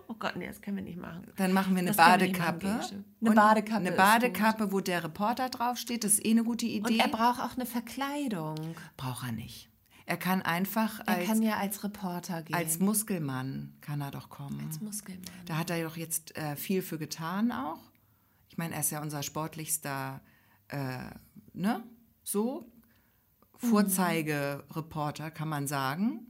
oh 0.08 0.14
Gott, 0.18 0.36
nee, 0.36 0.46
das 0.46 0.60
können 0.60 0.76
wir 0.78 0.84
nicht 0.84 0.98
machen. 0.98 1.26
Dann 1.36 1.52
machen 1.52 1.74
wir 1.74 1.80
eine 1.80 1.92
Das 1.92 1.96
können 1.96 2.20
wir 2.32 2.38
machen, 2.38 2.58
Badekappe. 2.58 2.94
Eine 3.20 3.30
Und 3.30 3.34
Badekappe 3.34 3.76
Eine 3.86 3.92
Badekappe, 3.92 4.72
wo 4.72 4.80
der 4.80 5.04
Reporter 5.04 5.48
draufsteht. 5.48 6.04
Das 6.04 6.14
ist 6.14 6.24
eh 6.26 6.30
eine 6.30 6.44
gute 6.44 6.66
Und 6.66 6.72
Idee. 6.90 6.98
er 6.98 7.08
braucht 7.08 7.40
auch 7.40 7.54
eine 7.56 7.66
Verkleidung. 7.66 8.56
Braucht 8.96 9.26
er 9.26 9.32
nicht. 9.32 9.68
Er 10.04 10.16
kann 10.16 10.42
einfach 10.42 10.98
Er 11.06 11.08
als, 11.18 11.26
kann 11.26 11.42
ja 11.42 11.56
als 11.58 11.84
Reporter 11.84 12.42
gehen. 12.42 12.54
als 12.56 12.80
Muskelmann 12.80 13.76
kann 13.80 14.00
er 14.00 14.10
doch 14.10 14.28
kommen. 14.30 14.60
als 14.66 14.80
Muskelmann. 14.80 15.22
Da 15.46 15.56
hat 15.56 15.70
er 15.70 15.82
doch 15.84 15.96
jetzt 15.96 16.36
äh, 16.36 16.56
viel 16.56 16.82
für 16.82 16.98
getan 16.98 17.52
auch. 17.52 17.78
Ich 18.48 18.58
meine, 18.58 18.74
er 18.74 18.80
ist 18.80 18.90
ja 18.90 19.00
unser 19.00 19.22
sportlichster, 19.22 20.20
äh, 20.68 20.98
ne? 21.54 21.82
So, 22.24 22.70
Vorzeigereporter, 23.56 25.30
kann 25.30 25.48
man 25.48 25.66
sagen. 25.66 26.26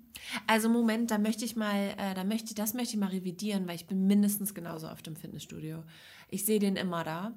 Also 0.47 0.69
Moment, 0.69 1.11
da 1.11 1.19
möchte 1.19 1.45
ich 1.45 1.57
mal, 1.57 1.95
äh, 1.99 2.15
da 2.15 2.25
möchte, 2.25 2.55
das 2.55 2.75
möchte 2.75 2.95
ich 2.95 3.01
mal 3.01 3.11
revidieren, 3.11 3.67
weil 3.67 3.77
ich 3.77 3.87
bin 3.87 4.07
mindestens 4.07 4.55
genauso 4.55 4.89
oft 4.89 5.07
im 5.07 5.17
Fitnessstudio. 5.17 5.85
Ich 6.29 6.45
sehe 6.45 6.59
den 6.59 6.77
immer 6.77 7.05
da. 7.05 7.33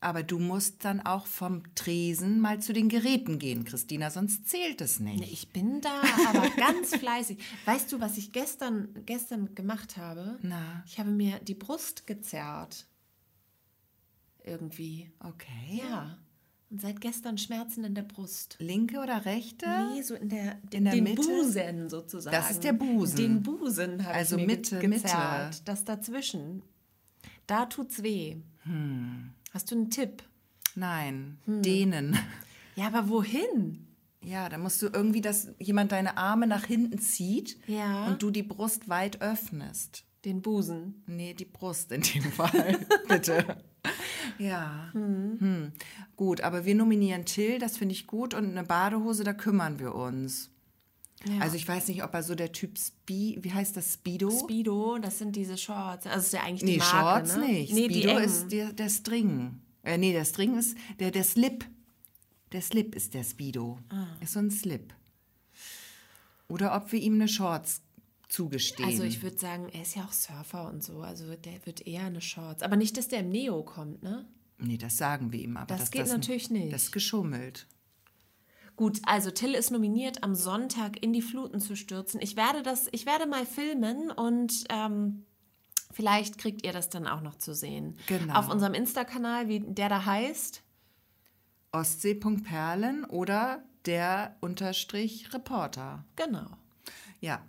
Aber 0.00 0.22
du 0.22 0.38
musst 0.38 0.84
dann 0.84 1.00
auch 1.00 1.26
vom 1.26 1.74
Tresen 1.74 2.38
mal 2.38 2.60
zu 2.60 2.72
den 2.72 2.88
Geräten 2.88 3.40
gehen, 3.40 3.64
Christina, 3.64 4.10
sonst 4.10 4.48
zählt 4.48 4.80
es 4.80 5.00
nicht. 5.00 5.20
Nee, 5.20 5.28
Ich 5.30 5.52
bin 5.52 5.80
da, 5.80 6.02
aber 6.28 6.48
ganz 6.56 6.94
fleißig. 6.94 7.38
Weißt 7.64 7.90
du, 7.92 8.00
was 8.00 8.16
ich 8.16 8.30
gestern, 8.30 8.88
gestern 9.06 9.56
gemacht 9.56 9.96
habe? 9.96 10.38
Na. 10.42 10.84
Ich 10.86 11.00
habe 11.00 11.10
mir 11.10 11.40
die 11.40 11.56
Brust 11.56 12.06
gezerrt. 12.06 12.86
Irgendwie. 14.44 15.10
Okay. 15.18 15.82
Ja. 15.82 16.18
Und 16.70 16.80
seit 16.82 17.00
gestern 17.00 17.38
Schmerzen 17.38 17.82
in 17.84 17.94
der 17.94 18.02
Brust. 18.02 18.56
Linke 18.58 18.98
oder 19.00 19.24
rechte? 19.24 19.66
Nee, 19.94 20.02
so 20.02 20.14
in 20.14 20.28
der, 20.28 20.58
In 20.70 20.84
der 20.84 20.92
den 20.94 21.04
Mitte? 21.04 21.22
Busen 21.22 21.88
sozusagen. 21.88 22.36
Das 22.36 22.50
ist 22.50 22.62
der 22.62 22.74
Busen. 22.74 23.16
Den 23.16 23.42
Busen 23.42 24.04
habe 24.04 24.14
Also 24.14 24.36
ich 24.36 24.42
mir 24.46 24.56
Mitte, 24.56 24.78
ge 24.78 24.88
Mitte. 24.88 25.02
gezerrt. 25.04 25.62
Das 25.66 25.84
dazwischen. 25.84 26.62
Da 27.46 27.64
tut's 27.66 28.02
weh. 28.02 28.36
Hm. 28.64 29.30
Hast 29.54 29.70
du 29.70 29.76
einen 29.76 29.90
Tipp? 29.90 30.22
Nein, 30.74 31.38
Hm. 31.46 31.62
dehnen. 31.62 32.18
Ja, 32.76 32.86
aber 32.88 33.08
wohin? 33.08 33.86
Ja, 34.22 34.48
da 34.50 34.58
musst 34.58 34.82
du 34.82 34.88
irgendwie, 34.92 35.22
dass 35.22 35.48
jemand 35.58 35.92
deine 35.92 36.18
Arme 36.18 36.46
nach 36.46 36.66
hinten 36.66 36.98
zieht 36.98 37.56
Ja. 37.66 38.06
und 38.08 38.22
du 38.22 38.30
die 38.30 38.42
Brust 38.42 38.88
weit 38.90 39.22
öffnest. 39.22 40.04
Den 40.26 40.42
Busen. 40.42 41.02
Nee, 41.06 41.32
die 41.32 41.44
Brust 41.46 41.92
in 41.92 42.02
dem 42.02 42.24
Fall, 42.24 42.78
bitte. 43.08 43.56
Ja. 44.38 44.90
Hm. 44.92 45.72
Gut, 46.16 46.40
aber 46.42 46.64
wir 46.64 46.74
nominieren 46.74 47.24
Till, 47.24 47.58
das 47.58 47.76
finde 47.76 47.94
ich 47.94 48.06
gut. 48.06 48.34
Und 48.34 48.50
eine 48.50 48.64
Badehose, 48.64 49.24
da 49.24 49.32
kümmern 49.32 49.78
wir 49.78 49.94
uns. 49.94 50.50
Ja. 51.24 51.40
Also 51.40 51.56
ich 51.56 51.66
weiß 51.66 51.88
nicht, 51.88 52.04
ob 52.04 52.14
er 52.14 52.22
so 52.22 52.34
der 52.34 52.52
Typ 52.52 52.78
Spi, 52.78 53.38
wie 53.40 53.52
heißt 53.52 53.76
das, 53.76 53.94
Speedo? 53.94 54.30
Speedo, 54.30 54.98
das 54.98 55.18
sind 55.18 55.34
diese 55.34 55.56
Shorts. 55.56 56.06
Also 56.06 56.18
ist 56.18 56.32
ja 56.32 56.42
eigentlich 56.42 56.60
die 56.60 56.76
nee, 56.76 56.78
Marke, 56.78 57.26
Shorts 57.28 57.36
ne? 57.36 57.46
nicht. 57.46 57.72
Nee, 57.72 57.84
Speedo 57.86 58.18
ist 58.18 58.52
der, 58.52 58.72
der 58.72 58.88
String. 58.88 59.60
Äh, 59.82 59.98
nee, 59.98 60.12
der 60.12 60.24
String 60.24 60.56
ist 60.56 60.76
der, 61.00 61.10
der 61.10 61.24
Slip. 61.24 61.64
Der 62.52 62.62
Slip 62.62 62.94
ist 62.94 63.14
der 63.14 63.24
Speedo. 63.24 63.78
Ah. 63.90 64.06
Ist 64.20 64.34
so 64.34 64.38
ein 64.38 64.50
Slip. 64.50 64.94
Oder 66.48 66.74
ob 66.74 66.92
wir 66.92 67.00
ihm 67.00 67.14
eine 67.14 67.28
Shorts 67.28 67.82
zugestehen. 68.28 68.88
Also 68.88 69.02
ich 69.04 69.22
würde 69.22 69.38
sagen, 69.38 69.68
er 69.72 69.82
ist 69.82 69.96
ja 69.96 70.04
auch 70.04 70.12
Surfer 70.12 70.68
und 70.68 70.82
so. 70.82 71.00
Also 71.00 71.34
der 71.34 71.64
wird 71.66 71.86
eher 71.86 72.04
eine 72.04 72.20
Shorts. 72.20 72.62
Aber 72.62 72.76
nicht, 72.76 72.96
dass 72.96 73.08
der 73.08 73.20
im 73.20 73.30
Neo 73.30 73.62
kommt, 73.62 74.02
ne? 74.02 74.26
nee, 74.58 74.76
das 74.76 74.96
sagen 74.96 75.32
wir 75.32 75.40
ihm. 75.40 75.56
Aber 75.56 75.66
Das 75.66 75.90
geht 75.90 76.06
natürlich 76.08 76.50
nicht. 76.50 76.72
Das 76.72 76.84
ist 76.84 76.92
geschummelt. 76.92 77.66
Gut, 78.76 79.00
also 79.04 79.30
Till 79.32 79.54
ist 79.54 79.72
nominiert, 79.72 80.22
am 80.22 80.36
Sonntag 80.36 81.02
in 81.02 81.12
die 81.12 81.22
Fluten 81.22 81.60
zu 81.60 81.74
stürzen. 81.74 82.20
Ich 82.20 82.36
werde 82.36 82.62
das, 82.62 82.88
ich 82.92 83.06
werde 83.06 83.26
mal 83.26 83.44
filmen 83.44 84.12
und 84.12 84.64
ähm, 84.68 85.24
vielleicht 85.90 86.38
kriegt 86.38 86.64
ihr 86.64 86.72
das 86.72 86.88
dann 86.88 87.08
auch 87.08 87.20
noch 87.20 87.36
zu 87.38 87.54
sehen. 87.54 87.98
Genau. 88.06 88.34
Auf 88.34 88.48
unserem 88.48 88.74
Insta-Kanal, 88.74 89.48
wie 89.48 89.60
der 89.60 89.88
da 89.88 90.04
heißt. 90.04 90.62
Ostsee.perlen 91.72 93.04
oder 93.04 93.64
der 93.84 94.36
Unterstrich 94.40 95.34
Reporter. 95.34 96.04
Genau. 96.14 96.46
Ja, 97.20 97.42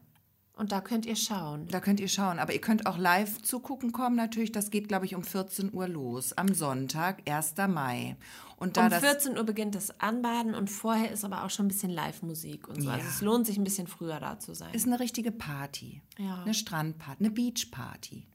Und 0.60 0.72
da 0.74 0.82
könnt 0.82 1.06
ihr 1.06 1.16
schauen. 1.16 1.68
da 1.70 1.80
könnt 1.80 2.00
ihr 2.02 2.10
schauen. 2.10 2.38
Aber 2.38 2.54
ihr 2.54 2.60
könnt 2.60 2.86
auch 2.86 2.98
live 2.98 3.42
zugucken 3.42 3.92
kommen 3.94 4.16
natürlich. 4.18 4.52
Das 4.52 4.72
geht, 4.72 4.90
glaube 4.90 5.06
ich, 5.06 5.16
um 5.16 5.24
14 5.24 5.74
Uhr 5.74 5.88
los. 5.88 6.34
Am 6.34 6.54
Sonntag, 6.54 7.22
1. 7.30 7.56
Mai. 7.70 8.18
Und 8.58 8.76
da 8.76 8.84
um 8.84 8.90
das 8.90 9.00
14 9.00 9.38
Uhr 9.38 9.44
beginnt 9.46 9.74
das 9.76 10.02
Anbaden 10.02 10.54
und 10.54 10.70
vorher 10.70 11.12
ist 11.12 11.24
aber 11.24 11.46
auch 11.46 11.50
schon 11.50 11.66
ein 11.66 11.70
bisschen 11.70 11.92
Live-Musik 11.92 12.68
und 12.68 12.82
so. 12.82 12.90
Also 12.90 13.02
Ja. 13.06 13.10
es 13.10 13.22
lohnt 13.22 13.46
sich 13.48 13.58
ein 13.58 13.64
bisschen 13.64 13.88
früher 13.88 14.20
da 14.20 14.38
zu 14.38 14.54
sein. 14.54 14.74
ist 14.74 14.86
eine 14.86 15.00
richtige 15.00 15.32
Party. 15.32 16.02
Ja. 16.18 16.42
Eine 16.44 16.54
Strandparty, 16.54 17.24
eine 17.24 17.32
Beachparty. 17.32 18.28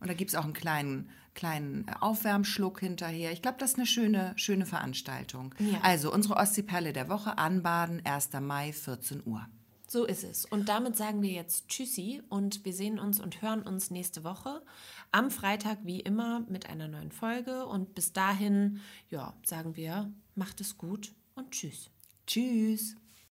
Und 0.00 0.08
da 0.08 0.14
gibt 0.14 0.30
es 0.30 0.34
auch 0.36 0.44
einen 0.44 0.54
kleinen, 0.54 1.10
kleinen 1.34 1.86
Aufwärmschluck 2.00 2.80
hinterher. 2.80 3.32
Ich 3.32 3.42
glaube, 3.42 3.58
das 3.58 3.72
ist 3.72 3.76
eine 3.76 3.86
schöne, 3.86 4.32
schöne 4.36 4.64
Veranstaltung. 4.64 5.54
Ja. 5.58 5.78
Also 5.82 6.10
unsere 6.12 6.36
Ostseeperle 6.36 6.94
der 6.94 7.10
Woche 7.10 7.36
anbaden, 7.36 8.00
1. 8.04 8.30
Mai, 8.40 8.72
14 8.72 9.22
Uhr. 9.26 9.46
So 9.86 10.04
ist 10.04 10.24
es. 10.24 10.44
Und 10.44 10.68
damit 10.68 10.96
sagen 10.96 11.22
wir 11.22 11.30
jetzt 11.30 11.68
Tschüssi 11.68 12.22
und 12.28 12.64
wir 12.64 12.72
sehen 12.72 12.98
uns 12.98 13.20
und 13.20 13.42
hören 13.42 13.62
uns 13.62 13.90
nächste 13.90 14.24
Woche 14.24 14.62
am 15.12 15.30
Freitag 15.30 15.78
wie 15.84 16.00
immer 16.00 16.40
mit 16.48 16.68
einer 16.68 16.88
neuen 16.88 17.12
Folge. 17.12 17.66
Und 17.66 17.94
bis 17.94 18.12
dahin, 18.12 18.80
ja, 19.10 19.34
sagen 19.44 19.76
wir, 19.76 20.10
macht 20.34 20.60
es 20.60 20.78
gut 20.78 21.12
und 21.34 21.50
tschüss. 21.50 21.90
Tschüss. 22.26 22.96